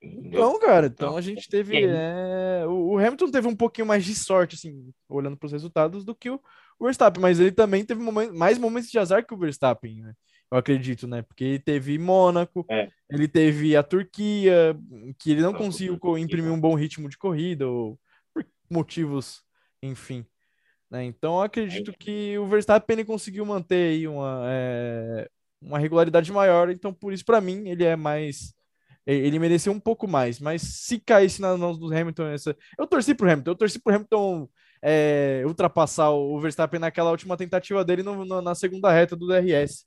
Então, 0.03 0.59
cara, 0.59 0.87
então 0.87 1.17
a 1.17 1.21
gente 1.21 1.49
teve. 1.49 1.85
É, 1.85 2.65
o 2.67 2.97
Hamilton 2.97 3.31
teve 3.31 3.47
um 3.47 3.57
pouquinho 3.57 3.87
mais 3.87 4.05
de 4.05 4.15
sorte, 4.15 4.55
assim, 4.55 4.91
olhando 5.09 5.37
para 5.37 5.47
os 5.47 5.53
resultados, 5.53 6.05
do 6.05 6.15
que 6.15 6.31
o 6.31 6.41
Verstappen, 6.81 7.21
mas 7.21 7.39
ele 7.39 7.53
também 7.53 7.85
teve 7.85 8.01
mais 8.33 8.57
momentos 8.59 8.91
de 8.91 8.99
azar 8.99 9.27
que 9.27 9.35
o 9.35 9.39
Verstappen, 9.39 10.01
né? 10.01 10.15
Eu 10.51 10.59
acredito, 10.59 11.07
né? 11.07 11.23
Porque 11.23 11.45
ele 11.45 11.59
teve 11.59 11.99
Mônaco, 11.99 12.65
é. 12.69 12.89
ele 13.11 13.29
teve 13.29 13.77
a 13.77 13.83
Turquia, 13.83 14.77
que 15.19 15.31
ele 15.31 15.43
não 15.43 15.53
conseguiu 15.53 15.99
imprimir 16.19 16.51
um 16.51 16.61
bom 16.61 16.75
ritmo 16.75 17.09
de 17.09 17.19
corrida, 17.19 17.69
ou 17.69 17.99
por 18.33 18.45
motivos, 18.71 19.43
enfim. 19.83 20.25
Né? 20.91 21.05
Então, 21.05 21.35
eu 21.35 21.43
acredito 21.43 21.93
que 21.93 22.37
o 22.39 22.47
Verstappen 22.47 22.95
ele 22.95 23.05
conseguiu 23.05 23.47
manter 23.47 23.93
aí 23.93 24.09
uma, 24.09 24.43
é, 24.47 25.31
uma 25.63 25.79
regularidade 25.79 26.33
maior, 26.33 26.69
então 26.69 26.93
por 26.93 27.13
isso, 27.13 27.25
para 27.25 27.41
mim, 27.41 27.69
ele 27.69 27.85
é 27.85 27.95
mais 27.95 28.53
ele 29.15 29.39
mereceu 29.39 29.73
um 29.73 29.81
pouco 29.81 30.07
mais, 30.07 30.39
mas 30.39 30.63
se 30.63 30.99
caísse 30.99 31.41
nas 31.41 31.59
mãos 31.59 31.79
do 31.79 31.87
Hamilton, 31.87 32.27
essa... 32.29 32.57
eu 32.79 32.87
torci 32.87 33.15
pro 33.15 33.31
Hamilton, 33.31 33.51
eu 33.51 33.57
torci 33.57 33.79
pro 33.79 33.95
Hamilton 33.95 34.49
é, 34.83 35.43
ultrapassar 35.47 36.11
o 36.11 36.39
Verstappen 36.41 36.81
naquela 36.81 37.11
última 37.11 37.37
tentativa 37.37 37.85
dele 37.85 38.03
no, 38.03 38.25
no, 38.25 38.41
na 38.41 38.55
segunda 38.55 38.91
reta 38.93 39.17
do 39.17 39.27
DRS, 39.27 39.85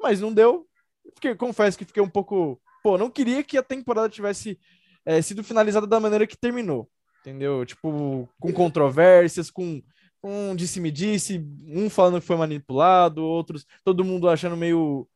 mas 0.00 0.20
não 0.20 0.32
deu. 0.32 0.66
Fiquei, 1.14 1.34
confesso 1.34 1.76
que 1.76 1.84
fiquei 1.84 2.02
um 2.02 2.08
pouco, 2.08 2.60
pô, 2.82 2.96
não 2.96 3.10
queria 3.10 3.42
que 3.42 3.58
a 3.58 3.62
temporada 3.62 4.08
tivesse 4.08 4.58
é, 5.04 5.20
sido 5.20 5.42
finalizada 5.42 5.86
da 5.86 6.00
maneira 6.00 6.26
que 6.26 6.36
terminou, 6.36 6.88
entendeu? 7.20 7.64
Tipo, 7.64 8.28
com 8.38 8.52
controvérsias, 8.52 9.50
com 9.50 9.82
um 10.22 10.54
disse-me-disse, 10.54 11.44
um 11.66 11.88
falando 11.88 12.20
que 12.20 12.26
foi 12.26 12.36
manipulado, 12.36 13.24
outros, 13.24 13.64
todo 13.84 14.04
mundo 14.04 14.28
achando 14.28 14.56
meio 14.56 15.08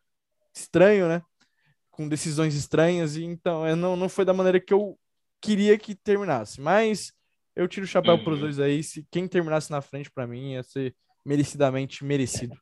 estranho, 0.55 1.09
né? 1.09 1.23
Com 1.95 2.09
decisões 2.09 2.55
estranhas, 2.55 3.17
e 3.17 3.25
então 3.25 3.65
é, 3.65 3.75
não, 3.75 3.95
não 3.95 4.09
foi 4.09 4.25
da 4.25 4.35
maneira 4.35 4.61
que 4.61 4.75
eu 4.75 4.99
queria 5.41 5.79
que 5.79 5.95
terminasse. 5.95 6.61
Mas 6.61 7.13
eu 7.55 7.69
tiro 7.69 7.85
o 7.85 7.89
chapéu 7.89 8.15
uhum. 8.15 8.25
para 8.25 8.33
os 8.33 8.41
dois 8.41 8.59
aí. 8.59 8.83
Se 8.83 9.07
quem 9.11 9.29
terminasse 9.29 9.71
na 9.71 9.81
frente, 9.81 10.11
para 10.11 10.27
mim, 10.27 10.53
ia 10.53 10.63
ser 10.63 10.95
merecidamente 11.25 12.05
merecido. 12.05 12.57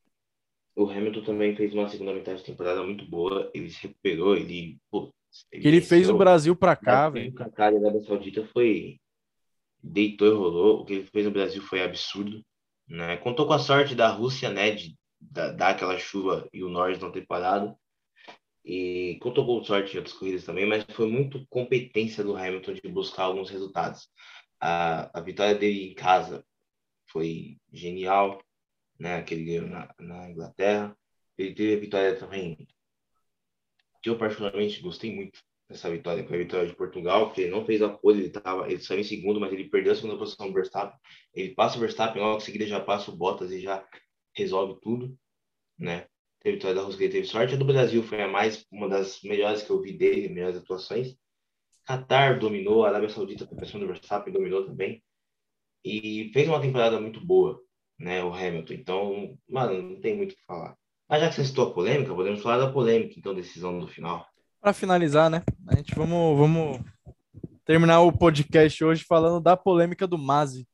O 0.76 0.88
Hamilton 0.88 1.22
também 1.22 1.56
fez 1.56 1.72
uma 1.74 1.88
segunda 1.88 2.12
metade 2.12 2.38
de 2.38 2.44
temporada 2.44 2.82
muito 2.82 3.06
boa. 3.06 3.50
Ele 3.54 3.70
se 3.70 3.82
recuperou, 3.86 4.36
ele. 4.36 4.78
Pô, 4.90 5.12
ele, 5.50 5.68
ele 5.68 5.80
fez 5.80 6.08
o 6.10 6.16
Brasil 6.16 6.54
para 6.54 6.76
cá, 6.76 7.08
velho. 7.08 7.30
O 7.30 7.52
cara 7.52 7.78
da 7.78 7.88
Arábia 7.88 8.06
Saudita 8.06 8.46
foi. 8.52 8.98
Deitou 9.82 10.28
e 10.28 10.34
rolou. 10.34 10.80
O 10.80 10.84
que 10.84 10.94
ele 10.94 11.06
fez 11.06 11.24
no 11.24 11.32
Brasil 11.32 11.62
foi 11.62 11.82
absurdo. 11.82 12.42
Né? 12.88 13.16
Contou 13.16 13.46
com 13.46 13.52
a 13.52 13.58
sorte 13.58 13.94
da 13.94 14.08
Rússia, 14.08 14.50
né? 14.50 14.70
De 14.72 14.94
dar 15.20 15.70
aquela 15.70 15.96
chuva 15.98 16.48
e 16.52 16.64
o 16.64 16.68
Norris 16.68 16.98
não 16.98 17.12
ter 17.12 17.24
parado 17.26 17.76
e 18.64 19.18
contou 19.20 19.44
com 19.44 19.64
sorte 19.64 19.94
em 19.94 19.98
outras 19.98 20.16
corridas 20.16 20.44
também, 20.44 20.66
mas 20.66 20.84
foi 20.90 21.08
muito 21.08 21.46
competência 21.48 22.22
do 22.22 22.36
Hamilton 22.36 22.74
de 22.74 22.88
buscar 22.88 23.24
alguns 23.24 23.50
resultados. 23.50 24.08
A, 24.60 25.18
a 25.18 25.20
vitória 25.20 25.54
dele 25.54 25.90
em 25.90 25.94
casa 25.94 26.44
foi 27.08 27.58
genial, 27.72 28.40
né? 28.98 29.22
Que 29.22 29.34
ele 29.34 29.44
ganhou 29.44 29.66
na, 29.68 29.94
na 29.98 30.30
Inglaterra. 30.30 30.96
Ele 31.36 31.54
teve 31.54 31.74
a 31.74 31.80
vitória 31.80 32.16
também, 32.16 32.68
que 34.02 34.08
eu 34.08 34.18
particularmente 34.18 34.80
gostei 34.80 35.14
muito 35.14 35.40
dessa 35.68 35.90
vitória, 35.90 36.26
foi 36.26 36.36
a 36.36 36.42
vitória 36.42 36.68
de 36.68 36.76
Portugal, 36.76 37.32
que 37.32 37.42
ele 37.42 37.50
não 37.50 37.64
fez 37.64 37.82
a 37.82 37.88
pole, 37.88 38.20
ele, 38.20 38.30
tava, 38.30 38.70
ele 38.70 38.80
saiu 38.80 39.00
em 39.00 39.04
segundo, 39.04 39.40
mas 39.40 39.52
ele 39.52 39.70
perdeu 39.70 39.92
a 39.92 39.96
segunda 39.96 40.18
posição 40.18 40.48
do 40.48 40.52
Verstappen. 40.52 40.98
Ele 41.34 41.54
passa 41.54 41.76
o 41.76 41.80
Verstappen, 41.80 42.22
logo 42.22 42.36
em 42.36 42.40
seguida 42.40 42.66
já 42.66 42.80
passa 42.80 43.10
o 43.10 43.16
Bottas 43.16 43.50
e 43.50 43.60
já 43.60 43.84
resolve 44.34 44.78
tudo, 44.80 45.16
né? 45.78 46.06
Teve 46.42 46.56
vitória 46.56 46.76
da 46.76 46.82
Rússia, 46.82 47.10
teve 47.10 47.26
sorte. 47.26 47.54
A 47.54 47.56
do 47.56 47.64
Brasil 47.64 48.02
foi 48.02 48.20
a 48.20 48.28
mais, 48.28 48.66
uma 48.70 48.88
das 48.88 49.20
melhores 49.22 49.62
que 49.62 49.70
eu 49.70 49.80
vi 49.80 49.92
dele, 49.92 50.28
melhores 50.28 50.56
atuações. 50.56 51.16
Qatar 51.86 52.38
dominou, 52.38 52.84
a 52.84 52.88
Arábia 52.88 53.08
Saudita, 53.08 53.46
com 53.46 53.54
a 53.54 53.58
pressão 53.58 53.80
do 53.80 53.86
Verstappen, 53.86 54.32
dominou 54.32 54.66
também. 54.66 55.02
E 55.84 56.30
fez 56.32 56.48
uma 56.48 56.60
temporada 56.60 57.00
muito 57.00 57.24
boa, 57.24 57.60
né, 57.98 58.22
o 58.22 58.32
Hamilton. 58.32 58.74
Então, 58.74 59.38
mano, 59.48 59.82
não 59.82 60.00
tem 60.00 60.16
muito 60.16 60.32
o 60.32 60.36
que 60.36 60.44
falar. 60.44 60.76
Mas 61.08 61.20
já 61.20 61.28
que 61.28 61.34
você 61.34 61.44
citou 61.44 61.68
a 61.68 61.74
polêmica, 61.74 62.14
podemos 62.14 62.42
falar 62.42 62.58
da 62.58 62.72
polêmica, 62.72 63.14
então, 63.16 63.34
decisão 63.34 63.78
do 63.78 63.88
final. 63.88 64.26
Para 64.60 64.72
finalizar, 64.72 65.28
né, 65.28 65.42
a 65.68 65.76
gente 65.76 65.94
vamos, 65.94 66.38
vamos 66.38 66.80
terminar 67.64 68.00
o 68.00 68.12
podcast 68.12 68.84
hoje 68.84 69.04
falando 69.04 69.42
da 69.42 69.56
polêmica 69.56 70.06
do 70.06 70.18
Mazi. 70.18 70.66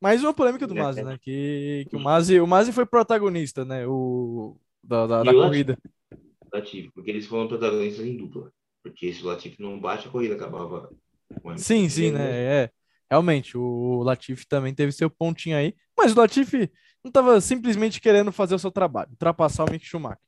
Mais 0.00 0.22
uma 0.22 0.34
polêmica 0.34 0.66
do 0.66 0.74
Mazi, 0.74 1.02
né? 1.04 1.16
Que, 1.20 1.86
que 1.88 1.94
o 1.94 2.00
Mazi, 2.00 2.40
o 2.40 2.46
Mazi 2.46 2.72
foi 2.72 2.84
protagonista, 2.84 3.64
né? 3.64 3.86
O, 3.86 4.56
da, 4.82 5.06
da, 5.06 5.22
da 5.22 5.32
corrida. 5.32 5.78
Latifi, 6.52 6.90
porque 6.92 7.10
eles 7.10 7.26
foram 7.26 7.48
protagonistas 7.48 8.04
em 8.04 8.16
dupla. 8.16 8.52
Porque 8.82 9.12
se 9.12 9.22
o 9.22 9.26
Latifi 9.26 9.62
não 9.62 9.78
bate, 9.78 10.08
a 10.08 10.10
corrida 10.10 10.34
acabava. 10.34 10.90
Sim, 11.56 11.88
sim, 11.88 12.10
né? 12.10 12.64
É. 12.64 12.70
Realmente, 13.10 13.56
o 13.56 14.02
Latifi 14.02 14.46
também 14.46 14.74
teve 14.74 14.90
seu 14.90 15.08
pontinho 15.10 15.56
aí, 15.56 15.74
mas 15.96 16.12
o 16.12 16.18
Latifi 16.18 16.70
não 17.04 17.08
estava 17.08 17.40
simplesmente 17.40 18.00
querendo 18.00 18.32
fazer 18.32 18.54
o 18.54 18.58
seu 18.58 18.70
trabalho, 18.70 19.10
ultrapassar 19.10 19.64
o 19.64 19.70
Mick 19.70 19.84
Schumacher, 19.84 20.18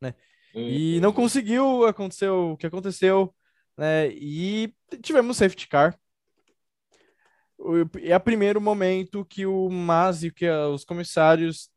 né? 0.00 0.14
Hum, 0.54 0.68
e 0.68 1.00
não 1.00 1.12
conseguiu, 1.12 1.86
aconteceu 1.86 2.52
o 2.52 2.56
que 2.56 2.66
aconteceu, 2.66 3.34
né? 3.76 4.08
E 4.10 4.72
tivemos 5.02 5.36
safety 5.36 5.68
car, 5.68 5.98
é 8.02 8.16
o 8.16 8.20
primeiro 8.20 8.60
momento 8.60 9.24
que 9.24 9.46
o 9.46 9.70
MAS 9.70 10.22
e 10.22 10.30
que 10.30 10.48
os 10.48 10.84
comissários 10.84 11.70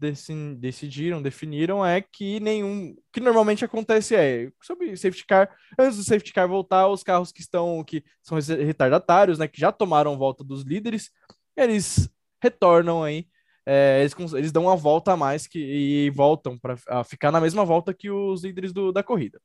decidiram, 0.58 1.22
definiram 1.22 1.86
é 1.86 2.02
que 2.02 2.40
nenhum, 2.40 2.96
que 3.12 3.20
normalmente 3.20 3.64
acontece 3.64 4.16
é, 4.16 4.52
sobre 4.62 4.96
safety 4.98 5.26
car, 5.26 5.50
antes 5.80 5.98
do 5.98 6.04
safety 6.04 6.34
car 6.34 6.48
voltar, 6.48 6.88
os 6.88 7.04
carros 7.04 7.32
que 7.32 7.42
estão, 7.42 7.84
que 7.84 8.04
são 8.22 8.38
retardatários, 8.38 9.40
né, 9.40 9.48
que 9.48 9.60
já 9.60 9.72
tomaram 9.72 10.18
volta 10.18 10.44
dos 10.44 10.64
líderes, 10.64 11.10
eles 11.56 12.10
retornam 12.42 13.04
aí, 13.04 13.28
é, 13.66 14.02
eles, 14.02 14.34
eles 14.34 14.52
dão 14.52 14.64
uma 14.64 14.76
volta 14.76 15.14
a 15.14 15.18
mais 15.18 15.48
que, 15.48 15.60
e 15.60 16.10
voltam 16.10 16.58
para 16.58 17.04
ficar 17.04 17.32
na 17.32 17.42
mesma 17.42 17.64
volta 17.66 17.94
que 17.94 18.10
os 18.10 18.44
líderes 18.44 18.74
do, 18.74 18.92
da 18.92 19.04
corrida. 19.04 19.40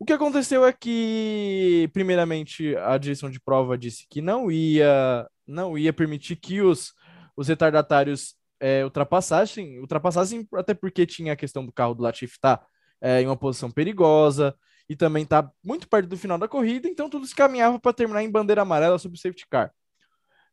O 0.00 0.04
que 0.06 0.14
aconteceu 0.14 0.64
é 0.64 0.72
que, 0.72 1.90
primeiramente, 1.92 2.74
a 2.76 2.96
direção 2.96 3.28
de 3.28 3.38
prova 3.38 3.76
disse 3.76 4.06
que 4.08 4.22
não 4.22 4.50
ia, 4.50 5.28
não 5.46 5.76
ia 5.76 5.92
permitir 5.92 6.36
que 6.36 6.62
os, 6.62 6.94
os 7.36 7.48
retardatários 7.48 8.34
é, 8.58 8.82
ultrapassassem, 8.82 9.78
ultrapassassem, 9.78 10.48
até 10.54 10.72
porque 10.72 11.04
tinha 11.04 11.34
a 11.34 11.36
questão 11.36 11.66
do 11.66 11.70
carro 11.70 11.94
do 11.94 12.02
Latifi 12.02 12.32
estar 12.32 12.56
tá, 12.56 12.66
é, 12.98 13.20
em 13.20 13.26
uma 13.26 13.36
posição 13.36 13.70
perigosa 13.70 14.56
e 14.88 14.96
também 14.96 15.26
tá 15.26 15.52
muito 15.62 15.86
perto 15.86 16.08
do 16.08 16.16
final 16.16 16.38
da 16.38 16.48
corrida, 16.48 16.88
então 16.88 17.10
tudo 17.10 17.26
se 17.26 17.34
caminhava 17.34 17.78
para 17.78 17.92
terminar 17.92 18.22
em 18.22 18.30
bandeira 18.30 18.62
amarela 18.62 18.98
sobre 18.98 19.18
o 19.18 19.20
safety 19.20 19.46
car. 19.50 19.70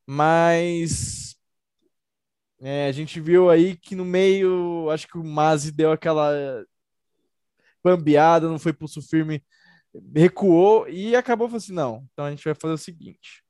Mas 0.06 1.38
é, 2.60 2.88
a 2.88 2.92
gente 2.92 3.20
viu 3.22 3.50
aí 3.50 3.78
que 3.78 3.96
no 3.96 4.04
meio, 4.04 4.90
acho 4.92 5.08
que 5.08 5.18
o 5.18 5.24
Mazzi 5.24 5.72
deu 5.72 5.92
aquela 5.92 6.34
bambeada, 7.96 8.48
não 8.48 8.60
foi 8.60 8.74
pulso 8.74 9.02
firme, 9.02 9.44
recuou 10.16 10.88
e 10.88 11.16
acabou 11.16 11.48
falando 11.48 11.62
assim: 11.62 11.74
não, 11.74 12.08
então 12.12 12.26
a 12.26 12.30
gente 12.30 12.44
vai 12.44 12.56
fazer 12.56 12.74
o 12.74 12.78
seguinte. 12.78 13.44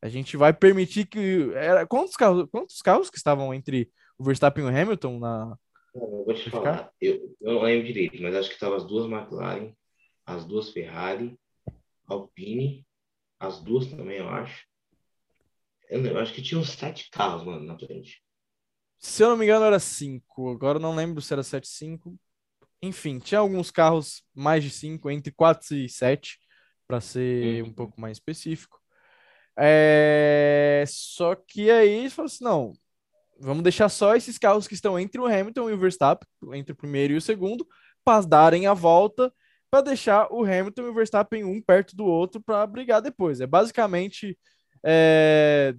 A 0.00 0.08
gente 0.08 0.36
vai 0.36 0.52
permitir 0.52 1.06
que. 1.06 1.52
Era, 1.54 1.86
quantos, 1.86 2.16
carros, 2.16 2.48
quantos 2.50 2.82
carros 2.82 3.08
que 3.08 3.16
estavam 3.16 3.54
entre 3.54 3.90
o 4.18 4.24
Verstappen 4.24 4.64
e 4.64 4.66
o 4.66 4.70
Hamilton 4.70 5.18
na. 5.18 5.56
eu 5.94 6.24
vou 6.24 6.34
te 6.34 6.50
falar, 6.50 6.90
eu, 7.00 7.36
eu, 7.40 7.54
não 7.54 7.62
lembro 7.62 7.86
direito, 7.86 8.20
mas 8.20 8.34
acho 8.34 8.48
que 8.48 8.54
estavam 8.54 8.76
as 8.76 8.84
duas 8.84 9.10
McLaren, 9.10 9.72
as 10.26 10.44
duas 10.44 10.70
Ferrari, 10.70 11.38
Alpine, 12.06 12.84
as 13.38 13.60
duas 13.60 13.86
também, 13.86 14.18
eu 14.18 14.28
acho. 14.28 14.66
Eu, 15.88 16.04
eu 16.04 16.18
acho 16.18 16.32
que 16.32 16.42
tinha 16.42 16.60
uns 16.60 16.70
sete 16.70 17.08
carros, 17.10 17.44
mano, 17.44 17.64
na 17.64 17.78
frente. 17.78 18.22
Se 18.98 19.22
eu 19.22 19.30
não 19.30 19.36
me 19.36 19.44
engano, 19.44 19.64
era 19.64 19.80
cinco. 19.80 20.50
Agora 20.50 20.78
eu 20.78 20.82
não 20.82 20.94
lembro 20.94 21.20
se 21.20 21.32
era 21.32 21.42
sete, 21.42 21.68
cinco. 21.68 22.16
Enfim, 22.82 23.18
tinha 23.20 23.38
alguns 23.38 23.70
carros 23.70 24.24
mais 24.34 24.64
de 24.64 24.70
5, 24.70 25.08
entre 25.10 25.32
4 25.32 25.76
e 25.76 25.88
7, 25.88 26.38
para 26.86 27.00
ser 27.00 27.62
uhum. 27.62 27.68
um 27.68 27.72
pouco 27.72 28.00
mais 28.00 28.16
específico. 28.16 28.80
É... 29.56 30.84
Só 30.88 31.34
que 31.34 31.70
aí 31.70 31.88
eles 31.88 32.12
falaram 32.12 32.32
assim: 32.32 32.44
não, 32.44 32.72
vamos 33.38 33.62
deixar 33.62 33.88
só 33.88 34.16
esses 34.16 34.36
carros 34.36 34.66
que 34.66 34.74
estão 34.74 34.98
entre 34.98 35.20
o 35.20 35.26
Hamilton 35.26 35.70
e 35.70 35.72
o 35.74 35.78
Verstappen, 35.78 36.28
entre 36.54 36.72
o 36.72 36.76
primeiro 36.76 37.12
e 37.12 37.16
o 37.16 37.20
segundo, 37.20 37.66
para 38.04 38.26
darem 38.26 38.66
a 38.66 38.74
volta, 38.74 39.32
para 39.70 39.82
deixar 39.82 40.26
o 40.32 40.44
Hamilton 40.44 40.82
e 40.82 40.88
o 40.88 40.94
Verstappen 40.94 41.44
um 41.44 41.62
perto 41.62 41.94
do 41.94 42.04
outro 42.04 42.42
para 42.42 42.66
brigar 42.66 43.00
depois. 43.00 43.40
É 43.40 43.46
basicamente 43.46 44.36
é... 44.84 45.74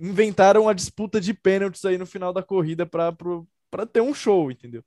inventaram 0.00 0.68
a 0.68 0.72
disputa 0.72 1.20
de 1.20 1.34
pênaltis 1.34 1.84
aí 1.84 1.98
no 1.98 2.06
final 2.06 2.32
da 2.32 2.42
corrida 2.42 2.86
para 2.86 3.86
ter 3.92 4.00
um 4.00 4.14
show, 4.14 4.50
entendeu? 4.50 4.84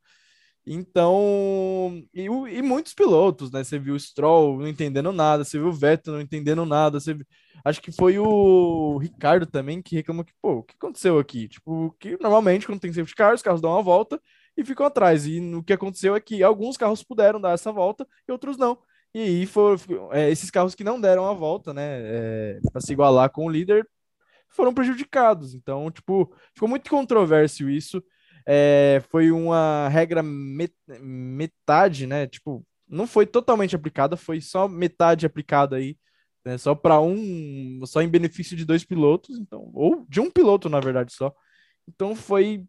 Então, 0.66 2.04
e, 2.14 2.26
e, 2.26 2.62
muitos 2.62 2.94
pilotos, 2.94 3.52
né? 3.52 3.64
Você 3.64 3.80
viu 3.80 3.96
o 3.96 4.00
Stroll 4.00 4.60
não 4.60 4.68
entendendo 4.68 5.12
nada, 5.12 5.44
você 5.44 5.58
viu 5.58 5.70
o 5.70 5.74
Vettel 5.74 6.14
não 6.14 6.22
entendendo 6.22 6.66
nada, 6.66 7.00
você 7.00 7.18
acho 7.66 7.82
que 7.82 7.92
foi 7.92 8.20
o 8.20 8.98
Ricardo 8.98 9.46
também 9.46 9.82
que 9.82 9.96
reclamou 9.96 10.24
que, 10.24 10.34
pô, 10.42 10.58
o 10.58 10.64
que 10.64 10.76
aconteceu 10.76 11.18
aqui? 11.18 11.48
Tipo, 11.48 11.96
que 12.00 12.18
normalmente 12.22 12.66
quando 12.66 12.80
tem 12.80 12.94
safety 12.94 13.16
car, 13.16 13.34
os 13.34 13.42
carros 13.42 13.62
dão 13.62 13.72
uma 13.72 13.82
volta 13.82 14.22
e 14.56 14.64
ficam 14.64 14.86
atrás. 14.86 15.26
E 15.26 15.40
o 15.56 15.64
que 15.64 15.74
aconteceu 15.74 16.16
é 16.16 16.22
que 16.22 16.44
alguns 16.44 16.78
carros 16.78 17.04
puderam 17.04 17.42
dar 17.42 17.54
essa 17.54 17.72
volta 17.72 18.08
e 18.28 18.32
outros 18.32 18.58
não. 18.58 18.78
E 19.14 19.20
aí 19.22 19.46
foram 19.46 19.78
é, 20.12 20.30
esses 20.30 20.52
carros 20.52 20.76
que 20.76 20.84
não 20.84 21.02
deram 21.02 21.26
a 21.28 21.34
volta, 21.34 21.74
né, 21.74 22.00
é, 22.02 22.60
para 22.72 22.82
se 22.82 22.94
igualar 22.94 23.32
com 23.32 23.46
o 23.46 23.50
líder, 23.50 23.88
foram 24.50 24.74
prejudicados. 24.74 25.54
Então, 25.56 25.90
tipo, 25.92 26.34
ficou 26.54 26.70
muito 26.70 26.90
controverso 26.90 27.70
isso. 27.70 28.04
É, 28.52 29.04
foi 29.12 29.32
uma 29.32 29.88
regra 29.90 30.24
met 30.24 30.74
metade, 31.00 32.08
né? 32.08 32.26
Tipo, 32.26 32.66
não 32.88 33.06
foi 33.06 33.28
totalmente 33.28 33.76
aplicada, 33.76 34.18
foi 34.18 34.42
só 34.42 34.68
metade 34.68 35.24
aplicada 35.26 35.76
aí, 35.76 35.96
né? 36.44 36.58
Só 36.58 36.74
para 36.74 37.00
um, 37.00 37.80
só 37.86 38.02
em 38.02 38.10
benefício 38.10 38.58
de 38.58 38.66
dois 38.66 38.84
pilotos, 38.84 39.38
então, 39.38 39.70
ou 39.74 40.04
de 40.10 40.20
um 40.20 40.32
piloto, 40.32 40.68
na 40.68 40.80
verdade, 40.80 41.14
só. 41.14 41.32
Então 41.88 42.16
foi, 42.16 42.66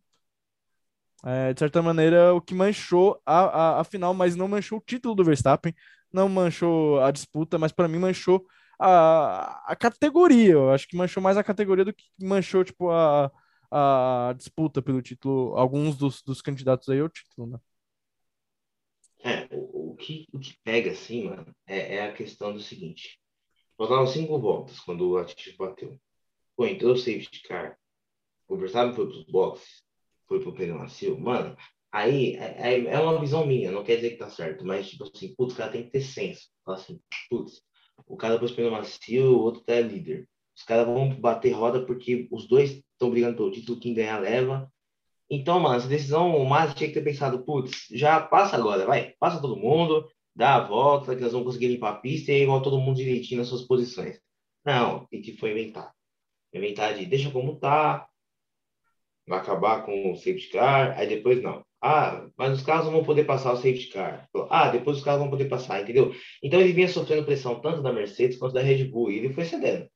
é, 1.25 1.53
de 1.55 1.59
certa 1.61 1.83
maneira, 1.83 2.35
o 2.35 2.41
que 2.41 2.55
manchou 2.55 3.21
a, 3.27 3.79
a, 3.79 3.81
a 3.81 3.85
final, 3.85 4.13
mas 4.15 4.37
não 4.37 4.49
manchou 4.49 4.79
o 4.79 4.83
título 4.85 5.15
do 5.15 5.25
Verstappen, 5.25 5.75
não 6.13 6.29
manchou 6.29 7.01
a 7.03 7.11
disputa, 7.11 7.59
mas 7.59 7.73
para 7.73 7.89
mim 7.89 7.99
manchou 7.99 8.45
a, 8.79 9.63
a 9.73 9.77
categoria. 9.77 10.53
Eu 10.53 10.71
acho 10.73 10.87
que 10.89 10.97
manchou 10.97 11.23
mais 11.23 11.37
a 11.39 11.45
categoria 11.45 11.85
do 11.85 11.93
que 11.95 12.05
manchou, 12.23 12.65
tipo, 12.65 12.91
a, 12.91 13.31
a 13.71 14.35
disputa 14.37 14.83
pelo 14.83 15.03
título, 15.03 15.57
alguns 15.57 15.97
dos, 15.97 16.23
dos 16.23 16.43
candidatos 16.43 16.89
aí 16.89 17.01
ao 17.01 17.09
título, 17.09 17.47
né? 17.47 17.61
É, 19.23 19.49
o, 19.53 19.93
o, 19.93 19.97
que, 19.97 20.27
o 20.33 20.39
que 20.39 20.57
pega, 20.65 20.91
assim, 20.91 21.29
mano, 21.29 21.55
é, 21.67 21.97
é 21.97 22.07
a 22.07 22.13
questão 22.13 22.53
do 22.53 22.61
seguinte. 22.61 23.21
Faltavam 23.77 24.07
cinco 24.07 24.39
voltas 24.39 24.81
quando 24.81 25.09
o 25.09 25.13
Latifi 25.13 25.57
bateu. 25.57 25.99
Pô, 26.57 26.67
entrou 26.67 26.93
o 26.93 26.97
safety 26.97 27.43
car. 27.43 27.79
O 28.49 28.57
Verstappen 28.57 28.95
foi 28.95 29.07
pros 29.07 29.25
boxes, 29.25 29.83
foi 30.27 30.41
pro 30.41 30.53
pneu 30.53 30.77
macio. 30.77 31.19
Mano, 31.19 31.57
aí 31.93 32.35
é, 32.37 32.75
é, 32.75 32.85
é, 32.87 32.99
uma 32.99 33.21
visão 33.21 33.47
minha, 33.47 33.71
não 33.71 33.85
quer 33.85 33.97
dizer 33.97 34.11
que 34.11 34.17
tá 34.17 34.29
certo, 34.29 34.65
mas 34.65 34.91
tipo 34.91 35.05
assim, 35.05 35.35
putz, 35.35 35.55
o 35.55 35.57
cara 35.57 35.73
tem 35.73 35.85
que 35.85 35.91
ter 35.91 36.01
senso. 36.01 36.49
Fala 36.65 36.77
assim, 36.77 37.01
putz, 37.31 37.63
o 38.07 38.17
cara 38.17 38.39
pôs 38.39 38.51
pneu 38.51 38.71
macio, 38.71 39.33
o 39.33 39.41
outro 39.41 39.63
tá 39.63 39.81
líder. 39.81 40.29
Os 40.61 40.65
caras 40.67 40.87
vão 40.87 41.09
bater 41.19 41.53
roda 41.53 41.87
porque 41.87 42.29
os 42.31 42.47
dois 42.47 42.83
estão 42.93 43.11
brigando 43.11 43.35
pelo 43.35 43.51
título, 43.51 43.81
quem 43.81 43.95
ganhar 43.95 44.19
leva. 44.19 44.71
Então, 45.31 45.59
mano, 45.59 45.77
essa 45.77 45.89
decisão, 45.89 46.37
o 46.37 46.45
Massa 46.47 46.75
tinha 46.75 46.89
que 46.89 46.95
ter 46.95 47.03
pensado, 47.03 47.43
putz, 47.45 47.87
já 47.91 48.21
passa 48.21 48.57
agora, 48.57 48.85
vai, 48.85 49.15
passa 49.19 49.41
todo 49.41 49.57
mundo, 49.57 50.07
dá 50.37 50.57
a 50.57 50.67
volta, 50.67 51.17
que 51.17 51.23
nós 51.23 51.33
vamos 51.33 51.47
conseguir 51.47 51.69
limpar 51.69 51.93
a 51.93 51.97
pista 51.97 52.31
e 52.31 52.43
igual 52.43 52.61
todo 52.61 52.79
mundo 52.79 52.97
direitinho 52.97 53.39
nas 53.41 53.49
suas 53.49 53.63
posições. 53.63 54.21
Não, 54.63 55.09
e 55.11 55.21
que 55.21 55.35
foi 55.39 55.53
inventar. 55.53 55.95
Inventar 56.53 56.95
de 56.95 57.07
deixa 57.07 57.31
como 57.31 57.57
tá, 57.57 58.07
vai 59.27 59.39
acabar 59.39 59.87
com 59.87 60.13
o 60.13 60.17
safety 60.17 60.51
car, 60.51 60.99
aí 60.99 61.09
depois 61.09 61.43
não. 61.43 61.65
Ah, 61.81 62.29
mas 62.37 62.59
os 62.59 62.63
carros 62.63 62.85
não 62.85 62.93
vão 62.93 63.05
poder 63.05 63.25
passar 63.25 63.53
o 63.55 63.57
safety 63.57 63.89
car. 63.89 64.29
Ah, 64.51 64.69
depois 64.69 64.99
os 64.99 65.05
carros 65.05 65.21
vão 65.21 65.31
poder 65.31 65.49
passar, 65.49 65.81
entendeu? 65.81 66.15
Então 66.43 66.61
ele 66.61 66.75
vinha 66.75 66.89
sofrendo 66.89 67.25
pressão 67.25 67.59
tanto 67.61 67.81
da 67.83 67.93
Mercedes 67.93 68.37
quanto 68.37 68.53
da 68.53 68.61
Red 68.61 68.85
Bull 68.85 69.11
e 69.11 69.17
ele 69.17 69.33
foi 69.33 69.47
cedendo. 69.47 69.89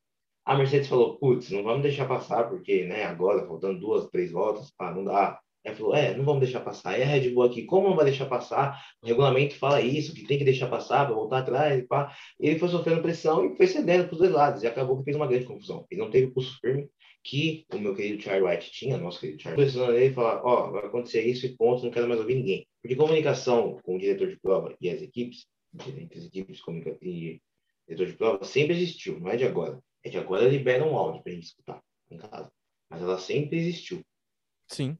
A 0.45 0.57
Mercedes 0.57 0.89
falou, 0.89 1.17
putz, 1.19 1.51
não 1.51 1.63
vamos 1.63 1.83
deixar 1.83 2.07
passar, 2.07 2.49
porque, 2.49 2.85
né, 2.85 3.05
agora, 3.05 3.47
faltando 3.47 3.81
duas, 3.81 4.09
três 4.11 4.31
voltas, 4.31 4.73
ah, 4.79 4.93
não 4.93 5.05
dá. 5.05 5.41
Ela 5.65 5.75
falou, 5.75 5.95
é, 5.95 6.15
não 6.15 6.25
vamos 6.25 6.43
deixar 6.43 6.61
passar. 6.61 6.99
E 6.99 7.03
a 7.03 7.07
Red 7.07 7.31
Bull 7.31 7.45
aqui, 7.45 7.65
como 7.65 7.89
não 7.89 7.97
vai 7.97 8.05
deixar 8.05 8.27
passar? 8.27 8.79
O 9.03 9.07
regulamento 9.07 9.57
fala 9.57 9.81
isso, 9.81 10.15
que 10.15 10.27
tem 10.27 10.37
que 10.37 10.45
deixar 10.45 10.69
passar 10.69 11.07
para 11.07 11.15
voltar 11.15 11.39
atrás. 11.39 11.83
Pá. 11.87 12.15
Ele 12.39 12.59
foi 12.59 12.69
sofrendo 12.69 13.01
pressão 13.01 13.47
e 13.47 13.57
foi 13.57 13.67
cedendo 13.67 14.05
para 14.05 14.13
os 14.13 14.19
dois 14.19 14.31
lados. 14.31 14.63
E 14.63 14.67
acabou 14.67 14.99
que 14.99 15.05
fez 15.05 15.17
uma 15.17 15.27
grande 15.27 15.47
confusão. 15.47 15.87
Ele 15.91 16.03
não 16.03 16.11
teve 16.11 16.31
pulso 16.31 16.59
firme 16.61 16.87
que 17.23 17.65
o 17.73 17.79
meu 17.79 17.95
querido 17.95 18.23
Charlie 18.23 18.47
White 18.47 18.71
tinha, 18.73 18.99
nosso 18.99 19.21
querido 19.21 19.41
Charlie, 19.41 19.65
precisando 19.65 19.95
ele 19.95 20.13
falar, 20.13 20.45
ó, 20.45 20.69
oh, 20.69 20.73
vai 20.73 20.85
acontecer 20.85 21.23
isso 21.23 21.47
e 21.47 21.57
ponto, 21.57 21.83
não 21.83 21.91
quero 21.91 22.07
mais 22.07 22.21
ouvir 22.21 22.35
ninguém. 22.35 22.67
Porque 22.83 22.95
comunicação 22.95 23.79
com 23.83 23.97
o 23.97 23.99
diretor 23.99 24.29
de 24.29 24.39
prova 24.39 24.77
e 24.79 24.91
as 24.91 25.01
equipes, 25.01 25.47
entre 25.75 26.19
as 26.19 26.27
equipes 26.27 26.61
e 27.01 27.41
diretor 27.89 28.07
de 28.07 28.13
prova, 28.19 28.45
sempre 28.45 28.75
existiu, 28.75 29.19
não 29.19 29.31
é 29.31 29.37
de 29.37 29.45
agora. 29.45 29.81
É 30.05 30.11
que 30.11 30.19
agora 30.19 30.49
libera 30.49 30.85
um 30.85 30.97
áudio 30.97 31.23
para 31.23 31.33
a 31.33 31.35
gente 31.35 31.47
escutar 31.47 31.83
em 32.11 32.19
casa. 32.19 32.53
Mas 32.91 33.03
ela 33.03 33.19
sempre 33.19 33.59
existiu. 33.59 34.05
Sim. 34.69 34.99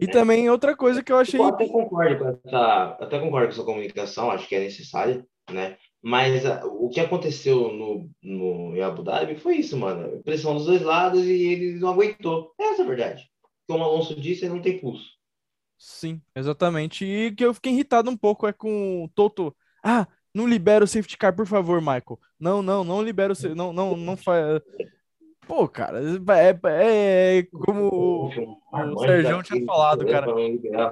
E 0.00 0.04
é. 0.04 0.10
também 0.10 0.50
outra 0.50 0.76
coisa 0.76 1.02
que 1.02 1.12
eu 1.12 1.18
achei. 1.18 1.38
Eu 1.38 1.46
até 1.46 1.66
concordo 1.68 2.18
com 2.18 2.28
essa, 2.28 2.84
até 3.00 3.18
concordo 3.18 3.46
com 3.48 3.52
essa 3.52 3.64
comunicação, 3.64 4.30
acho 4.30 4.48
que 4.48 4.54
é 4.54 4.60
necessária, 4.60 5.26
né? 5.50 5.76
Mas 6.02 6.44
a, 6.44 6.64
o 6.66 6.88
que 6.88 7.00
aconteceu 7.00 7.72
no, 7.72 8.10
no, 8.22 8.76
em 8.76 8.82
Abu 8.82 9.02
Dhabi 9.02 9.36
foi 9.36 9.56
isso, 9.56 9.76
mano. 9.76 10.22
Pressão 10.22 10.54
dos 10.54 10.66
dois 10.66 10.82
lados 10.82 11.24
e 11.24 11.42
ele 11.44 11.78
não 11.78 11.90
aguentou. 11.90 12.52
Essa 12.58 12.82
é 12.82 12.84
a 12.84 12.88
verdade. 12.88 13.30
Como 13.68 13.84
o 13.84 13.86
Alonso 13.86 14.18
disse, 14.18 14.44
ele 14.44 14.54
não 14.54 14.62
tem 14.62 14.80
pulso. 14.80 15.10
Sim, 15.78 16.20
exatamente. 16.34 17.04
E 17.04 17.32
que 17.32 17.44
eu 17.44 17.54
fiquei 17.54 17.72
irritado 17.72 18.10
um 18.10 18.16
pouco 18.16 18.46
é 18.46 18.52
com 18.52 19.04
o 19.04 19.08
Toto. 19.08 19.54
Ah, 19.82 20.06
não 20.34 20.46
libera 20.46 20.84
o 20.84 20.88
safety 20.88 21.16
car, 21.16 21.34
por 21.34 21.46
favor, 21.46 21.80
Michael. 21.80 22.18
Não, 22.38 22.62
não, 22.62 22.82
não 22.82 23.02
libera 23.02 23.32
o 23.32 23.54
não, 23.54 23.72
não, 23.72 23.96
não 23.96 24.16
faz. 24.16 24.60
Pô, 25.46 25.68
cara, 25.68 26.00
é, 26.00 26.60
é, 26.64 27.38
é 27.38 27.42
como 27.42 27.88
o, 27.88 28.28
o 28.28 28.98
Sérgio 29.00 29.42
tinha 29.42 29.64
falado, 29.66 30.06
cara. 30.06 30.26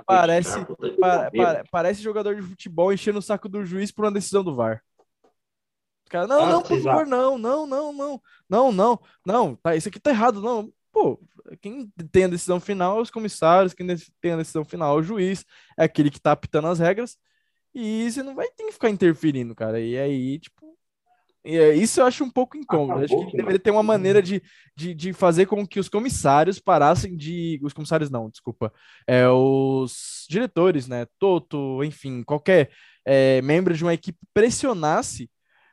Parece, 0.04 0.58
pa, 1.00 1.30
pa, 1.30 1.64
parece 1.70 2.02
jogador 2.02 2.34
de 2.34 2.42
futebol 2.42 2.92
enchendo 2.92 3.20
o 3.20 3.22
saco 3.22 3.48
do 3.48 3.64
juiz 3.64 3.92
por 3.92 4.04
uma 4.04 4.12
decisão 4.12 4.42
do 4.42 4.54
VAR. 4.54 4.82
Cara, 6.10 6.26
não, 6.26 6.44
não, 6.44 6.62
por 6.62 6.80
favor, 6.82 7.06
não, 7.06 7.38
não, 7.38 7.66
não, 7.66 7.92
não, 7.92 8.22
não, 8.48 8.72
não, 8.72 9.00
não, 9.24 9.54
tá, 9.54 9.76
isso 9.76 9.88
aqui 9.88 10.00
tá 10.00 10.10
errado, 10.10 10.42
não. 10.42 10.72
Pô, 10.90 11.20
quem 11.60 11.88
tem 12.10 12.24
a 12.24 12.28
decisão 12.28 12.58
final 12.58 12.98
é 12.98 13.00
os 13.00 13.10
comissários, 13.10 13.72
quem 13.72 13.86
tem 14.20 14.32
a 14.32 14.36
decisão 14.36 14.64
final 14.64 14.96
é 14.96 15.00
o 15.00 15.02
juiz, 15.04 15.46
é 15.78 15.84
aquele 15.84 16.10
que 16.10 16.20
tá 16.20 16.32
apitando 16.32 16.66
as 16.66 16.80
regras. 16.80 17.16
E 17.74 18.10
você 18.10 18.22
não 18.22 18.34
vai 18.34 18.48
ter 18.48 18.64
que 18.64 18.72
ficar 18.72 18.90
interferindo, 18.90 19.54
cara. 19.54 19.80
E 19.80 19.98
aí, 19.98 20.38
tipo. 20.38 20.70
É, 21.42 21.74
isso 21.74 22.00
eu 22.00 22.04
acho 22.04 22.22
um 22.22 22.30
pouco 22.30 22.56
incômodo. 22.56 23.02
Acabou, 23.02 23.22
acho 23.22 23.30
que 23.30 23.36
deveria 23.36 23.58
ter 23.58 23.70
uma 23.70 23.82
maneira 23.82 24.20
de, 24.20 24.42
de, 24.76 24.92
de, 24.92 25.12
fazer 25.14 25.46
com 25.46 25.66
que 25.66 25.80
os 25.80 25.88
comissários 25.88 26.58
parassem 26.58 27.16
de. 27.16 27.58
Os 27.62 27.72
comissários 27.72 28.10
não, 28.10 28.28
desculpa. 28.28 28.72
É, 29.06 29.26
os 29.28 30.26
diretores, 30.28 30.86
né? 30.86 31.06
Toto, 31.18 31.82
enfim, 31.82 32.22
qualquer 32.22 32.70
é, 33.04 33.40
membro 33.42 33.74
de 33.74 33.82
uma 33.82 33.94
equipe 33.94 34.18
pressionasse 34.34 35.30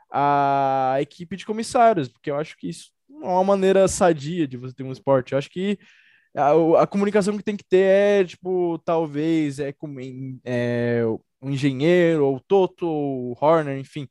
a 0.09 0.97
equipe 1.01 1.35
de 1.35 1.45
comissários, 1.45 2.07
porque 2.07 2.31
eu 2.31 2.37
acho 2.37 2.57
que 2.57 2.69
isso 2.69 2.91
não 3.09 3.29
é 3.29 3.33
uma 3.33 3.43
maneira 3.43 3.87
sadia 3.87 4.47
de 4.47 4.57
você 4.57 4.73
ter 4.73 4.83
um 4.83 4.91
esporte. 4.91 5.33
Eu 5.33 5.37
acho 5.37 5.49
que 5.49 5.77
a, 6.35 6.83
a 6.83 6.87
comunicação 6.87 7.37
que 7.37 7.43
tem 7.43 7.57
que 7.57 7.63
ter 7.63 8.21
é, 8.21 8.23
tipo, 8.23 8.79
talvez 8.79 9.59
é, 9.59 9.73
é 10.45 11.01
um 11.41 11.51
engenheiro, 11.51 12.25
ou 12.25 12.39
Toto, 12.39 12.87
ou 12.87 13.37
Horner, 13.39 13.77
enfim, 13.77 14.07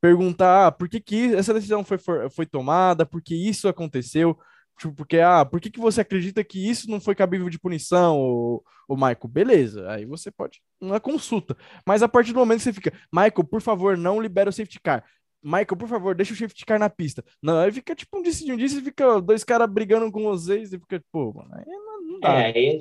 perguntar 0.00 0.66
ah, 0.66 0.72
por 0.72 0.88
que, 0.88 1.00
que 1.00 1.34
essa 1.34 1.54
decisão 1.54 1.84
foi, 1.84 1.98
foi 2.30 2.46
tomada, 2.46 3.06
por 3.06 3.22
que 3.22 3.34
isso 3.34 3.68
aconteceu, 3.68 4.36
tipo, 4.78 4.94
porque, 4.94 5.18
ah, 5.18 5.44
por 5.44 5.60
que, 5.60 5.70
que 5.70 5.80
você 5.80 6.00
acredita 6.00 6.42
que 6.42 6.68
isso 6.68 6.90
não 6.90 7.00
foi 7.00 7.14
cabível 7.14 7.48
de 7.48 7.58
punição, 7.58 8.18
o, 8.20 8.64
o 8.88 8.96
Michael? 8.96 9.28
Beleza, 9.28 9.90
aí 9.90 10.04
você 10.04 10.30
pode, 10.30 10.60
uma 10.80 10.98
consulta. 10.98 11.56
Mas 11.86 12.02
a 12.02 12.08
partir 12.08 12.32
do 12.32 12.38
momento 12.40 12.58
que 12.58 12.64
você 12.64 12.72
fica, 12.72 12.92
Michael, 13.12 13.44
por 13.48 13.60
favor, 13.60 13.96
não 13.96 14.20
libera 14.20 14.50
o 14.50 14.52
safety 14.52 14.80
car. 14.80 15.04
Michael, 15.42 15.76
por 15.76 15.88
favor, 15.88 16.14
deixa 16.14 16.32
o 16.32 16.36
safety 16.36 16.64
car 16.64 16.78
na 16.78 16.88
pista. 16.88 17.24
Não, 17.42 17.58
aí 17.58 17.72
fica 17.72 17.94
tipo 17.94 18.18
um 18.18 18.22
disse 18.22 18.44
de 18.44 18.52
um 18.52 18.56
disse, 18.56 18.80
fica 18.80 19.20
dois 19.20 19.42
caras 19.42 19.68
brigando 19.70 20.10
com 20.10 20.22
vocês 20.22 20.72
e 20.72 20.78
fica, 20.78 21.02
pô, 21.10 21.32
mano, 21.32 21.50
aí 21.52 21.64
não, 21.66 22.20
dá. 22.20 22.40
É, 22.40 22.80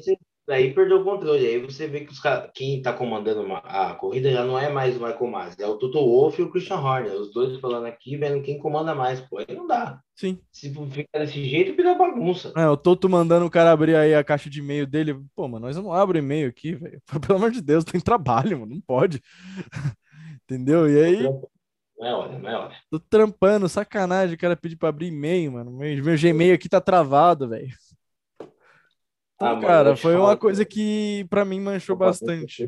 aí 0.52 0.74
perdeu 0.74 1.02
o 1.02 1.04
controle. 1.04 1.46
Aí 1.46 1.60
você 1.60 1.88
vê 1.88 2.02
que 2.02 2.12
os 2.12 2.20
quem 2.54 2.78
está 2.78 2.94
comandando 2.94 3.42
uma, 3.42 3.60
a 3.60 3.96
corrida 3.96 4.32
já 4.32 4.44
não 4.44 4.58
é 4.58 4.70
mais 4.70 4.96
o 4.98 5.04
Michael 5.04 5.28
Masi, 5.28 5.62
é 5.62 5.68
o 5.68 5.78
Toto 5.78 6.00
Wolff 6.00 6.40
e 6.40 6.44
o 6.44 6.52
Christian 6.52 6.78
Horner. 6.78 7.14
Os 7.14 7.32
dois 7.32 7.60
falando 7.60 7.86
aqui, 7.86 8.18
vendo 8.18 8.42
quem 8.42 8.60
comanda 8.60 8.94
mais. 8.94 9.22
Pô, 9.22 9.40
aí 9.40 9.56
não 9.56 9.68
dá. 9.68 10.00
Sim. 10.16 10.40
Se 10.52 10.72
ficar 10.72 11.20
desse 11.20 11.44
jeito, 11.44 11.76
vira 11.76 11.96
bagunça. 11.96 12.54
É, 12.56 12.68
o 12.68 12.78
Toto 12.78 13.10
mandando 13.10 13.46
o 13.46 13.52
cara 13.52 13.72
abrir 13.72 13.96
aí 13.96 14.14
a 14.14 14.24
caixa 14.24 14.50
de 14.50 14.60
e-mail 14.60 14.86
dele. 14.86 15.20
Pô, 15.36 15.48
mano, 15.48 15.66
nós 15.66 15.76
não 15.78 15.92
abre 15.92 16.20
e-mail 16.20 16.48
aqui, 16.48 16.76
velho. 16.76 17.02
Pelo 17.26 17.38
amor 17.38 17.52
de 17.52 17.62
Deus, 17.62 17.84
tem 17.84 18.00
trabalho, 18.00 18.60
mano. 18.60 18.76
Não 18.76 18.82
pode. 18.82 19.22
Entendeu? 20.46 20.90
E 20.90 21.04
aí. 21.04 21.24
Não 21.24 22.08
é 22.08 22.14
hora, 22.14 22.40
não 22.40 22.50
é 22.50 22.58
hora. 22.58 22.76
Tô 22.90 23.00
trampando, 23.00 23.70
sacanagem. 23.70 24.36
O 24.36 24.38
cara 24.38 24.56
pedir 24.56 24.76
pra 24.76 24.90
abrir 24.90 25.08
e-mail, 25.08 25.52
mano. 25.52 25.72
Meu, 25.72 26.04
meu 26.04 26.18
Gmail 26.18 26.56
aqui 26.56 26.68
tá 26.68 26.82
travado, 26.82 27.48
velho. 27.48 27.70
Então, 29.42 29.58
ah, 29.58 29.62
cara, 29.62 29.96
foi 29.96 30.16
uma 30.16 30.38
coisa 30.38 30.64
que 30.64 31.26
para 31.28 31.44
mim 31.44 31.60
manchou 31.60 31.96
bastante. 31.96 32.64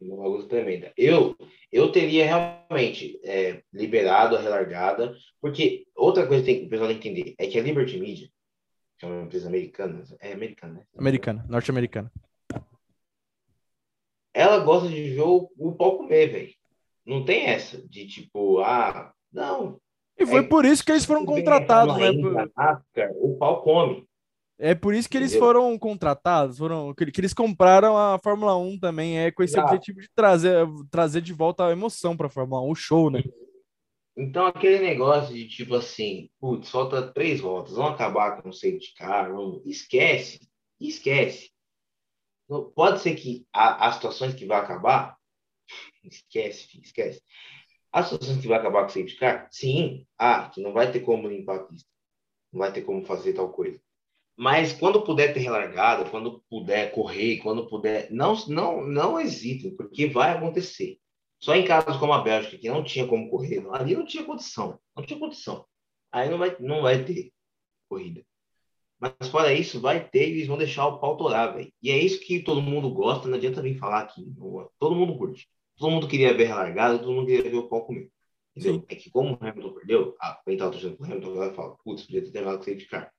Uma 0.00 0.16
bagunça 0.16 0.46
tremenda. 0.46 0.92
Eu, 0.96 1.36
eu 1.72 1.90
teria 1.90 2.24
realmente 2.24 3.18
é, 3.24 3.64
liberado 3.72 4.36
a 4.36 4.40
relargada, 4.40 5.12
porque 5.40 5.86
outra 5.96 6.24
coisa 6.24 6.44
que, 6.44 6.52
tem, 6.52 6.60
que 6.60 6.66
o 6.66 6.68
pessoal 6.68 6.88
tem 6.88 7.00
que 7.00 7.08
entender 7.08 7.34
é 7.36 7.48
que 7.48 7.58
a 7.58 7.62
Liberty 7.62 7.98
Media, 7.98 8.28
que 8.96 9.04
é 9.04 9.08
uma 9.08 9.24
empresa 9.24 9.48
americana, 9.48 10.04
é 10.20 10.32
americana, 10.32 10.74
né? 10.74 10.82
Americana, 10.96 11.44
norte-americana. 11.48 12.12
Ela 14.32 14.60
gosta 14.60 14.88
de 14.88 15.14
ver 15.14 15.22
o, 15.22 15.72
pau 15.76 15.98
comer, 15.98 16.28
velho. 16.28 16.54
Não 17.04 17.24
tem 17.24 17.46
essa 17.46 17.82
de 17.88 18.06
tipo, 18.06 18.60
ah, 18.60 19.12
não. 19.32 19.80
E 20.16 20.24
foi 20.24 20.40
é, 20.40 20.46
por 20.46 20.64
isso 20.64 20.84
que 20.84 20.92
eles 20.92 21.04
foram 21.04 21.26
contratados, 21.26 21.96
né? 21.96 22.10
o 23.16 23.36
pau 23.36 23.62
come. 23.62 24.07
É 24.60 24.74
por 24.74 24.92
isso 24.92 25.08
que 25.08 25.16
eles 25.16 25.36
foram 25.36 25.78
contratados, 25.78 26.58
foram 26.58 26.92
que, 26.92 27.04
eles 27.16 27.32
compraram 27.32 27.96
a 27.96 28.18
Fórmula 28.18 28.56
1 28.56 28.80
também, 28.80 29.16
é 29.16 29.30
com 29.30 29.44
esse 29.44 29.58
objetivo 29.58 30.00
de 30.00 30.10
trazer, 30.12 30.66
trazer 30.90 31.20
de 31.20 31.32
volta 31.32 31.64
a 31.64 31.70
emoção 31.70 32.16
para 32.16 32.26
a 32.26 32.30
Fórmula 32.30 32.62
1, 32.62 32.70
o 32.70 32.74
show, 32.74 33.08
né? 33.08 33.22
Então, 34.16 34.46
aquele 34.46 34.80
negócio 34.80 35.32
de 35.32 35.46
tipo 35.46 35.76
assim, 35.76 36.28
putz, 36.40 36.68
falta 36.70 37.12
três 37.12 37.40
voltas, 37.40 37.74
vamos 37.74 37.92
acabar 37.92 38.42
com 38.42 38.48
o 38.48 38.52
safety 38.52 38.94
car, 38.96 39.32
vamos... 39.32 39.64
esquece, 39.64 40.40
esquece. 40.80 41.52
Pode 42.74 42.98
ser 43.00 43.14
que 43.14 43.46
há 43.52 43.92
situações 43.92 44.34
que 44.34 44.44
vai 44.44 44.58
acabar, 44.58 45.16
esquece, 46.02 46.80
esquece. 46.82 47.22
Há 47.92 48.02
situações 48.02 48.40
que 48.40 48.48
vai 48.48 48.58
acabar 48.58 48.80
com 48.80 48.86
o 48.86 48.90
safety 48.90 49.16
car? 49.16 49.46
Sim, 49.52 50.04
ah, 50.18 50.50
que 50.52 50.60
não 50.60 50.72
vai 50.72 50.90
ter 50.90 51.00
como 51.00 51.28
limpar 51.28 51.60
a 51.60 51.64
pista, 51.64 51.88
não 52.52 52.58
vai 52.58 52.72
ter 52.72 52.82
como 52.82 53.04
fazer 53.04 53.34
tal 53.34 53.52
coisa. 53.52 53.80
Mas 54.38 54.72
quando 54.72 55.02
puder 55.02 55.34
ter 55.34 55.40
relargada, 55.40 56.08
quando 56.08 56.40
puder 56.48 56.92
correr, 56.92 57.38
quando 57.38 57.66
puder, 57.68 58.08
não, 58.08 58.36
não, 58.46 58.86
não 58.86 59.20
hesitem, 59.20 59.74
porque 59.74 60.06
vai 60.06 60.30
acontecer. 60.30 60.96
Só 61.40 61.56
em 61.56 61.64
casos 61.64 61.96
como 61.96 62.12
a 62.12 62.22
Bélgica, 62.22 62.56
que 62.56 62.68
não 62.68 62.84
tinha 62.84 63.04
como 63.04 63.28
correr, 63.28 63.66
ali 63.72 63.96
não 63.96 64.06
tinha 64.06 64.22
condição, 64.22 64.78
não 64.96 65.04
tinha 65.04 65.18
condição. 65.18 65.66
Aí 66.12 66.30
não 66.30 66.38
vai, 66.38 66.56
não 66.60 66.82
vai 66.82 67.04
ter 67.04 67.32
corrida. 67.88 68.24
Mas 69.00 69.28
fora 69.28 69.52
isso, 69.52 69.80
vai 69.80 70.08
ter 70.08 70.28
e 70.28 70.32
eles 70.32 70.46
vão 70.46 70.56
deixar 70.56 70.86
o 70.86 71.00
pau 71.00 71.16
torar, 71.16 71.56
velho. 71.56 71.72
E 71.82 71.90
é 71.90 71.98
isso 71.98 72.20
que 72.20 72.40
todo 72.40 72.62
mundo 72.62 72.90
gosta, 72.90 73.26
não 73.26 73.38
adianta 73.38 73.60
vir 73.60 73.76
falar 73.76 74.02
aqui. 74.02 74.24
Todo 74.78 74.94
mundo 74.94 75.18
curte. 75.18 75.48
Todo 75.76 75.90
mundo 75.90 76.06
queria 76.06 76.32
ver 76.32 76.52
a 76.52 76.56
largada, 76.56 77.00
todo 77.00 77.12
mundo 77.12 77.26
queria 77.26 77.50
ver 77.50 77.56
o 77.56 77.68
pau 77.68 77.84
comer. 77.84 78.08
Entendeu? 78.54 78.80
Sim. 78.80 78.84
É 78.88 78.94
que 78.94 79.10
como 79.10 79.34
o 79.34 79.38
Hamilton 79.40 79.74
perdeu, 79.74 80.16
a 80.20 80.40
quem 80.44 80.56
tava 80.56 80.70
torcendo 80.70 80.96
pro 80.96 81.06
Hamilton 81.06 81.30
agora 81.32 81.54
fala, 81.54 81.76
putz, 81.84 82.04
podia 82.04 82.22
ter 82.22 82.44
com 82.44 82.50
o 82.50 82.52
safety 82.52 82.86
car. 82.86 83.12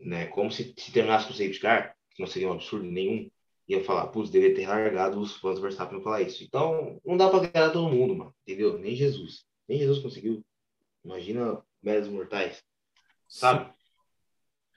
Né? 0.00 0.26
Como 0.26 0.50
se, 0.50 0.74
se 0.76 0.92
terminasse 0.92 1.26
com 1.26 1.32
o 1.32 1.36
safety 1.36 1.60
car, 1.60 1.94
que 2.14 2.22
não 2.22 2.28
seria 2.28 2.48
um 2.48 2.52
absurdo 2.52 2.84
nenhum, 2.84 3.30
ia 3.68 3.84
falar, 3.84 4.06
putz, 4.08 4.30
deveria 4.30 4.56
ter 4.56 4.66
largado 4.66 5.20
os 5.20 5.36
fãs 5.36 5.56
do 5.56 5.62
Verstappen 5.62 6.02
falar 6.02 6.22
isso. 6.22 6.42
Então, 6.42 7.00
não 7.04 7.16
dá 7.16 7.28
pra 7.28 7.38
agradar 7.38 7.72
todo 7.72 7.90
mundo, 7.90 8.16
mano. 8.16 8.34
Entendeu? 8.46 8.78
Nem 8.78 8.94
Jesus. 8.94 9.44
Nem 9.68 9.78
Jesus 9.78 9.98
conseguiu. 9.98 10.42
Imagina 11.04 11.62
meros 11.82 12.08
mortais, 12.08 12.62
sabe? 13.28 13.70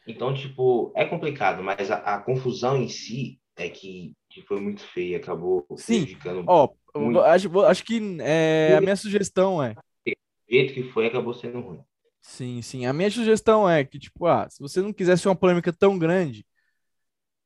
Então, 0.06 0.34
tipo, 0.34 0.92
é 0.96 1.06
complicado, 1.06 1.64
mas 1.64 1.90
a, 1.92 1.98
a 1.98 2.20
confusão 2.20 2.78
em 2.78 2.90
si 2.90 3.40
é 3.56 3.70
que, 3.70 4.14
que 4.30 4.42
foi 4.42 4.60
muito 4.60 4.82
feia, 4.82 5.18
acabou 5.18 5.66
Sim. 5.78 6.02
prejudicando 6.02 6.44
Ó, 6.48 6.70
Muito. 6.96 7.18
eu 7.18 7.24
acho, 7.24 7.60
acho 7.62 7.84
que 7.84 8.02
é, 8.22 8.76
a 8.76 8.82
minha 8.82 8.96
sugestão 8.96 9.62
é, 9.64 9.74
do 9.74 10.14
jeito 10.50 10.74
que 10.74 10.84
foi, 10.84 11.08
acabou 11.08 11.34
sendo 11.34 11.60
ruim. 11.60 11.82
Sim, 12.22 12.62
sim, 12.62 12.86
a 12.86 12.94
minha 12.94 13.10
sugestão 13.10 13.70
é 13.70 13.84
que, 13.84 14.00
tipo, 14.00 14.26
ah, 14.26 14.48
se 14.50 14.60
você 14.60 14.82
não 14.82 14.94
quisesse 14.94 15.28
uma 15.28 15.36
polêmica 15.36 15.74
tão 15.74 15.98
grande, 15.98 16.46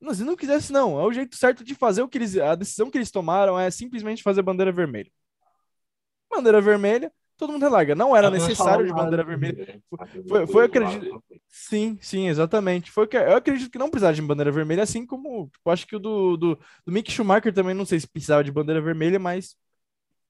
não, 0.00 0.14
se 0.14 0.24
não 0.24 0.36
quisesse, 0.36 0.72
não, 0.72 1.00
é 1.00 1.04
o 1.04 1.12
jeito 1.12 1.36
certo 1.36 1.64
de 1.64 1.74
fazer 1.74 2.02
o 2.02 2.08
que 2.08 2.18
eles, 2.18 2.36
a 2.36 2.54
decisão 2.54 2.90
que 2.90 2.98
eles 2.98 3.10
tomaram 3.10 3.58
é 3.58 3.70
simplesmente 3.70 4.22
fazer 4.22 4.42
bandeira 4.42 4.70
vermelha. 4.70 5.10
Bandeira 6.30 6.60
vermelha, 6.60 7.10
todo 7.36 7.52
mundo 7.52 7.62
relarga. 7.62 7.94
Não 7.94 8.14
era 8.14 8.30
necessário 8.30 8.86
de 8.86 8.92
bandeira 8.92 9.24
vermelha. 9.24 9.82
Foi, 10.28 10.46
foi 10.46 10.64
acredito. 10.64 11.22
Sim, 11.48 11.98
sim, 12.00 12.28
exatamente. 12.28 12.90
Foi 12.90 13.06
que 13.06 13.16
eu 13.16 13.36
acredito 13.36 13.70
que 13.70 13.78
não 13.78 13.88
precisava 13.88 14.14
de 14.14 14.22
bandeira 14.22 14.52
vermelha, 14.52 14.82
assim 14.82 15.06
como 15.06 15.48
tipo, 15.48 15.70
acho 15.70 15.86
que 15.86 15.96
o 15.96 15.98
do, 15.98 16.36
do, 16.36 16.58
do 16.84 16.92
Mick 16.92 17.10
Schumacher 17.10 17.52
também 17.52 17.74
não 17.74 17.86
sei 17.86 17.98
se 17.98 18.06
precisava 18.06 18.44
de 18.44 18.52
bandeira 18.52 18.80
vermelha, 18.80 19.18
mas 19.18 19.56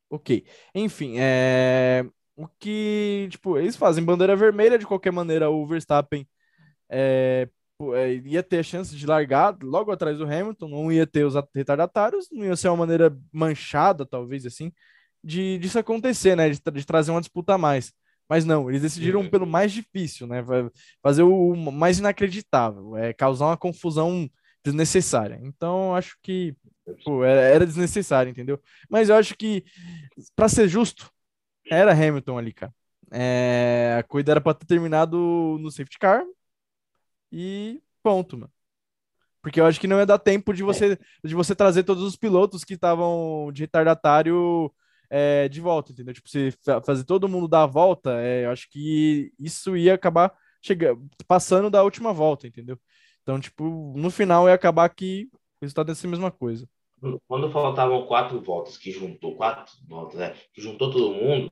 ok. 0.09 0.47
Enfim, 0.75 1.17
é 1.19 2.07
o 2.37 2.47
que 2.61 3.29
tipo 3.31 3.59
eles 3.59 3.77
fazem 3.77 4.05
bandeira 4.05 4.37
vermelha 4.37 4.79
de 4.79 4.87
qualquer 4.87 5.13
maneira 5.13 5.51
o 5.51 5.67
Verstappen 5.67 6.29
é, 6.91 7.49
é, 7.95 8.15
ia 8.25 8.43
ter 8.43 8.59
a 8.61 8.63
chance 8.63 8.97
de 8.97 9.07
largar 9.07 9.57
logo 9.63 9.91
atrás 9.93 10.19
do 10.19 10.25
Hamilton, 10.25 10.69
não 10.69 10.93
ia 10.93 11.07
ter 11.07 11.25
os 11.25 11.35
retardatários, 11.55 12.29
não 12.33 12.45
ia 12.45 12.57
ser 12.57 12.69
uma 12.69 12.77
maneira 12.79 13.17
manchada, 13.33 14.07
talvez 14.07 14.47
assim, 14.47 14.73
de 15.23 15.59
disso 15.59 15.79
acontecer, 15.79 16.37
né? 16.37 16.49
De, 16.51 16.61
tra- 16.61 16.73
de 16.73 16.87
trazer 16.87 17.11
uma 17.11 17.21
disputa 17.21 17.55
a 17.55 17.59
mais. 17.59 17.93
Mas 18.29 18.45
não, 18.45 18.69
eles 18.71 18.83
decidiram 18.83 19.21
Uhum. 19.21 19.31
pelo 19.31 19.47
mais 19.47 19.73
difícil, 19.73 20.27
né? 20.27 20.45
Fazer 21.03 21.23
o 21.23 21.55
mais 21.57 21.99
inacreditável, 21.99 22.97
é 22.97 23.13
causar 23.13 23.47
uma 23.47 23.57
confusão 23.57 24.29
desnecessária. 24.65 25.39
Então, 25.43 25.95
acho 25.95 26.17
que 26.23 26.55
pô, 27.05 27.25
era, 27.25 27.41
era 27.41 27.67
desnecessário, 27.67 28.31
entendeu? 28.31 28.61
Mas 28.91 29.09
eu 29.09 29.17
acho 29.17 29.37
que, 29.37 29.65
para 30.35 30.49
ser 30.49 30.69
justo, 30.69 31.11
era 31.71 31.93
Hamilton 31.93 32.39
ali, 32.39 32.53
cara. 32.53 32.75
É, 33.13 33.97
a 33.99 34.03
corrida 34.03 34.33
era 34.33 34.41
para 34.41 34.55
ter 34.55 34.67
terminado 34.67 35.17
no 35.61 35.71
safety 35.71 35.99
car 35.99 36.25
e 37.33 37.83
ponto, 38.03 38.37
mano. 38.37 38.53
Porque 39.43 39.61
eu 39.61 39.67
acho 39.67 39.81
que 39.81 39.87
não 39.89 39.99
ia 39.99 40.07
dar 40.07 40.19
tempo 40.19 40.55
de 40.55 40.63
você, 40.63 40.99
de 41.25 41.35
você 41.35 41.55
trazer 41.55 41.85
todos 41.85 42.03
os 42.05 42.17
pilotos 42.17 42.65
que 42.65 42.75
estavam 42.75 43.51
de 43.53 43.63
retardatário 43.63 44.73
é, 45.11 45.49
de 45.49 45.61
volta, 45.61 45.93
entendeu? 45.93 46.15
Tipo, 46.15 46.29
se 46.29 46.53
fa- 46.65 46.83
fazer 46.83 47.05
todo 47.05 47.29
mundo 47.29 47.49
dar 47.49 47.63
a 47.65 47.67
volta, 47.67 48.13
é, 48.23 48.47
eu 48.47 48.51
acho 48.51 48.69
que 48.71 49.33
isso 49.39 49.77
ia 49.77 49.95
acabar 49.95 50.33
chegando, 50.63 51.09
passando 51.29 51.71
da 51.71 51.83
última 51.85 52.13
volta, 52.13 52.47
entendeu? 52.49 52.79
Então, 53.23 53.41
tipo, 53.41 53.95
no 53.97 54.11
final 54.11 54.49
ia 54.49 54.55
acabar 54.55 54.89
que 54.91 55.29
o 55.33 55.39
resultado 55.63 55.91
ia 55.91 55.95
ser 55.95 56.09
a 56.09 56.11
mesma 56.11 56.31
coisa. 56.33 56.69
Quando 57.27 57.51
faltavam 57.51 58.07
quatro 58.07 58.41
voltas, 58.41 58.77
que 58.79 58.91
juntou 58.91 59.37
quatro 59.37 59.73
voltas, 59.87 60.19
né? 60.19 60.35
Que 60.53 60.61
juntou 60.63 60.91
todo 60.91 61.15
mundo, 61.15 61.51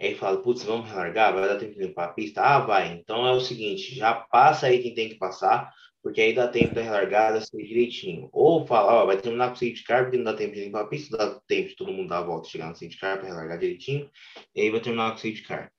aí 0.00 0.14
fala, 0.14 0.42
putz, 0.42 0.64
vamos 0.64 0.88
relargar, 0.88 1.32
vai 1.32 1.48
dar 1.48 1.58
tempo 1.58 1.74
de 1.74 1.86
limpar 1.86 2.06
a 2.06 2.12
pista? 2.12 2.42
Ah, 2.42 2.58
vai. 2.60 2.92
Então 2.92 3.26
é 3.26 3.32
o 3.32 3.40
seguinte, 3.40 3.94
já 3.94 4.14
passa 4.14 4.66
aí 4.66 4.82
quem 4.82 4.94
tem 4.94 5.08
que 5.08 5.16
passar, 5.16 5.72
porque 6.02 6.20
aí 6.20 6.34
dá 6.34 6.48
tempo 6.48 6.74
da 6.74 6.82
relargada 6.82 7.40
ser 7.40 7.56
direitinho. 7.64 8.28
Ou 8.32 8.66
fala, 8.66 9.02
ó, 9.02 9.06
vai 9.06 9.16
terminar 9.20 9.48
com 9.48 9.54
o 9.54 9.56
safety 9.58 9.84
car, 9.84 10.04
porque 10.04 10.16
não 10.16 10.24
dá 10.24 10.34
tempo 10.34 10.54
de 10.54 10.64
limpar 10.64 10.82
a 10.82 10.86
pista, 10.88 11.16
dá 11.16 11.40
tempo 11.46 11.68
de 11.68 11.76
todo 11.76 11.92
mundo 11.92 12.08
dar 12.08 12.18
a 12.18 12.22
volta, 12.22 12.48
chegar 12.48 12.68
no 12.68 12.74
safety 12.74 12.98
car 12.98 13.18
para 13.18 13.28
relargar 13.28 13.58
direitinho, 13.58 14.10
e 14.54 14.60
aí 14.62 14.70
vai 14.70 14.80
terminar 14.80 15.10
com 15.10 15.16
o 15.16 15.18
safety 15.18 15.42
car. 15.42 15.72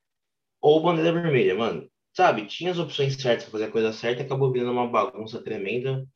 Ou 0.61 0.81
bandeira 0.81 1.11
vermelha, 1.13 1.55
mano. 1.55 1.89
Sabe, 2.13 2.45
tinha 2.45 2.71
as 2.71 2.79
opções 2.79 3.15
certas 3.15 3.45
para 3.45 3.51
fazer 3.53 3.65
a 3.65 3.71
coisa 3.71 3.93
certa, 3.93 4.23
acabou 4.23 4.51
virando 4.51 4.71
uma 4.71 4.87
bagunça 4.87 5.43
tremenda 5.43 6.07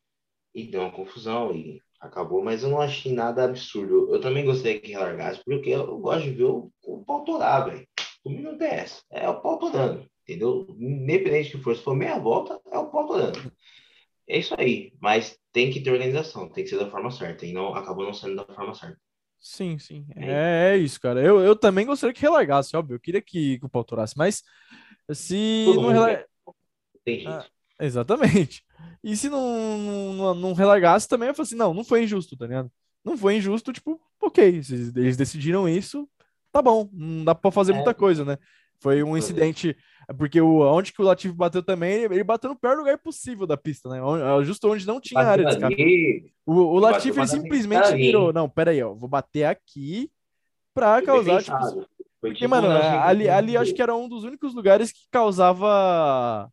e 0.54 0.66
deu 0.66 0.82
uma 0.82 0.91
confusão 0.91 1.54
e 1.56 1.82
acabou, 2.00 2.43
mas 2.43 2.64
eu 2.64 2.70
não 2.70 2.82
achei 2.82 3.12
nada 3.14 3.43
absurdo. 3.43 4.14
Eu 4.14 4.20
também 4.20 4.46
gostaria 4.46 4.80
que 4.80 4.91
relargasse, 4.91 5.41
porque 5.43 5.70
eu 5.70 5.98
gosto 5.98 6.24
de 6.24 6.32
ver 6.32 6.43
o, 6.43 6.72
o 6.84 7.04
pau 7.04 7.24
torar, 7.24 7.70
velho. 7.70 7.88
Comigo 8.24 8.43
não 8.43 8.58
tem 8.58 8.70
essa. 8.70 9.02
É 9.12 9.30
o 9.30 9.39
pau 9.41 9.60
torando, 9.60 10.06
entendeu? 10.24 10.66
Independente 10.80 11.52
que 11.52 11.64
for, 11.64 11.76
se 11.76 11.84
for 11.84 11.96
meia 11.96 12.18
volta, 12.20 12.60
é 12.72 12.78
o 12.78 12.89
pau 12.89 13.08
torando. 13.08 13.52
É 14.28 14.39
isso 14.39 14.56
aí, 14.58 14.91
mas 15.00 15.38
tem 15.52 15.72
que 15.72 15.80
ter 15.82 15.91
organização, 15.91 16.50
tem 16.50 16.64
que 16.64 16.70
ser 16.70 16.80
da 16.80 16.89
forma 16.89 17.12
certa, 17.12 17.46
e 17.46 17.54
não 17.54 17.76
acabou 17.76 18.06
não 18.06 18.14
sendo 18.14 18.36
da 18.36 18.54
forma 18.54 18.74
certa. 18.74 18.98
Sim, 19.39 19.78
sim. 19.78 20.06
É 20.16 20.72
É, 20.72 20.74
é 20.74 20.78
isso, 20.78 21.00
cara. 21.00 21.22
Eu, 21.22 21.39
eu 21.39 21.56
também 21.56 21.86
gostaria 21.86 22.14
que 22.14 22.22
relargasse, 22.22 22.76
óbvio. 22.76 22.96
Eu 22.96 23.00
queria 23.00 23.22
que, 23.22 23.60
que 23.60 23.66
o 23.66 23.70
pau 23.70 23.84
turasse, 23.84 24.18
mas 24.18 24.41
se 25.12 25.64
Todo 25.68 25.82
não 25.82 25.89
relar... 25.89 26.26
Tem 27.04 27.20
jeito. 27.20 27.30
Ah, 27.32 27.46
Exatamente. 27.80 28.64
E 29.03 29.15
se 29.15 29.29
não, 29.29 29.77
não, 29.77 30.33
não, 30.36 30.53
relargasse 30.53 31.07
também, 31.07 31.29
eu 31.29 31.36
falo 31.36 31.43
assim, 31.45 31.55
não, 31.55 31.73
não 31.73 31.83
foi 31.83 32.03
injusto, 32.03 32.36
tá 32.38 32.45
ligado? 32.47 32.71
Não 33.03 33.17
foi 33.17 33.36
injusto, 33.38 33.71
tipo, 33.71 33.99
ok, 34.21 34.43
eles 34.43 35.15
decidiram 35.17 35.69
isso, 35.69 36.09
tá 36.51 36.61
bom, 36.61 36.89
não 36.91 37.23
dá 37.23 37.36
pra 37.36 37.51
fazer 37.51 37.71
É. 37.73 37.75
muita 37.75 37.93
coisa, 37.93 38.25
né? 38.25 38.38
Foi 38.79 39.01
um 39.03 39.15
incidente, 39.15 39.75
porque 40.17 40.41
o, 40.41 40.59
onde 40.59 40.91
que 40.91 41.01
o 41.01 41.05
Latifi 41.05 41.33
bateu 41.33 41.63
também, 41.63 41.93
ele, 41.93 42.15
ele 42.15 42.23
bateu 42.23 42.49
no 42.49 42.55
pior 42.55 42.75
lugar 42.77 42.97
possível 42.97 43.47
da 43.47 43.55
pista, 43.55 43.88
né? 43.89 44.01
Onde- 44.01 44.45
Justo 44.45 44.69
onde 44.69 44.86
não 44.86 44.99
tinha 44.99 45.21
área 45.21 45.45
de 45.45 45.53
escape. 45.53 46.33
O, 46.45 46.53
o 46.53 46.79
ele 46.79 47.13
dar 47.13 47.27
simplesmente 47.27 47.95
virou, 47.95 48.33
não, 48.33 48.49
pera 48.49 48.71
aí, 48.71 48.83
ó, 48.83 48.93
vou 48.93 49.07
bater 49.07 49.45
aqui 49.45 50.11
pra 50.73 50.97
foi 50.97 51.05
causar, 51.05 51.41
tipo, 51.43 51.88
porque, 52.19 52.38
tipo 52.39 52.49
mano, 52.49 52.67
ali, 52.69 53.29
ali 53.29 53.55
acho 53.55 53.73
que 53.73 53.81
era 53.81 53.95
um 53.95 54.09
dos 54.09 54.23
únicos 54.23 54.53
lugares 54.53 54.91
que 54.91 55.07
causava 55.11 56.49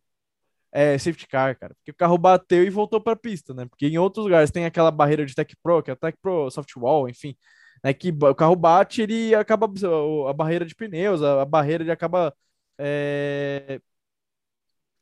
é, 0.73 0.97
safety 0.97 1.27
car, 1.27 1.57
cara. 1.59 1.75
Porque 1.75 1.91
o 1.91 1.95
carro 1.95 2.17
bateu 2.17 2.63
e 2.63 2.69
voltou 2.71 3.01
pra 3.01 3.15
pista, 3.15 3.53
né? 3.53 3.65
Porque 3.67 3.87
em 3.87 3.97
outros 3.99 4.25
lugares 4.25 4.51
tem 4.51 4.65
aquela 4.65 4.91
barreira 4.91 5.25
de 5.25 5.35
Tech 5.35 5.55
Pro, 5.63 5.83
que 5.83 5.91
é 5.91 5.93
a 5.93 5.97
Tech 5.97 6.17
Pro 6.21 6.49
Softwall, 6.51 7.09
enfim, 7.09 7.35
né? 7.83 7.93
Que 7.93 8.09
o 8.11 8.35
carro 8.35 8.55
bate, 8.55 9.01
ele 9.03 9.35
acaba 9.35 9.67
a 9.67 10.29
a 10.31 10.33
barreira 10.33 10.65
de 10.65 10.75
pneus, 10.75 11.21
a, 11.23 11.43
a 11.43 11.45
barreira 11.45 11.83
ele 11.83 11.91
acaba 11.91 12.33
é, 12.77 13.79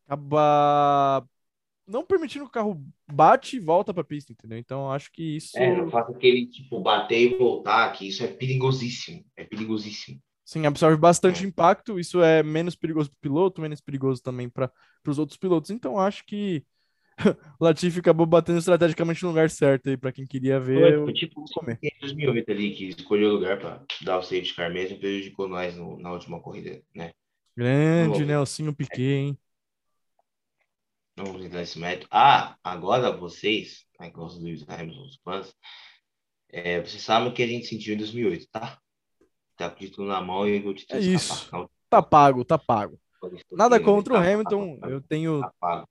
acaba 0.07 1.25
não 1.87 2.05
permitindo 2.05 2.45
que 2.45 2.49
o 2.49 2.53
carro 2.53 2.85
bate 3.11 3.57
e 3.57 3.59
volta 3.59 3.93
pra 3.93 4.03
pista, 4.03 4.31
entendeu? 4.31 4.57
Então 4.57 4.91
acho 4.91 5.11
que 5.11 5.37
isso 5.37 5.57
É, 5.57 5.75
não 5.75 5.89
faça 5.89 6.11
aquele 6.11 6.47
tipo 6.47 6.79
bater 6.79 7.19
e 7.19 7.37
voltar, 7.37 7.91
que 7.93 8.07
isso 8.07 8.23
é 8.23 8.27
perigosíssimo. 8.27 9.25
É 9.35 9.43
perigosíssimo. 9.43 10.19
Sim, 10.51 10.65
absorve 10.65 10.97
bastante 10.97 11.45
É. 11.45 11.47
impacto. 11.47 11.97
Isso 11.97 12.21
é 12.21 12.43
menos 12.43 12.75
perigoso 12.75 13.09
para 13.09 13.15
o 13.17 13.21
piloto, 13.21 13.61
menos 13.61 13.79
perigoso 13.79 14.21
também 14.21 14.49
para 14.49 14.69
os 15.07 15.17
outros 15.17 15.37
pilotos. 15.37 15.69
Então, 15.71 15.97
acho 15.97 16.25
que 16.25 16.61
o 17.57 17.63
Latifi 17.63 17.99
acabou 17.99 18.25
batendo 18.25 18.59
estrategicamente 18.59 19.23
no 19.23 19.29
lugar 19.29 19.49
certo 19.49 19.87
aí 19.87 19.95
para 19.95 20.11
quem 20.11 20.27
queria 20.27 20.59
ver. 20.59 20.99
Foi 20.99 21.09
o- 21.09 21.13
tipo 21.13 21.45
comer. 21.53 21.79
em 21.81 21.89
2008 22.01 22.51
ali, 22.51 22.75
que 22.75 22.85
escolheu 22.89 23.29
o 23.29 23.33
lugar 23.35 23.57
para 23.59 23.81
dar 24.01 24.17
o 24.17 24.23
safety 24.23 24.53
car 24.53 24.69
mesmo, 24.73 24.99
prejudicou 24.99 25.47
nós 25.47 25.73
no- 25.73 25.97
na 25.97 26.11
última 26.11 26.41
corrida, 26.41 26.81
né? 26.93 27.11
Grande. 27.55 28.25
Nelsinho 28.25 28.75
Piquet, 28.75 29.01
hein? 29.01 29.37
Não 31.15 31.27
vamos 31.27 31.45
entrar 31.45 31.59
nesse 31.61 31.79
método. 31.79 32.07
Ah, 32.11 32.57
agora 32.61 33.15
vocês, 33.15 33.85
né, 33.97 34.09
que 34.09 34.15
gostam 34.17 34.41
do 34.41 34.45
Lewis 34.47 34.67
Hamilton, 34.67 35.05
os 35.05 35.15
fãs, 35.23 35.55
é, 36.49 36.81
vocês 36.81 37.01
sabem 37.01 37.29
o 37.29 37.33
que 37.33 37.43
a 37.43 37.47
gente 37.47 37.67
sentiu 37.67 37.93
em 37.93 37.97
2008, 37.97 38.47
tá? 38.51 38.77
Tá 39.61 39.69
com 39.69 39.75
título 39.75 40.07
na 40.07 40.19
mão 40.19 40.47
e 40.47 40.57
o 40.67 40.73
título 40.73 40.99
É 40.99 41.03
isso. 41.03 41.49
Tá 41.87 42.01
pago, 42.01 42.43
tá 42.43 42.57
pago. 42.57 42.99
Nada 43.51 43.79
contra 43.79 44.15
o 44.15 44.17
Hamilton, 44.17 44.79
eu 44.83 44.99
tenho. 45.01 45.41
Tá 45.59 45.85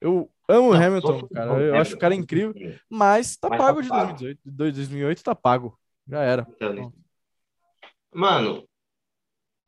Eu 0.00 0.30
amo 0.48 0.70
o 0.70 0.74
Hamilton, 0.74 1.28
cara. 1.28 1.60
Eu 1.60 1.76
acho 1.76 1.94
o 1.94 1.98
cara 1.98 2.14
incrível, 2.14 2.54
mas 2.88 3.36
tá 3.36 3.50
tá 3.50 3.56
pago 3.58 3.82
de 3.82 3.88
pago. 3.90 4.12
2018. 4.18 4.40
De 4.42 4.50
2008 4.50 5.22
tá 5.22 5.34
pago. 5.34 5.78
Já 6.08 6.22
era. 6.22 6.46
Então, 6.56 6.92
Mano, 8.14 8.66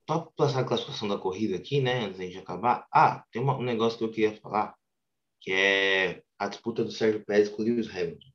só 0.09 0.21
pra 0.21 0.33
passar 0.37 0.61
a 0.61 0.65
classificação 0.65 1.09
da 1.09 1.19
corrida 1.19 1.57
aqui, 1.57 1.81
né? 1.81 2.05
Antes 2.05 2.19
da 2.19 2.25
gente 2.25 2.39
acabar. 2.39 2.87
Ah, 2.91 3.25
tem 3.31 3.43
um 3.43 3.63
negócio 3.63 3.99
que 3.99 4.05
eu 4.05 4.11
queria 4.11 4.37
falar, 4.41 4.75
que 5.41 5.53
é 5.53 6.23
a 6.39 6.49
disputa 6.49 6.83
do 6.83 6.91
Sérgio 6.91 7.25
Pérez 7.25 7.51
com 7.51 7.61
o 7.61 7.65
Lewis 7.65 7.89
Hamilton. 7.89 8.29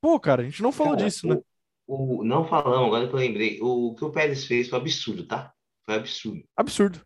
Pô, 0.00 0.18
cara, 0.18 0.42
a 0.42 0.44
gente 0.44 0.62
não 0.62 0.72
falou 0.72 0.94
Cara, 0.94 1.04
disso, 1.04 1.28
né? 1.28 1.40
O, 1.86 2.22
não 2.24 2.46
falamos, 2.46 2.86
agora 2.86 3.08
que 3.08 3.14
eu 3.14 3.18
lembrei. 3.18 3.58
O 3.60 3.94
que 3.94 4.04
o 4.04 4.10
Pérez 4.10 4.46
fez 4.46 4.68
foi 4.68 4.78
absurdo, 4.78 5.26
tá? 5.26 5.52
Foi 5.84 5.96
absurdo. 5.96 6.42
Absurdo. 6.56 7.00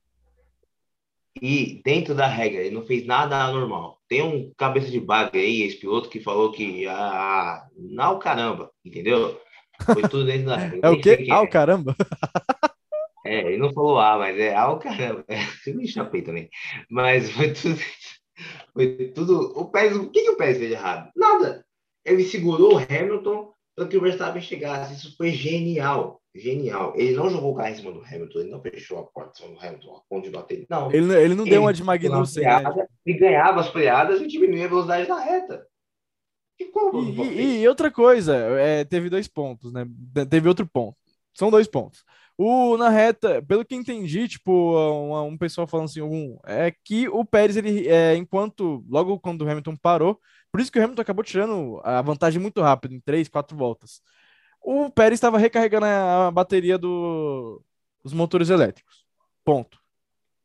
E 1.41 1.83
dentro 1.85 2.15
da 2.15 2.27
regra, 2.27 2.63
ele 2.63 2.75
não 2.75 2.83
fez 2.83 3.07
nada 3.07 3.43
anormal. 3.45 4.01
Tem 4.09 4.23
um 4.23 4.53
cabeça 4.57 4.91
de 4.91 5.01
baga 5.01 5.39
aí, 5.39 5.63
esse 5.63 5.77
piloto, 5.77 6.09
que 6.09 6.21
falou 6.21 6.53
que. 6.53 6.87
Ah, 6.87 7.67
não, 7.77 8.19
caramba, 8.19 8.71
entendeu? 8.85 9.39
Foi 9.85 10.03
tudo 10.03 10.25
dentro 10.25 10.47
da 10.47 10.57
regra. 10.57 10.81
É 10.83 10.91
o 10.91 11.01
quê? 11.01 11.27
Ah, 11.31 11.37
é. 11.37 11.41
o 11.41 11.51
caramba. 11.51 11.97
É, 13.29 13.41
ele 13.41 13.57
não 13.57 13.73
falou 13.73 13.99
ah, 13.99 14.17
mas 14.17 14.39
é 14.39 14.55
ah, 14.55 14.71
o 14.71 14.79
caramba. 14.79 15.25
É, 15.27 15.39
eu 15.67 15.75
me 15.75 15.89
chapei 15.89 16.23
também. 16.23 16.49
Mas 16.89 17.29
foi 17.29 17.53
tudo. 17.53 17.77
Foi 18.73 19.13
tudo. 19.13 19.53
O 19.59 19.69
Pérez, 19.69 19.97
o 19.97 20.09
que, 20.11 20.23
que 20.23 20.31
o 20.31 20.37
Pérez 20.37 20.59
fez 20.59 20.69
de 20.69 20.75
errado? 20.75 21.11
Nada. 21.17 21.67
Ele 22.05 22.23
segurou 22.23 22.75
o 22.75 22.79
Hamilton 22.79 23.53
para 23.77 23.87
que 23.87 23.97
o 23.97 24.01
Verstappen 24.01 24.41
chegasse. 24.43 24.95
Isso 24.95 25.17
foi 25.17 25.31
genial. 25.31 26.21
Genial. 26.35 26.93
Ele 26.97 27.15
não 27.15 27.31
jogou 27.31 27.53
o 27.53 27.55
carro 27.55 27.69
em 27.69 27.75
cima 27.77 27.93
do 27.93 28.01
Hamilton, 28.05 28.41
ele 28.41 28.51
não 28.51 28.61
fechou 28.61 28.99
a 28.99 29.05
porta 29.05 29.33
em 29.39 29.43
cima 29.45 29.55
do 29.55 29.65
Hamilton, 29.67 29.97
a 29.97 30.01
ponto 30.09 30.25
de 30.25 30.31
bater. 30.31 30.67
Não. 30.69 30.91
Ele, 30.93 31.15
ele 31.15 31.35
não 31.35 31.45
deu 31.45 31.63
uma 31.63 31.73
de 31.73 31.85
Magnussen, 31.85 32.43
né? 32.45 32.63
Ele 33.05 33.19
ganhava 33.19 33.61
as 33.61 33.69
freadas 33.69 34.21
e 34.21 34.27
diminuía 34.27 34.65
a 34.65 34.69
velocidade 34.69 35.07
da 35.07 35.19
reta. 35.19 35.67
E, 36.59 36.65
e- 37.39 37.61
e 37.63 37.69
outra 37.69 37.91
coisa, 37.91 38.35
é, 38.35 38.85
teve 38.85 39.11
dois 39.11 39.29
pontos, 39.29 39.73
né? 39.73 39.87
Te- 40.15 40.27
Teve 40.27 40.49
outro 40.49 40.67
ponto. 40.67 40.97
São 41.35 41.51
dois 41.51 41.67
pontos. 41.69 42.03
O, 42.39 42.77
na 42.77 42.89
reta, 42.89 43.43
pelo 43.43 43.65
que 43.65 43.75
entendi, 43.75 44.29
tipo, 44.29 44.53
um, 44.53 45.27
um 45.29 45.39
pessoal 45.39 45.67
falando 45.67 45.87
assim, 45.87 46.03
um, 46.03 46.39
é 46.47 46.73
que 46.85 47.09
o 47.09 47.25
Pérez, 47.25 47.57
ele, 47.57 47.89
é, 47.89 48.15
enquanto, 48.15 48.85
logo 48.89 49.19
quando 49.21 49.43
o 49.43 49.49
Hamilton 49.49 49.77
parou, 49.77 50.19
por 50.57 50.63
isso 50.63 50.73
que 50.73 50.79
o 50.79 50.83
Hamilton 50.83 51.03
acabou 51.03 51.23
tirando 51.23 51.83
a 51.85 52.01
vantagem 52.01 52.41
muito 52.41 52.63
rápido, 52.63 52.95
em 52.95 53.01
três, 53.01 53.29
quatro 53.29 53.55
voltas. 53.55 54.01
O 54.59 54.89
Pérez 54.89 55.19
estava 55.19 55.37
recarregando 55.37 55.85
a 55.85 56.31
bateria 56.31 56.79
do, 56.79 57.63
dos 58.03 58.15
motores 58.15 58.49
elétricos. 58.49 59.05
Ponto. 59.45 59.79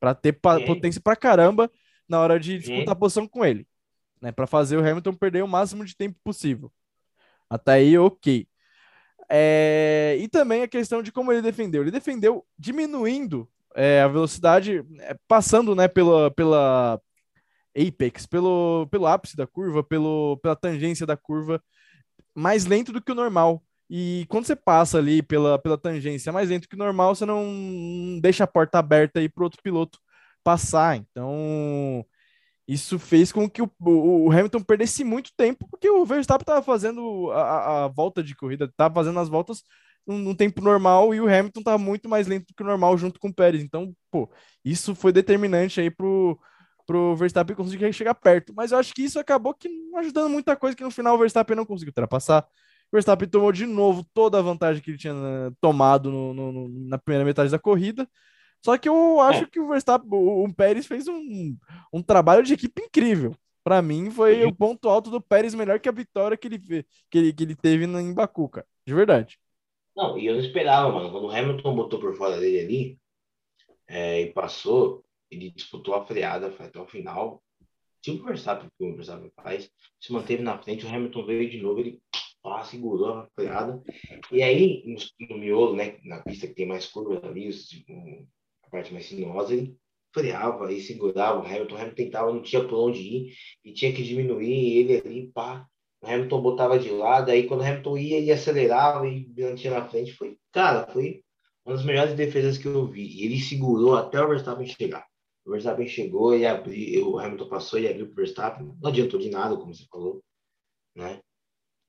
Para 0.01 0.13
ter 0.13 0.33
Sim. 0.33 0.65
potência 0.65 0.99
pra 0.99 1.15
caramba 1.15 1.71
na 2.09 2.19
hora 2.19 2.37
de 2.37 2.51
Sim. 2.51 2.57
disputar 2.57 2.91
a 2.91 2.95
posição 2.95 3.25
com 3.25 3.45
ele. 3.45 3.65
Né, 4.21 4.33
para 4.33 4.45
fazer 4.45 4.75
o 4.75 4.85
Hamilton 4.85 5.13
perder 5.13 5.45
o 5.45 5.47
máximo 5.47 5.85
de 5.85 5.95
tempo 5.95 6.19
possível. 6.21 6.69
Até 7.49 7.75
aí, 7.75 7.97
ok. 7.97 8.45
É, 9.29 10.17
e 10.19 10.27
também 10.27 10.61
a 10.61 10.67
questão 10.67 11.01
de 11.01 11.09
como 11.09 11.31
ele 11.31 11.41
defendeu. 11.41 11.83
Ele 11.83 11.89
defendeu 11.89 12.45
diminuindo 12.59 13.47
é, 13.73 14.01
a 14.01 14.09
velocidade, 14.09 14.85
é, 14.99 15.15
passando 15.25 15.73
né, 15.73 15.87
pela, 15.87 16.29
pela 16.31 17.01
apex, 17.77 18.25
pelo, 18.25 18.87
pelo 18.91 19.07
ápice 19.07 19.35
da 19.37 19.47
curva, 19.47 19.83
pelo, 19.83 20.37
pela 20.37 20.55
tangência 20.55 21.05
da 21.05 21.17
curva, 21.17 21.61
mais 22.35 22.65
lento 22.65 22.91
do 22.91 23.01
que 23.01 23.11
o 23.11 23.15
normal. 23.15 23.63
E 23.89 24.25
quando 24.29 24.45
você 24.45 24.55
passa 24.55 24.97
ali 24.97 25.21
pela, 25.21 25.59
pela 25.59 25.77
tangência 25.77 26.31
mais 26.31 26.49
lento 26.49 26.69
que 26.69 26.75
o 26.75 26.79
normal, 26.79 27.15
você 27.15 27.25
não 27.25 28.19
deixa 28.21 28.43
a 28.45 28.47
porta 28.47 28.79
aberta 28.79 29.19
aí 29.19 29.27
para 29.29 29.43
outro 29.43 29.61
piloto 29.61 29.99
passar. 30.43 30.97
Então, 30.97 32.05
isso 32.67 32.97
fez 32.99 33.31
com 33.31 33.49
que 33.49 33.61
o, 33.61 33.69
o, 33.81 34.31
Hamilton 34.31 34.61
perdesse 34.63 35.03
muito 35.03 35.31
tempo, 35.35 35.67
porque 35.69 35.89
o 35.89 36.05
Verstappen 36.05 36.43
estava 36.43 36.61
fazendo 36.63 37.31
a, 37.31 37.85
a- 37.85 37.87
volta 37.89 38.23
de 38.23 38.35
corrida, 38.35 38.65
estava 38.65 38.93
fazendo 38.95 39.19
as 39.19 39.29
voltas 39.29 39.63
num, 40.07 40.33
tempo 40.35 40.61
normal 40.61 41.13
e 41.13 41.19
o 41.21 41.27
Hamilton 41.27 41.59
estava 41.59 41.77
muito 41.77 42.09
mais 42.09 42.27
lento 42.27 42.47
do 42.47 42.53
que 42.55 42.63
o 42.63 42.65
normal 42.65 42.97
junto 42.97 43.19
com 43.19 43.29
o 43.29 43.33
Pérez. 43.33 43.63
Então, 43.63 43.93
pô, 44.09 44.29
isso 44.63 44.95
foi 44.95 45.11
determinante 45.11 45.81
aí 45.81 45.91
pro, 45.91 46.39
pro 46.91 47.15
Verstappen 47.15 47.55
conseguir 47.55 47.91
chegar 47.93 48.13
perto. 48.15 48.53
Mas 48.55 48.71
eu 48.71 48.77
acho 48.77 48.93
que 48.93 49.03
isso 49.03 49.19
acabou 49.19 49.53
que 49.53 49.69
não 49.69 49.99
ajudando 49.99 50.29
muita 50.29 50.55
coisa, 50.55 50.75
que 50.75 50.83
no 50.83 50.91
final 50.91 51.15
o 51.15 51.19
Verstappen 51.19 51.55
não 51.55 51.65
conseguiu 51.65 51.91
ultrapassar. 51.91 52.43
O 52.91 52.95
Verstappen 52.97 53.27
tomou 53.29 53.51
de 53.51 53.65
novo 53.65 54.03
toda 54.13 54.37
a 54.39 54.41
vantagem 54.41 54.81
que 54.83 54.91
ele 54.91 54.97
tinha 54.97 55.13
né, 55.13 55.51
tomado 55.61 56.11
no- 56.11 56.33
no- 56.33 56.69
na 56.89 56.97
primeira 56.97 57.25
metade 57.25 57.49
da 57.51 57.59
corrida. 57.59 58.07
Só 58.63 58.77
que 58.77 58.89
eu 58.89 59.19
acho 59.21 59.43
É. 59.43 59.47
que 59.47 59.59
o 59.59 59.67
Verstappen, 59.69 60.09
o, 60.11 60.45
o 60.45 60.53
Pérez 60.53 60.85
fez 60.87 61.07
um, 61.07 61.57
um 61.93 62.01
trabalho 62.03 62.43
de 62.43 62.53
equipe 62.53 62.81
incrível. 62.83 63.35
Para 63.63 63.81
mim, 63.81 64.09
foi 64.11 64.41
Sim. 64.41 64.45
o 64.45 64.55
ponto 64.55 64.89
alto 64.89 65.09
do 65.11 65.21
Pérez, 65.21 65.53
melhor 65.55 65.79
que 65.79 65.89
a 65.89 65.91
vitória 65.91 66.37
que 66.37 66.47
ele, 66.47 66.59
que 66.59 67.17
ele, 67.17 67.33
que 67.33 67.43
ele 67.43 67.55
teve 67.55 67.85
em 67.85 68.13
Baku, 68.13 68.49
cara. 68.49 68.67
De 68.85 68.93
verdade. 68.93 69.39
Não, 69.95 70.17
e 70.17 70.25
eu 70.25 70.33
não 70.35 70.41
esperava, 70.41 70.91
mano. 70.91 71.11
Quando 71.11 71.25
o 71.27 71.31
Hamilton 71.31 71.75
botou 71.75 71.99
por 71.99 72.15
fora 72.15 72.39
dele 72.39 72.59
ali 72.59 72.99
é, 73.87 74.21
e 74.21 74.33
passou, 74.33 75.03
ele 75.31 75.49
disputou 75.51 75.95
a 75.95 76.05
freada 76.05 76.51
foi 76.51 76.65
até 76.65 76.79
o 76.79 76.87
final. 76.87 77.41
Tipo 78.01 78.23
o 78.23 78.25
Verstappen, 78.25 78.69
que 78.77 78.83
o 78.83 78.95
Verstappen 78.95 79.31
faz, 79.35 79.69
se 79.99 80.11
manteve 80.11 80.41
na 80.41 80.57
frente, 80.57 80.85
o 80.85 80.89
Hamilton 80.89 81.25
veio 81.25 81.49
de 81.49 81.61
novo, 81.61 81.79
ele 81.79 82.01
pá, 82.41 82.63
segurou 82.63 83.13
a 83.13 83.27
freada. 83.35 83.81
E 84.31 84.41
aí, 84.41 84.83
no, 84.85 85.27
no 85.29 85.37
miolo, 85.37 85.75
né, 85.75 85.99
na 86.03 86.21
pista 86.21 86.47
que 86.47 86.55
tem 86.55 86.65
mais 86.65 86.87
curvas 86.87 87.23
ali, 87.23 87.49
um, 87.89 88.27
a 88.63 88.69
parte 88.69 88.91
mais 88.91 89.05
sinuosa, 89.05 89.53
ele 89.53 89.77
freava 90.13 90.73
e 90.73 90.81
segurava 90.81 91.39
o 91.39 91.45
Hamilton. 91.45 91.75
O 91.75 91.77
Hamilton 91.77 91.95
tentava, 91.95 92.33
não 92.33 92.41
tinha 92.41 92.67
por 92.67 92.89
onde 92.89 92.99
ir, 92.99 93.33
e 93.63 93.71
tinha 93.73 93.93
que 93.93 94.03
diminuir 94.03 94.77
ele 94.77 94.97
ali, 94.97 95.31
pá. 95.31 95.65
O 96.01 96.07
Hamilton 96.07 96.41
botava 96.41 96.79
de 96.79 96.89
lado, 96.89 97.29
aí 97.29 97.47
quando 97.47 97.61
o 97.61 97.63
Hamilton 97.63 97.97
ia, 97.97 98.17
ele 98.17 98.31
acelerava 98.31 99.07
e 99.07 99.31
mantinha 99.37 99.73
na 99.73 99.87
frente. 99.87 100.13
Foi, 100.13 100.35
cara, 100.51 100.87
foi 100.91 101.23
uma 101.63 101.75
das 101.75 101.85
melhores 101.85 102.15
defesas 102.15 102.57
que 102.57 102.65
eu 102.67 102.87
vi. 102.87 103.05
E 103.05 103.25
ele 103.25 103.39
segurou 103.39 103.95
até 103.95 104.19
o 104.19 104.27
Verstappen 104.27 104.65
chegar. 104.65 105.05
O 105.51 105.53
Verstappen 105.53 105.85
chegou 105.85 106.33
e 106.33 106.45
abriu, 106.45 107.09
o 107.09 107.19
Hamilton 107.19 107.49
passou 107.49 107.77
e 107.77 107.85
abriu 107.85 108.05
pro 108.05 108.15
Verstappen. 108.15 108.73
Não 108.81 108.89
adiantou 108.89 109.19
de 109.19 109.29
nada, 109.29 109.57
como 109.57 109.75
você 109.75 109.85
falou, 109.91 110.23
né? 110.95 111.19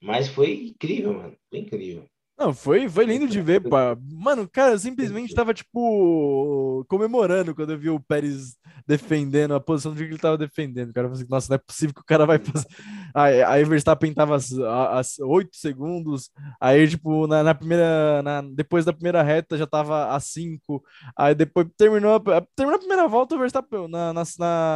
Mas 0.03 0.27
foi 0.27 0.67
incrível, 0.67 1.15
mano. 1.15 1.37
Foi 1.49 1.61
incrível. 1.61 2.05
Não, 2.39 2.53
foi, 2.53 2.89
foi 2.89 3.05
lindo 3.05 3.29
de 3.29 3.41
ver, 3.41 3.61
pá. 3.69 3.97
Mano, 4.11 4.49
cara, 4.49 4.73
eu 4.73 4.79
simplesmente 4.79 5.35
tava, 5.35 5.55
tipo, 5.55 6.85
comemorando 6.89 7.55
quando 7.55 7.71
eu 7.73 7.79
vi 7.79 7.89
o 7.91 8.01
Pérez 8.01 8.57
defendendo 8.87 9.55
a 9.55 9.61
posição 9.61 9.93
do 9.93 9.99
que 9.99 10.03
ele 10.05 10.19
tava 10.19 10.37
defendendo. 10.39 10.93
Cara, 10.93 11.07
eu 11.07 11.11
falei 11.11 11.23
assim, 11.23 11.31
nossa, 11.31 11.49
não 11.51 11.55
é 11.55 11.59
possível 11.59 11.95
que 11.95 12.01
o 12.01 12.05
cara 12.05 12.27
vai 12.27 12.39
fazer. 12.39 12.67
Aí, 13.15 13.43
aí 13.43 13.63
o 13.63 13.67
Verstappen 13.67 14.15
tava 14.15 14.39
a, 14.39 15.03
8 15.21 15.55
segundos, 15.55 16.31
aí, 16.59 16.89
tipo, 16.89 17.27
na, 17.27 17.43
na 17.43 17.55
primeira. 17.55 18.23
na- 18.23 18.41
depois 18.41 18.87
da 18.87 18.93
primeira 18.95 19.23
reta 19.23 19.59
já 19.59 19.67
tava 19.67 20.15
a 20.15 20.19
5. 20.19 20.83
Aí 21.15 21.35
depois 21.35 21.67
terminou, 21.77 22.15
a- 22.17 22.47
terminou 22.57 22.77
a 22.77 22.79
primeira 22.79 23.07
volta, 23.07 23.35
o 23.35 23.39
Verstappen. 23.39 23.87
Na, 23.89 24.15
na, 24.15 24.23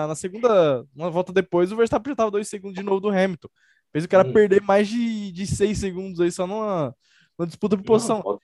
na, 0.09 0.15
segunda, 0.15 0.85
uma 0.95 1.11
volta 1.11 1.33
depois, 1.33 1.73
o 1.73 1.77
Verstappen 1.77 2.11
já 2.13 2.17
tava 2.17 2.31
2 2.31 2.47
segundos 2.47 2.77
de 2.77 2.83
novo 2.83 3.01
do 3.01 3.09
Hamilton. 3.09 3.49
Fez 3.91 4.05
o 4.05 4.09
cara 4.09 4.29
Hum. 4.29 4.33
perder 4.35 4.61
mais 4.63 4.87
de, 4.89 5.33
de 5.33 5.47
6 5.47 5.79
segundos 5.79 6.21
aí 6.21 6.31
só 6.31 6.47
numa, 6.47 6.95
numa 7.39 7.47
disputa 7.47 7.77
por 7.77 7.85
posição. 7.85 8.25
Não, 8.25 8.41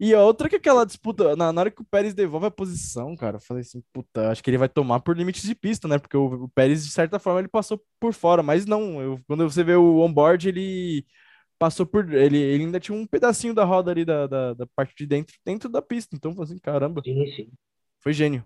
E 0.00 0.14
a 0.14 0.22
outra 0.22 0.48
que 0.48 0.56
aquela 0.56 0.84
disputa, 0.86 1.36
na, 1.36 1.52
na 1.52 1.60
hora 1.62 1.70
que 1.70 1.82
o 1.82 1.84
Pérez 1.86 2.14
devolve 2.14 2.46
a 2.46 2.50
posição, 2.50 3.16
cara, 3.16 3.36
eu 3.38 3.40
falei 3.40 3.62
assim, 3.62 3.82
puta, 3.92 4.30
acho 4.30 4.42
que 4.44 4.50
ele 4.50 4.58
vai 4.58 4.68
tomar 4.68 5.00
por 5.00 5.16
limites 5.16 5.42
de 5.44 5.54
pista, 5.54 5.88
né? 5.88 5.98
Porque 5.98 6.16
o, 6.16 6.44
o 6.44 6.48
Pérez, 6.50 6.84
de 6.86 6.92
certa 6.92 7.18
forma, 7.18 7.40
ele 7.40 7.48
passou 7.48 7.82
por 8.00 8.12
fora, 8.14 8.42
mas 8.42 8.66
não, 8.66 9.00
eu- 9.02 9.20
quando 9.26 9.44
você 9.50 9.64
vê 9.64 9.74
o 9.76 10.00
onboard, 10.00 10.48
ele 10.50 11.06
passou 11.58 11.86
por. 11.86 12.12
Ele, 12.14 12.38
ele 12.38 12.64
ainda 12.64 12.80
tinha 12.80 12.96
um 12.98 13.06
pedacinho 13.06 13.54
da 13.54 13.64
roda 13.64 13.90
ali 13.92 14.04
da, 14.04 14.26
da, 14.28 14.54
da 14.54 14.66
parte 14.76 14.94
de 14.96 15.06
dentro, 15.06 15.36
dentro 15.44 15.68
da 15.70 15.82
pista. 15.82 16.16
Então, 16.16 16.32
eu 16.32 16.36
falei 16.36 16.50
assim, 16.52 16.60
caramba, 16.60 17.04
Sim, 17.04 17.26
sim. 17.34 17.50
foi 18.00 18.12
gênio. 18.14 18.44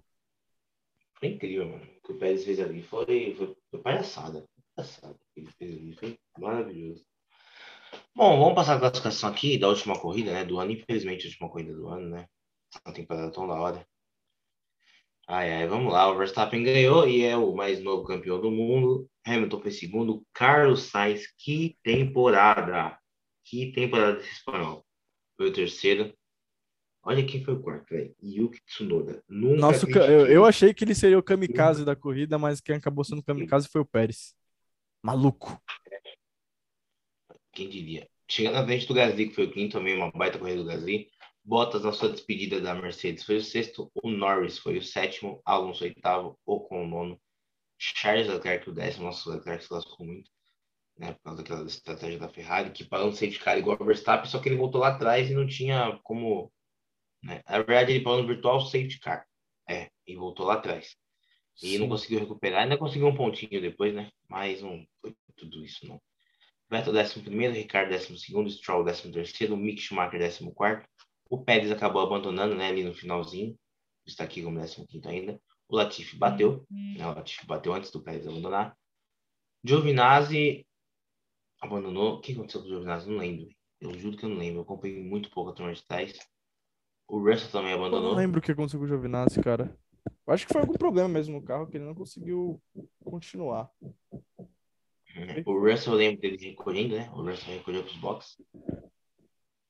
Foi 1.18 1.28
incrível, 1.28 1.68
mano. 1.68 1.84
O 1.84 2.00
que 2.02 2.12
o 2.12 2.18
Pérez 2.18 2.44
fez 2.44 2.58
ali 2.60 2.82
foi, 2.82 3.34
foi, 3.36 3.56
foi 3.70 3.80
palhaçada. 3.80 4.44
Palhaçada. 4.74 5.18
Ele 5.36 5.50
fez 5.58 5.72
ali 5.76 5.92
foi 5.94 6.18
maravilhoso. 6.38 7.04
Bom, 8.14 8.38
vamos 8.38 8.54
passar 8.54 8.76
a 8.76 8.80
classificação 8.80 9.30
aqui 9.30 9.58
da 9.58 9.68
última 9.68 9.98
corrida, 9.98 10.32
né? 10.32 10.44
Do 10.44 10.58
ano, 10.58 10.72
infelizmente, 10.72 11.26
a 11.26 11.30
última 11.30 11.48
corrida 11.48 11.74
do 11.74 11.88
ano, 11.88 12.08
né? 12.08 12.26
Uma 12.84 12.94
temporada 12.94 13.32
tão 13.32 13.46
da 13.46 13.54
hora. 13.54 13.86
Ai, 15.26 15.52
ai, 15.52 15.66
vamos 15.66 15.92
lá. 15.92 16.10
O 16.10 16.18
Verstappen 16.18 16.62
ganhou 16.62 17.06
e 17.08 17.22
é 17.24 17.36
o 17.36 17.54
mais 17.54 17.80
novo 17.80 18.04
campeão 18.04 18.40
do 18.40 18.50
mundo. 18.50 19.08
Hamilton 19.24 19.60
foi 19.60 19.70
segundo. 19.70 20.26
Carlos 20.32 20.82
Sainz, 20.84 21.26
que 21.38 21.76
temporada! 21.82 22.98
Que 23.44 23.72
temporada 23.72 24.16
desse 24.16 24.32
espanhol. 24.32 24.84
Foi 25.36 25.48
o 25.48 25.52
terceiro. 25.52 26.12
Olha 27.02 27.24
quem 27.24 27.42
foi 27.42 27.54
o 27.54 27.62
quarto, 27.62 27.88
velho. 27.90 28.14
Yuki 28.22 28.60
Tsunoda. 28.66 29.22
Nunca 29.28 29.60
Nossa, 29.60 29.88
eu, 29.88 30.26
eu 30.26 30.44
achei 30.44 30.74
que 30.74 30.84
ele 30.84 30.94
seria 30.94 31.18
o 31.18 31.22
kamikaze 31.22 31.84
da 31.84 31.96
corrida, 31.96 32.38
mas 32.38 32.60
quem 32.60 32.76
acabou 32.76 33.04
sendo 33.04 33.20
o 33.20 33.24
kamikaze 33.24 33.68
foi 33.68 33.80
o 33.80 33.86
Pérez. 33.86 34.34
Maluco. 35.02 35.60
Quem 37.52 37.68
diria? 37.68 38.08
Chegando 38.28 38.54
na 38.54 38.64
frente 38.64 38.86
do 38.86 38.94
Gasly, 38.94 39.28
que 39.28 39.34
foi 39.34 39.44
o 39.44 39.52
quinto, 39.52 39.78
também 39.78 39.96
uma 39.96 40.10
baita 40.10 40.38
corrida 40.38 40.62
do 40.62 40.68
Gasly. 40.68 41.10
Bottas 41.42 41.82
na 41.82 41.92
sua 41.92 42.10
despedida 42.10 42.60
da 42.60 42.74
Mercedes 42.74 43.24
foi 43.24 43.36
o 43.36 43.42
sexto. 43.42 43.90
O 44.02 44.10
Norris 44.10 44.58
foi 44.58 44.78
o 44.78 44.82
sétimo. 44.82 45.40
Alonso 45.44 45.84
oitavo. 45.84 46.38
Ocon 46.46 46.84
o 46.84 46.86
nono. 46.86 47.20
Charles 47.78 48.28
Leclerc 48.28 48.68
o 48.68 48.72
décimo. 48.72 49.06
Nossa, 49.06 49.28
o 49.28 49.32
Leclerc 49.32 49.64
se 49.64 49.72
lascou 49.72 50.06
muito. 50.06 50.30
Né, 50.98 51.12
por 51.14 51.22
causa 51.22 51.42
daquela 51.42 51.64
estratégia 51.64 52.18
da 52.18 52.28
Ferrari, 52.28 52.72
que 52.72 52.84
parou 52.84 53.06
no 53.06 53.12
safety 53.14 53.38
car 53.38 53.56
igual 53.56 53.78
o 53.80 53.84
Verstappen, 53.86 54.30
só 54.30 54.38
que 54.38 54.50
ele 54.50 54.58
voltou 54.58 54.82
lá 54.82 54.88
atrás 54.88 55.30
e 55.30 55.34
não 55.34 55.46
tinha 55.46 55.98
como. 56.02 56.52
Né? 57.22 57.40
Na 57.48 57.56
verdade, 57.56 57.92
ele 57.92 58.04
parou 58.04 58.20
no 58.20 58.28
virtual 58.28 58.60
safety 58.60 59.00
car. 59.00 59.26
É, 59.66 59.90
e 60.06 60.14
voltou 60.14 60.44
lá 60.46 60.54
atrás. 60.54 60.94
E 61.62 61.78
não 61.78 61.86
Sim. 61.86 61.88
conseguiu 61.88 62.20
recuperar, 62.20 62.62
ainda 62.62 62.76
conseguiu 62.76 63.08
um 63.08 63.16
pontinho 63.16 63.60
depois, 63.60 63.94
né? 63.94 64.10
Mas 64.28 64.60
não 64.60 64.86
foi 65.00 65.14
tudo 65.36 65.64
isso, 65.64 65.86
não. 65.86 66.00
Vettel 66.70 66.92
11, 66.94 67.50
Ricardo 67.58 67.90
12, 67.90 68.50
Stroll 68.50 68.84
13, 68.84 69.56
Mick 69.56 69.80
Schumacher 69.80 70.20
14. 70.20 70.52
O 71.28 71.44
Pérez 71.44 71.70
acabou 71.70 72.02
abandonando, 72.02 72.54
né, 72.54 72.68
ali 72.68 72.84
no 72.84 72.94
finalzinho. 72.94 73.58
Está 74.06 74.24
aqui 74.24 74.42
como 74.42 74.60
15 74.60 74.86
ainda. 75.06 75.40
O 75.68 75.76
Latifi 75.76 76.16
bateu, 76.16 76.64
né? 76.70 77.06
O 77.06 77.12
Latifi 77.14 77.46
bateu 77.46 77.72
antes 77.72 77.90
do 77.90 78.02
Pérez 78.02 78.26
abandonar. 78.26 78.76
Giovinazzi 79.64 80.66
abandonou. 81.60 82.14
O 82.14 82.20
que 82.20 82.32
aconteceu 82.32 82.60
com 82.60 82.66
o 82.66 82.70
Giovinazzi? 82.70 83.08
Não 83.08 83.18
lembro. 83.18 83.48
Eu 83.80 83.92
juro 83.98 84.16
que 84.16 84.24
eu 84.24 84.28
não 84.28 84.36
lembro. 84.36 84.58
Eu 84.58 84.62
acompanhei 84.62 85.02
muito 85.02 85.30
pouco 85.30 85.50
a 85.50 85.52
turma 85.54 85.72
de 85.72 85.84
trás. 85.84 86.18
O 87.06 87.18
Russell 87.18 87.50
também 87.50 87.72
Eu 87.72 87.78
não 87.78 87.86
abandonou. 87.86 88.14
lembro 88.14 88.40
o 88.40 88.42
que 88.42 88.52
aconteceu 88.52 88.78
com 88.80 88.84
o 88.86 88.88
Giovinazzi, 88.88 89.40
cara. 89.40 89.76
Eu 90.26 90.32
acho 90.34 90.46
que 90.46 90.52
foi 90.52 90.62
algum 90.62 90.74
problema 90.74 91.08
mesmo 91.08 91.34
no 91.38 91.44
carro 91.44 91.66
que 91.66 91.76
ele 91.76 91.84
não 91.84 91.94
conseguiu 91.94 92.60
continuar. 93.04 93.70
Uhum. 95.16 95.42
O 95.46 95.58
Russell, 95.70 95.92
eu 95.94 95.98
lembro 95.98 96.20
dele 96.20 96.36
recolhendo, 96.38 96.96
né? 96.96 97.10
O 97.12 97.22
Russell 97.22 97.54
recolheu 97.54 97.82
os 97.82 97.96
boxes. 97.96 98.36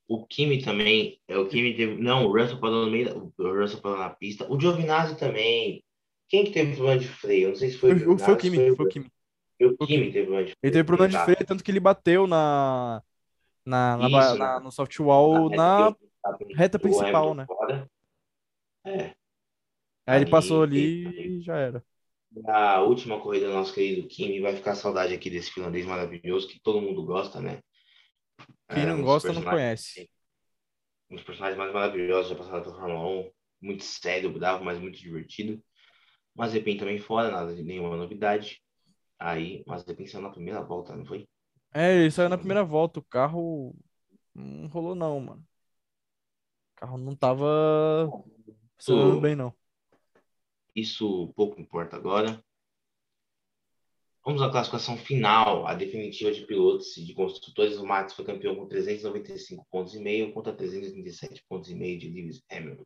O 0.09 0.27
Kimi 0.27 0.63
também. 0.63 1.21
É, 1.29 1.39
o 1.39 1.49
Kimi 1.49 1.77
teve. 1.77 1.97
Não, 2.03 2.27
o 2.27 2.33
Russell 2.37 2.59
parou 2.61 2.85
no 2.85 2.91
meio. 2.91 3.33
O 3.39 3.61
Russell 3.61 3.81
parou 3.81 3.99
na 3.99 4.11
pista. 4.11 4.51
O 4.51 4.61
Giovinazzi 4.61 5.17
também. 5.17 5.83
Quem 6.29 6.45
que 6.45 6.53
teve 6.53 6.75
problema 6.75 7.01
de 7.01 7.09
freio? 7.09 7.45
Eu 7.45 7.49
Não 7.51 7.57
sei 7.57 7.71
se 7.71 7.79
foi, 7.79 7.93
o 7.93 7.99
Giovinazzi, 7.99 8.25
foi 8.25 8.35
o 8.35 8.37
Kimi. 8.37 8.57
Foi 8.59 8.71
o 8.71 8.77
foi 9.59 9.67
o 9.67 9.77
Kimi 9.79 9.87
Kimi. 9.87 10.13
teve 10.13 10.27
problema 10.27 10.45
de 10.47 10.53
freio. 10.53 10.59
Ele 10.63 10.73
teve 10.73 10.85
problema 10.85 11.09
de 11.11 11.19
freio, 11.19 11.47
tanto 11.47 11.65
que 11.65 11.71
ele 11.71 11.81
bateu 11.81 12.27
na, 12.27 13.03
na, 13.65 13.97
na, 13.97 14.09
Isso, 14.09 14.37
na- 14.37 14.59
né? 14.59 14.65
no 14.65 14.73
soft 14.73 14.99
wall 15.01 15.51
na 15.51 15.89
o 15.89 15.95
Verstappen 15.99 16.49
reta 16.57 16.77
o 16.77 16.81
principal, 16.81 17.35
né? 17.35 17.47
fora. 17.47 17.89
É. 18.85 19.15
Aí 20.07 20.19
ele 20.19 20.27
passou 20.31 20.63
ali 20.63 21.39
e 21.39 21.41
já 21.43 21.57
era. 21.57 21.85
A 22.49 22.81
última 22.83 23.21
corrida 23.21 23.47
do 23.47 23.53
nosso 23.55 23.73
querido 23.73 24.07
Kimi 24.09 24.41
vai 24.41 24.55
ficar 24.57 24.75
saudade 24.75 25.15
aqui 25.15 25.31
desse 25.31 25.51
finlandês 25.53 25.87
maravilhoso 25.87 26.49
que 26.49 26.61
todo 26.61 26.81
mundo 26.83 27.05
gosta, 27.05 27.41
né? 27.41 27.61
Quem 28.69 28.87
É, 28.87 28.87
não 28.87 29.01
um 29.01 29.05
dos 29.05 29.17
gosta 29.19 29.33
não 29.33 29.45
conhece. 29.45 30.01
um 31.11 31.17
dos 31.17 31.25
personagens 31.25 31.59
mais 31.59 31.73
maravilhosos 31.73 32.31
já 32.31 32.37
passaram 32.37 32.63
pela 32.63 32.77
Fórmula 32.77 33.07
1. 33.27 33.31
Muito 33.63 33.85
sério, 33.85 34.33
bravo, 34.33 34.65
mas 34.65 34.79
muito 34.79 34.99
divertido. 34.99 35.63
Mazepin 36.37 36.77
também 36.79 36.99
fora, 36.99 37.31
nada 37.31 37.55
de 37.55 37.63
nenhuma 37.65 37.97
novidade. 37.97 38.63
Aí, 39.19 39.65
Mazepin 39.67 40.07
saiu 40.07 40.23
na 40.23 40.31
primeira 40.31 40.63
volta, 40.63 40.97
não 40.97 41.07
foi? 41.07 41.29
É, 41.73 41.95
ele 41.95 42.11
saiu 42.11 42.29
na 42.29 42.39
primeira 42.39 42.65
volta, 42.65 42.99
o 43.01 43.03
carro 43.05 43.75
não 44.35 44.69
rolou 44.69 44.95
não, 44.95 45.21
mano. 45.21 45.47
O 46.77 46.81
carro 46.81 46.99
não 46.99 47.15
tava 47.15 48.13
funcionando 48.79 49.19
bem 49.19 49.37
não. 49.37 49.55
Isso 50.75 51.33
pouco 51.35 51.61
importa 51.61 51.97
agora. 51.97 52.43
Vamos 54.25 54.43
à 54.43 54.51
classificação 54.51 54.99
final, 54.99 55.67
a 55.67 55.75
definitiva 55.75 56.31
de 56.31 56.47
pilotos 56.47 56.95
e 56.99 57.05
de 57.05 57.15
construtores. 57.15 57.79
O 57.79 57.87
Max 57.87 58.13
foi 58.13 58.25
campeão 58.25 58.55
com 58.55 58.67
395 58.67 59.67
pontos 59.71 59.95
e 59.95 59.99
meio 59.99 60.33
contra 60.33 60.53
337 60.53 61.43
pontos 61.49 61.71
e 61.71 61.75
meio 61.75 61.99
de 61.99 62.09
Lewis 62.09 62.43
Hamilton. 62.51 62.85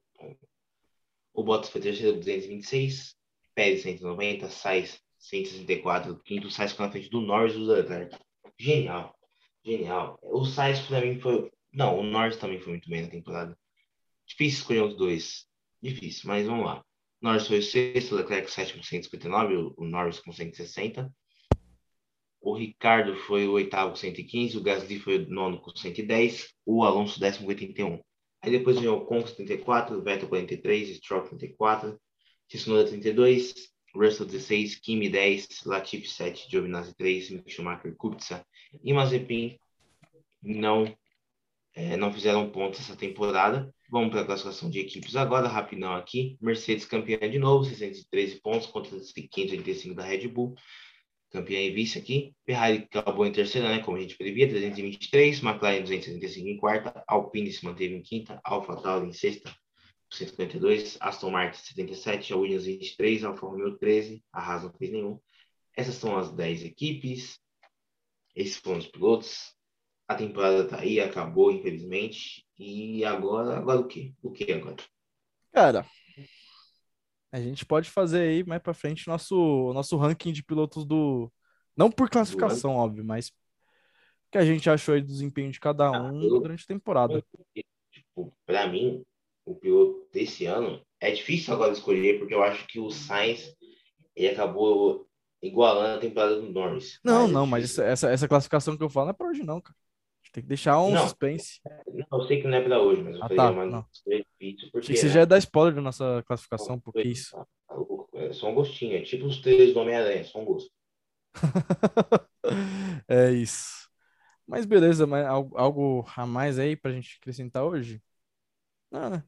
O 1.32 1.42
Bottas 1.42 1.70
foi 1.70 1.80
terceiro, 1.80 2.16
226. 2.18 3.16
Pérez, 3.52 3.82
190. 3.82 4.48
Sainz, 4.48 5.00
164. 5.18 6.16
Quinto, 6.20 6.50
Sainz 6.50 6.70
ficou 6.70 6.86
na 6.86 6.92
frente 6.92 7.10
do 7.10 7.20
Norris 7.20 7.54
e 7.54 7.58
do 7.58 7.66
Leclerc. 7.66 8.16
Genial. 8.56 9.18
Genial. 9.64 10.18
O 10.22 10.44
Sainz, 10.44 10.80
pra 10.80 11.00
mim, 11.00 11.18
foi... 11.18 11.50
Não, 11.72 11.98
o 11.98 12.04
Norris 12.04 12.36
também 12.36 12.60
foi 12.60 12.74
muito 12.74 12.88
bem 12.88 13.02
na 13.02 13.08
temporada. 13.08 13.58
Difícil 14.24 14.60
escolher 14.60 14.82
os 14.84 14.96
dois. 14.96 15.48
Difícil, 15.82 16.28
mas 16.28 16.46
vamos 16.46 16.64
lá. 16.64 16.84
Norris 17.20 17.46
foi 17.46 17.58
o 17.58 17.62
sexto, 17.62 18.14
Leclerc 18.14 18.50
sétimo 18.50 18.78
com 18.80 18.84
159, 18.86 19.56
o- 19.76 19.84
Norris 19.84 20.20
com 20.20 20.32
160. 20.32 21.10
O 22.40 22.54
Ricardo 22.54 23.16
foi 23.16 23.46
o 23.48 23.52
oitavo 23.52 23.90
com 23.90 23.96
115, 23.96 24.56
o 24.58 24.62
Gasly 24.62 24.98
foi 24.98 25.18
o 25.18 25.30
nono 25.30 25.58
com 25.60 25.74
110, 25.74 26.52
o 26.66 26.84
Alonso 26.84 27.18
décimo 27.18 27.46
com 27.46 27.52
81. 27.52 28.00
Aí 28.42 28.50
depois 28.50 28.78
veio 28.78 28.92
o 28.92 28.96
Ocon 28.98 29.22
com 29.22 29.26
74, 29.26 29.96
o 29.96 30.02
Vettel 30.02 30.28
43, 30.28 30.96
Stroll 30.98 31.22
34, 31.22 31.98
Tsunoda 32.48 32.86
32, 32.88 33.54
Russell 33.94 34.26
16, 34.26 34.74
Kimi 34.76 35.08
10, 35.08 35.64
Latifi 35.64 36.06
7, 36.06 36.50
Giovinazzi 36.50 36.94
3, 36.94 37.30
Mick 37.30 37.50
Schumacher, 37.50 37.94
Kubica 37.96 38.44
e 38.82 38.92
Mazepin 38.92 39.56
não, 40.42 40.84
eh, 41.74 41.96
não 41.96 42.12
fizeram 42.12 42.50
pontos 42.50 42.80
essa 42.80 42.96
temporada. 42.96 43.72
Vamos 43.90 44.10
para 44.10 44.20
a 44.22 44.24
classificação 44.24 44.70
de 44.70 44.80
equipes 44.80 45.16
agora, 45.16 45.48
rapidão 45.48 45.92
aqui. 45.92 46.36
Mercedes 46.40 46.84
campeã 46.84 47.18
de 47.28 47.38
novo, 47.38 47.64
613 47.64 48.40
pontos 48.40 48.66
contra 48.68 48.90
585 48.98 49.94
da 49.94 50.04
Red 50.04 50.28
Bull. 50.28 50.54
Campeã 51.30 51.60
e 51.60 51.70
vice 51.70 51.98
aqui. 51.98 52.32
Ferrari 52.46 52.88
acabou 52.92 53.26
em 53.26 53.32
terceira, 53.32 53.68
né? 53.68 53.80
Como 53.82 53.96
a 53.96 54.00
gente 54.00 54.16
previa, 54.16 54.48
323. 54.48 55.42
McLaren 55.42 55.82
275 55.82 56.48
em 56.48 56.56
quarta. 56.56 57.04
Alpine 57.08 57.52
se 57.52 57.64
manteve 57.64 57.94
em 57.94 58.02
quinta. 58.02 58.40
Alfa 58.44 58.76
Tauri 58.76 59.08
em 59.08 59.12
sexta, 59.12 59.52
152. 60.12 60.96
Aston 61.00 61.30
Martin 61.30 61.58
77. 61.58 62.32
A 62.32 62.36
Williams 62.36 62.66
23. 62.66 63.24
Alfa 63.24 63.46
Romeo 63.46 63.76
13. 63.76 64.22
A 64.32 64.40
Haas 64.40 64.62
não 64.62 64.72
fez 64.74 64.92
nenhum. 64.92 65.18
Essas 65.76 65.96
são 65.96 66.16
as 66.16 66.32
10 66.32 66.64
equipes. 66.64 67.40
Esses 68.36 68.56
foram 68.58 68.78
os 68.78 68.86
pilotos. 68.86 69.54
A 70.08 70.14
temporada 70.14 70.66
tá 70.66 70.80
aí, 70.80 70.98
acabou, 71.00 71.50
infelizmente. 71.52 72.46
E 72.58 73.04
agora, 73.04 73.56
agora 73.58 73.80
o 73.80 73.86
quê? 73.88 74.14
O 74.22 74.30
que 74.30 74.50
agora? 74.52 74.76
Cara, 75.52 75.86
a 77.32 77.40
gente 77.40 77.64
pode 77.66 77.90
fazer 77.90 78.20
aí 78.20 78.44
mais 78.44 78.62
pra 78.62 78.74
frente 78.74 79.08
nosso 79.08 79.72
nosso 79.72 79.96
ranking 79.96 80.32
de 80.32 80.42
pilotos 80.42 80.84
do 80.84 81.32
não 81.76 81.90
por 81.90 82.08
classificação, 82.08 82.76
óbvio, 82.76 83.04
mas 83.04 83.28
o 83.28 83.32
que 84.32 84.38
a 84.38 84.44
gente 84.44 84.68
achou 84.70 84.94
aí 84.94 85.00
do 85.00 85.06
desempenho 85.08 85.50
de 85.50 85.60
cada 85.60 85.90
Ah, 85.92 86.10
um 86.12 86.22
eu- 86.22 86.40
durante 86.40 86.64
a 86.64 86.68
temporada. 86.68 87.24
Tipo, 87.92 88.32
para 88.46 88.66
mim, 88.66 89.04
o 89.44 89.54
piloto 89.54 90.08
desse 90.12 90.46
ano 90.46 90.80
é 91.00 91.10
difícil 91.12 91.54
agora 91.54 91.72
escolher, 91.72 92.18
porque 92.18 92.34
eu 92.34 92.42
acho 92.42 92.66
que 92.66 92.80
o 92.80 92.90
Sainz 92.90 93.54
ele 94.16 94.28
acabou 94.28 95.06
igualando 95.42 95.98
a 95.98 96.00
temporada 96.00 96.40
do 96.40 96.50
Norris. 96.52 97.00
Não, 97.04 97.24
é 97.24 97.28
não, 97.28 97.46
mas 97.46 97.64
difícil. 97.64 97.84
essa, 97.84 98.08
essa, 98.08 98.10
essa 98.12 98.28
classificação 98.28 98.76
que 98.76 98.82
eu 98.82 98.90
falo 98.90 99.06
não 99.06 99.10
é 99.12 99.14
pra 99.14 99.28
hoje 99.28 99.42
não, 99.42 99.60
cara. 99.60 99.76
Tem 100.34 100.42
que 100.42 100.48
deixar 100.48 100.80
um 100.80 100.90
Não. 100.90 101.06
suspense. 101.06 101.60
Não, 102.10 102.18
eu 102.20 102.26
sei 102.26 102.42
que 102.42 102.48
não 102.48 102.58
é 102.58 102.60
para 102.60 102.82
hoje, 102.82 103.02
mas 103.02 103.14
eu 103.14 103.22
Ah, 103.22 103.28
falei, 103.28 103.38
tá, 103.38 103.46
é 103.46 103.50
uma 103.52 103.66
não. 103.66 103.86
porque 104.72 104.88
que 104.92 104.96
você 104.96 105.08
já 105.08 105.20
ia 105.20 105.26
dar 105.26 105.38
spoiler 105.38 105.74
da 105.76 105.80
nossa 105.80 106.24
classificação, 106.26 106.80
porque 106.80 107.08
isso. 107.08 107.34
É 108.14 108.32
só 108.32 108.48
um 108.50 108.54
gostinho, 108.54 108.96
é 108.96 109.02
tipo 109.02 109.26
os 109.26 109.40
três 109.40 109.72
do 109.72 109.78
Homem-Aranha, 109.80 110.24
só 110.24 110.40
um 110.40 110.44
gosto. 110.44 110.70
É 113.08 113.30
isso. 113.32 113.88
Mas 114.46 114.66
beleza, 114.66 115.06
mas 115.06 115.26
algo, 115.26 115.56
algo 115.58 116.06
a 116.16 116.26
mais 116.26 116.58
aí 116.58 116.76
pra 116.76 116.92
gente 116.92 117.18
acrescentar 117.20 117.64
hoje? 117.64 118.02
Não, 118.90 119.10
né? 119.10 119.24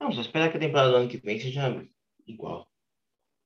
Não, 0.00 0.12
só 0.12 0.20
esperar 0.20 0.50
que 0.50 0.56
a 0.56 0.60
temporada 0.60 0.90
do 0.90 0.96
ano 0.96 1.08
que 1.08 1.18
vem 1.18 1.38
seja 1.38 1.84
igual. 2.26 2.68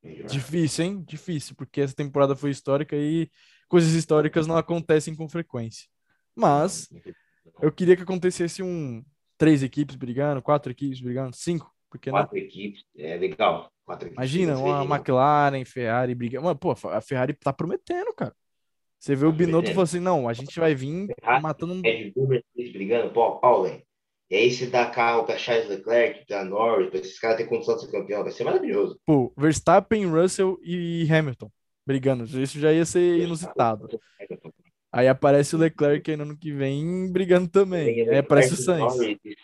Melhor. 0.03 0.29
Difícil, 0.31 0.85
hein? 0.85 1.05
Difícil, 1.07 1.55
porque 1.57 1.81
essa 1.81 1.95
temporada 1.95 2.37
foi 2.37 2.51
histórica 2.51 2.97
e 2.97 3.31
coisas 3.69 3.93
históricas 3.93 4.47
não 4.47 4.57
acontecem 4.57 5.15
com 5.15 5.29
frequência. 5.29 5.89
Mas 6.35 6.89
eu 7.61 7.71
queria 7.71 7.97
que 7.97 8.03
acontecesse 8.03 8.63
um 8.63 9.05
três 9.39 9.63
equipes 9.63 9.97
brigando, 9.97 10.43
quatro 10.43 10.71
equipes 10.71 11.01
brigando, 11.01 11.35
cinco, 11.37 11.73
porque 11.91 12.11
não? 12.11 12.19
Quatro 12.19 12.39
equipes, 12.39 12.85
é 12.97 13.17
legal. 13.17 13.71
Quatro 13.85 14.09
equipes 14.09 14.19
Imagina, 14.19 14.59
uma. 14.59 14.97
McLaren, 14.97 15.65
Ferrari 15.65 16.15
brigando. 16.15 16.45
Mano, 16.45 16.59
pô, 16.59 16.73
a 16.73 17.01
Ferrari 17.01 17.35
tá 17.35 17.53
prometendo, 17.53 18.13
cara. 18.15 18.35
Você 18.99 19.15
vê 19.15 19.27
o 19.27 19.31
Tá 19.31 19.37
Binotto 19.37 19.71
e 19.71 19.75
fala 19.75 19.85
assim: 19.85 20.01
não, 20.01 20.29
a 20.29 20.33
gente 20.33 20.59
vai 20.59 20.75
vir 20.75 21.07
Ferrari, 21.21 21.43
matando. 21.43 21.75
um 21.75 21.83
Red 21.83 22.13
Bull, 22.15 22.29
Mercedes 22.29 22.73
brigando, 22.73 23.13
pau 23.13 23.37
a 23.37 23.39
pau, 23.39 23.63
velho. 23.65 23.83
E 24.31 24.37
aí 24.37 24.51
se 24.51 24.67
dá 24.67 24.87
carro 24.87 25.25
pra 25.25 25.37
Charles 25.37 25.69
Leclerc, 25.69 26.25
pra 26.27 26.45
Norris, 26.45 26.89
pra 26.89 26.99
esses 26.99 27.19
caras 27.21 27.37
terem 27.37 27.51
condição 27.51 27.77
de 27.77 27.83
ser 27.83 27.91
campeão, 27.91 28.23
vai 28.23 28.33
ser 28.33 28.45
maravilhoso. 28.45 28.99
Pô, 29.05 29.33
Verstappen, 29.37 30.07
Russell 30.07 30.59
e 30.63 31.07
Hamilton 31.13 31.51
brigando. 31.87 32.25
Isso 32.25 32.59
já 32.59 32.73
ia 32.73 32.85
ser 32.85 33.21
inusitado. 33.21 33.89
Aí 34.95 35.09
aparece 35.09 35.57
o 35.57 35.59
Leclerc 35.59 36.09
aí 36.09 36.17
no 36.17 36.23
ano 36.23 36.37
que 36.37 36.53
vem 36.53 37.11
brigando 37.11 37.49
também. 37.49 38.09
Aí 38.09 38.19
aparece 38.19 38.55
o 38.55 38.57
Sainz. 38.57 38.95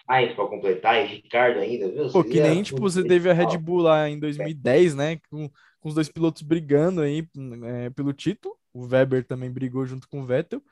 Sainz 0.07 0.33
para 0.35 0.47
completar 0.47 1.05
e 1.05 1.17
Ricardo 1.17 1.59
ainda, 1.59 1.91
viu? 1.91 2.09
Pô, 2.09 2.23
que 2.23 2.41
nem, 2.41 2.63
tipo, 2.63 2.81
você 2.81 3.03
teve 3.03 3.29
a 3.29 3.33
Red 3.33 3.59
Bull 3.59 3.81
lá 3.81 4.09
em 4.09 4.17
2010, 4.17 4.95
né? 4.95 5.21
Com, 5.29 5.51
com 5.81 5.89
os 5.89 5.95
dois 5.95 6.09
pilotos 6.09 6.43
brigando 6.43 7.01
aí 7.01 7.27
é, 7.65 7.91
pelo 7.91 8.13
título. 8.13 8.57
O 8.73 8.87
Weber 8.87 9.25
também 9.25 9.51
brigou 9.51 9.85
junto 9.85 10.09
com 10.09 10.21
o 10.21 10.25
Vettel. 10.25 10.63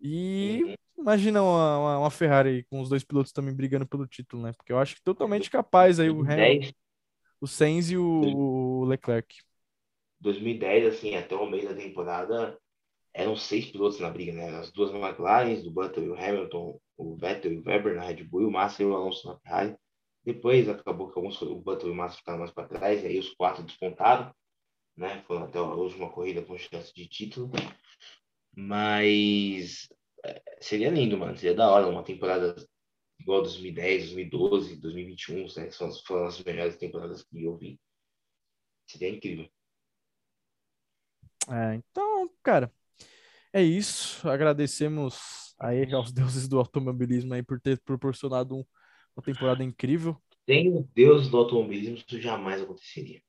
E 0.00 0.62
uhum. 0.64 0.74
imagina 0.98 1.42
uma, 1.42 1.98
uma, 1.98 2.10
Ferrari 2.10 2.64
com 2.70 2.80
os 2.80 2.88
dois 2.88 3.04
pilotos 3.04 3.30
também 3.30 3.54
brigando 3.54 3.86
pelo 3.86 4.06
título, 4.06 4.42
né? 4.42 4.54
Porque 4.56 4.72
eu 4.72 4.78
acho 4.78 4.94
que 4.94 5.02
totalmente 5.02 5.50
capaz 5.50 6.00
aí 6.00 6.08
o 6.08 6.22
Hamilton, 6.22 6.70
o 7.42 7.46
Sainz 7.46 7.90
e 7.90 7.98
o 7.98 8.84
Leclerc. 8.86 9.36
2010, 10.20 10.86
assim, 10.86 11.14
até 11.14 11.34
o 11.34 11.50
meio 11.50 11.68
da 11.68 11.74
temporada, 11.74 12.56
eram 13.14 13.36
seis 13.36 13.66
pilotos 13.66 14.00
na 14.00 14.10
briga, 14.10 14.32
né? 14.32 14.56
As 14.58 14.70
duas 14.72 14.90
McLaren, 14.90 15.60
do 15.62 15.70
Button 15.70 16.00
e 16.00 16.08
o 16.08 16.14
Hamilton, 16.14 16.80
o 16.96 17.16
Vettel 17.16 17.52
e 17.52 17.58
o 17.58 17.62
Weber 17.64 17.94
na 17.94 18.02
Red 18.02 18.24
Bull, 18.24 18.48
o 18.48 18.50
Massa 18.50 18.82
e 18.82 18.86
o 18.86 18.94
Alonso 18.94 19.28
na 19.28 19.38
Ferrari. 19.40 19.76
Depois 20.24 20.68
acabou 20.68 21.10
que 21.10 21.18
alguns, 21.18 21.40
o 21.42 21.56
Button 21.56 21.88
e 21.88 21.90
o 21.90 21.94
Massa 21.94 22.16
ficaram 22.16 22.38
mais 22.38 22.50
para 22.50 22.68
trás, 22.68 23.02
e 23.02 23.06
aí 23.06 23.18
os 23.18 23.34
quatro 23.34 23.62
despontaram, 23.62 24.34
né? 24.96 25.22
Foram 25.26 25.44
até 25.44 25.58
a 25.58 25.62
última 25.62 26.10
corrida 26.10 26.42
com 26.42 26.56
chance 26.56 26.92
de 26.94 27.06
título. 27.08 27.50
Mas 28.54 29.88
é, 30.24 30.42
seria 30.60 30.90
lindo, 30.90 31.18
mano. 31.18 31.36
Seria 31.36 31.54
da 31.56 31.70
hora 31.70 31.88
uma 31.88 32.04
temporada 32.04 32.54
igual 33.18 33.42
2010, 33.42 34.12
2012, 34.12 34.80
2021, 34.80 35.46
né? 35.56 35.66
Que 35.68 36.02
foram 36.06 36.26
as 36.26 36.42
melhores 36.42 36.76
temporadas 36.76 37.22
que 37.22 37.44
eu 37.44 37.56
vi. 37.56 37.80
Seria 38.86 39.08
incrível. 39.08 39.48
É, 41.50 41.74
então, 41.74 42.30
cara, 42.42 42.72
é 43.52 43.62
isso. 43.62 44.28
Agradecemos 44.28 45.54
aí 45.58 45.92
aos 45.92 46.12
deuses 46.12 46.48
do 46.48 46.58
automobilismo 46.58 47.34
aí 47.34 47.42
por 47.42 47.60
ter 47.60 47.80
proporcionado 47.80 48.56
um, 48.56 48.64
uma 49.16 49.22
temporada 49.22 49.62
incrível. 49.62 50.16
Sem 50.48 50.74
o 50.74 50.88
deus 50.94 51.28
do 51.28 51.36
automobilismo, 51.36 51.96
isso 51.96 52.20
jamais 52.20 52.60
aconteceria. 52.60 53.22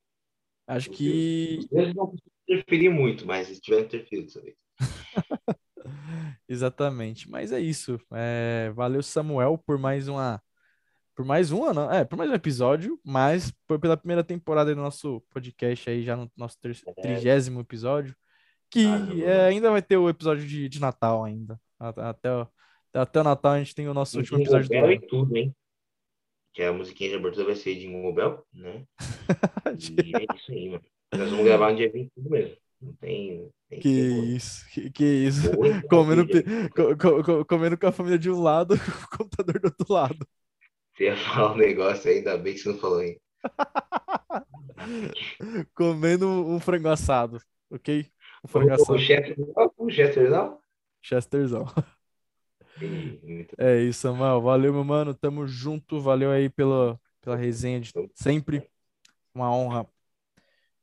Acho 0.67 0.89
os 0.89 0.97
que. 0.97 1.49
Deus, 1.49 1.63
os 1.63 1.69
deuses 1.69 1.95
não 1.95 2.15
interferiram 2.47 2.93
muito, 2.93 3.25
mas 3.25 3.59
tiveram 3.59 3.85
interferido 3.85 4.27
dessa 4.27 4.41
vez. 4.41 4.55
Exatamente. 6.47 7.29
Mas 7.29 7.51
é 7.51 7.59
isso. 7.59 7.99
É, 8.11 8.71
valeu, 8.75 9.03
Samuel, 9.03 9.57
por 9.57 9.77
mais 9.77 10.07
uma. 10.07 10.41
Por 11.15 11.25
mais 11.25 11.51
uma, 11.51 11.73
não? 11.73 11.91
É, 11.91 12.03
por 12.03 12.17
mais 12.17 12.31
um 12.31 12.33
episódio, 12.33 12.99
mas 13.05 13.53
foi 13.67 13.77
pela 13.77 13.95
primeira 13.95 14.23
temporada 14.23 14.73
do 14.73 14.81
nosso 14.81 15.21
podcast 15.29 15.87
aí, 15.87 16.03
já 16.03 16.17
no 16.17 16.31
nosso 16.35 16.57
é. 16.65 17.01
trigésimo 17.01 17.59
episódio. 17.59 18.15
Que 18.73 19.23
é, 19.23 19.45
ainda 19.45 19.69
vai 19.69 19.83
ter 19.83 19.97
o 19.97 20.09
episódio 20.09 20.47
de, 20.47 20.67
de 20.67 20.81
Natal 20.81 21.23
ainda. 21.23 21.61
Até, 21.79 22.29
até 22.91 23.21
o 23.21 23.23
Natal 23.23 23.51
a 23.51 23.59
gente 23.59 23.75
tem 23.75 23.87
o 23.87 23.93
nosso 23.93 24.17
último 24.17 24.39
episódio 24.39 24.67
do 24.67 24.75
ano. 24.75 24.91
e 24.91 24.99
tudo, 24.99 25.37
hein? 25.37 25.55
Que 26.51 26.63
a 26.63 26.73
musiquinha 26.73 27.11
de 27.11 27.15
abertura 27.17 27.45
vai 27.45 27.55
ser 27.55 27.75
de 27.75 27.87
Mobel, 27.87 28.43
né? 28.51 28.83
e 29.77 30.15
é 30.15 30.35
isso 30.35 30.51
aí, 30.51 30.69
mano. 30.69 30.83
Nós 31.15 31.29
vamos 31.29 31.45
gravar 31.45 31.69
no 31.69 31.77
dia 31.77 31.91
25 31.91 32.29
mesmo. 32.31 32.57
Não 32.81 32.93
tem. 32.93 33.47
tem 33.69 33.79
que 33.79 33.89
isso, 33.89 34.67
que, 34.71 34.89
que 34.89 35.05
isso. 35.05 35.51
comendo, 35.87 36.27
co, 36.75 37.23
co, 37.23 37.45
comendo 37.45 37.77
com 37.77 37.87
a 37.87 37.91
família 37.91 38.17
de 38.17 38.31
um 38.31 38.41
lado, 38.41 38.73
com 39.07 39.15
o 39.15 39.17
computador 39.19 39.59
do 39.59 39.65
outro 39.65 39.93
lado. 39.93 40.27
Você 40.95 41.03
ia 41.03 41.15
falar 41.15 41.53
um 41.53 41.57
negócio 41.57 42.09
aí, 42.09 42.17
ainda 42.17 42.37
bem 42.39 42.53
que 42.53 42.59
você 42.59 42.69
não 42.69 42.79
falou 42.79 42.99
aí. 43.01 43.19
comendo 45.75 46.27
um 46.27 46.59
frango 46.59 46.87
assado, 46.87 47.39
ok? 47.69 48.11
O. 48.43 48.93
O 48.93 48.97
Chester, 48.97 49.35
o 49.77 49.89
Chesterzão? 49.89 50.59
Chesterzão. 51.01 51.65
É 53.57 53.79
isso, 53.81 54.01
Samuel. 54.01 54.41
Valeu, 54.41 54.73
meu 54.73 54.83
mano. 54.83 55.13
Tamo 55.13 55.47
junto. 55.47 56.01
Valeu 56.01 56.31
aí 56.31 56.49
pela, 56.49 56.99
pela 57.21 57.35
resenha 57.35 57.79
de 57.79 57.91
sempre. 58.15 58.67
Uma 59.33 59.55
honra 59.55 59.87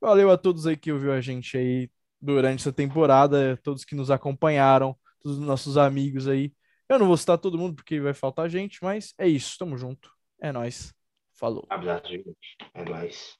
Valeu 0.00 0.30
a 0.30 0.38
todos 0.38 0.66
aí 0.66 0.78
que 0.78 0.90
ouviu 0.90 1.12
a 1.12 1.20
gente 1.20 1.58
aí 1.58 1.90
durante 2.18 2.60
essa 2.60 2.72
temporada, 2.72 3.58
todos 3.62 3.84
que 3.84 3.94
nos 3.94 4.10
acompanharam, 4.10 4.98
todos 5.20 5.36
os 5.38 5.44
nossos 5.44 5.76
amigos 5.76 6.26
aí. 6.26 6.54
Eu 6.88 6.98
não 6.98 7.06
vou 7.06 7.18
citar 7.18 7.36
todo 7.36 7.58
mundo 7.58 7.76
porque 7.76 8.00
vai 8.00 8.14
faltar 8.14 8.48
gente, 8.48 8.82
mas 8.82 9.12
é 9.18 9.28
isso, 9.28 9.58
tamo 9.58 9.76
junto. 9.76 10.10
É 10.40 10.50
nós. 10.50 10.94
Falou. 11.34 11.66
Abraço, 11.68 12.08
gente. 12.08 12.34
É 12.72 12.82
nóis. 12.82 13.38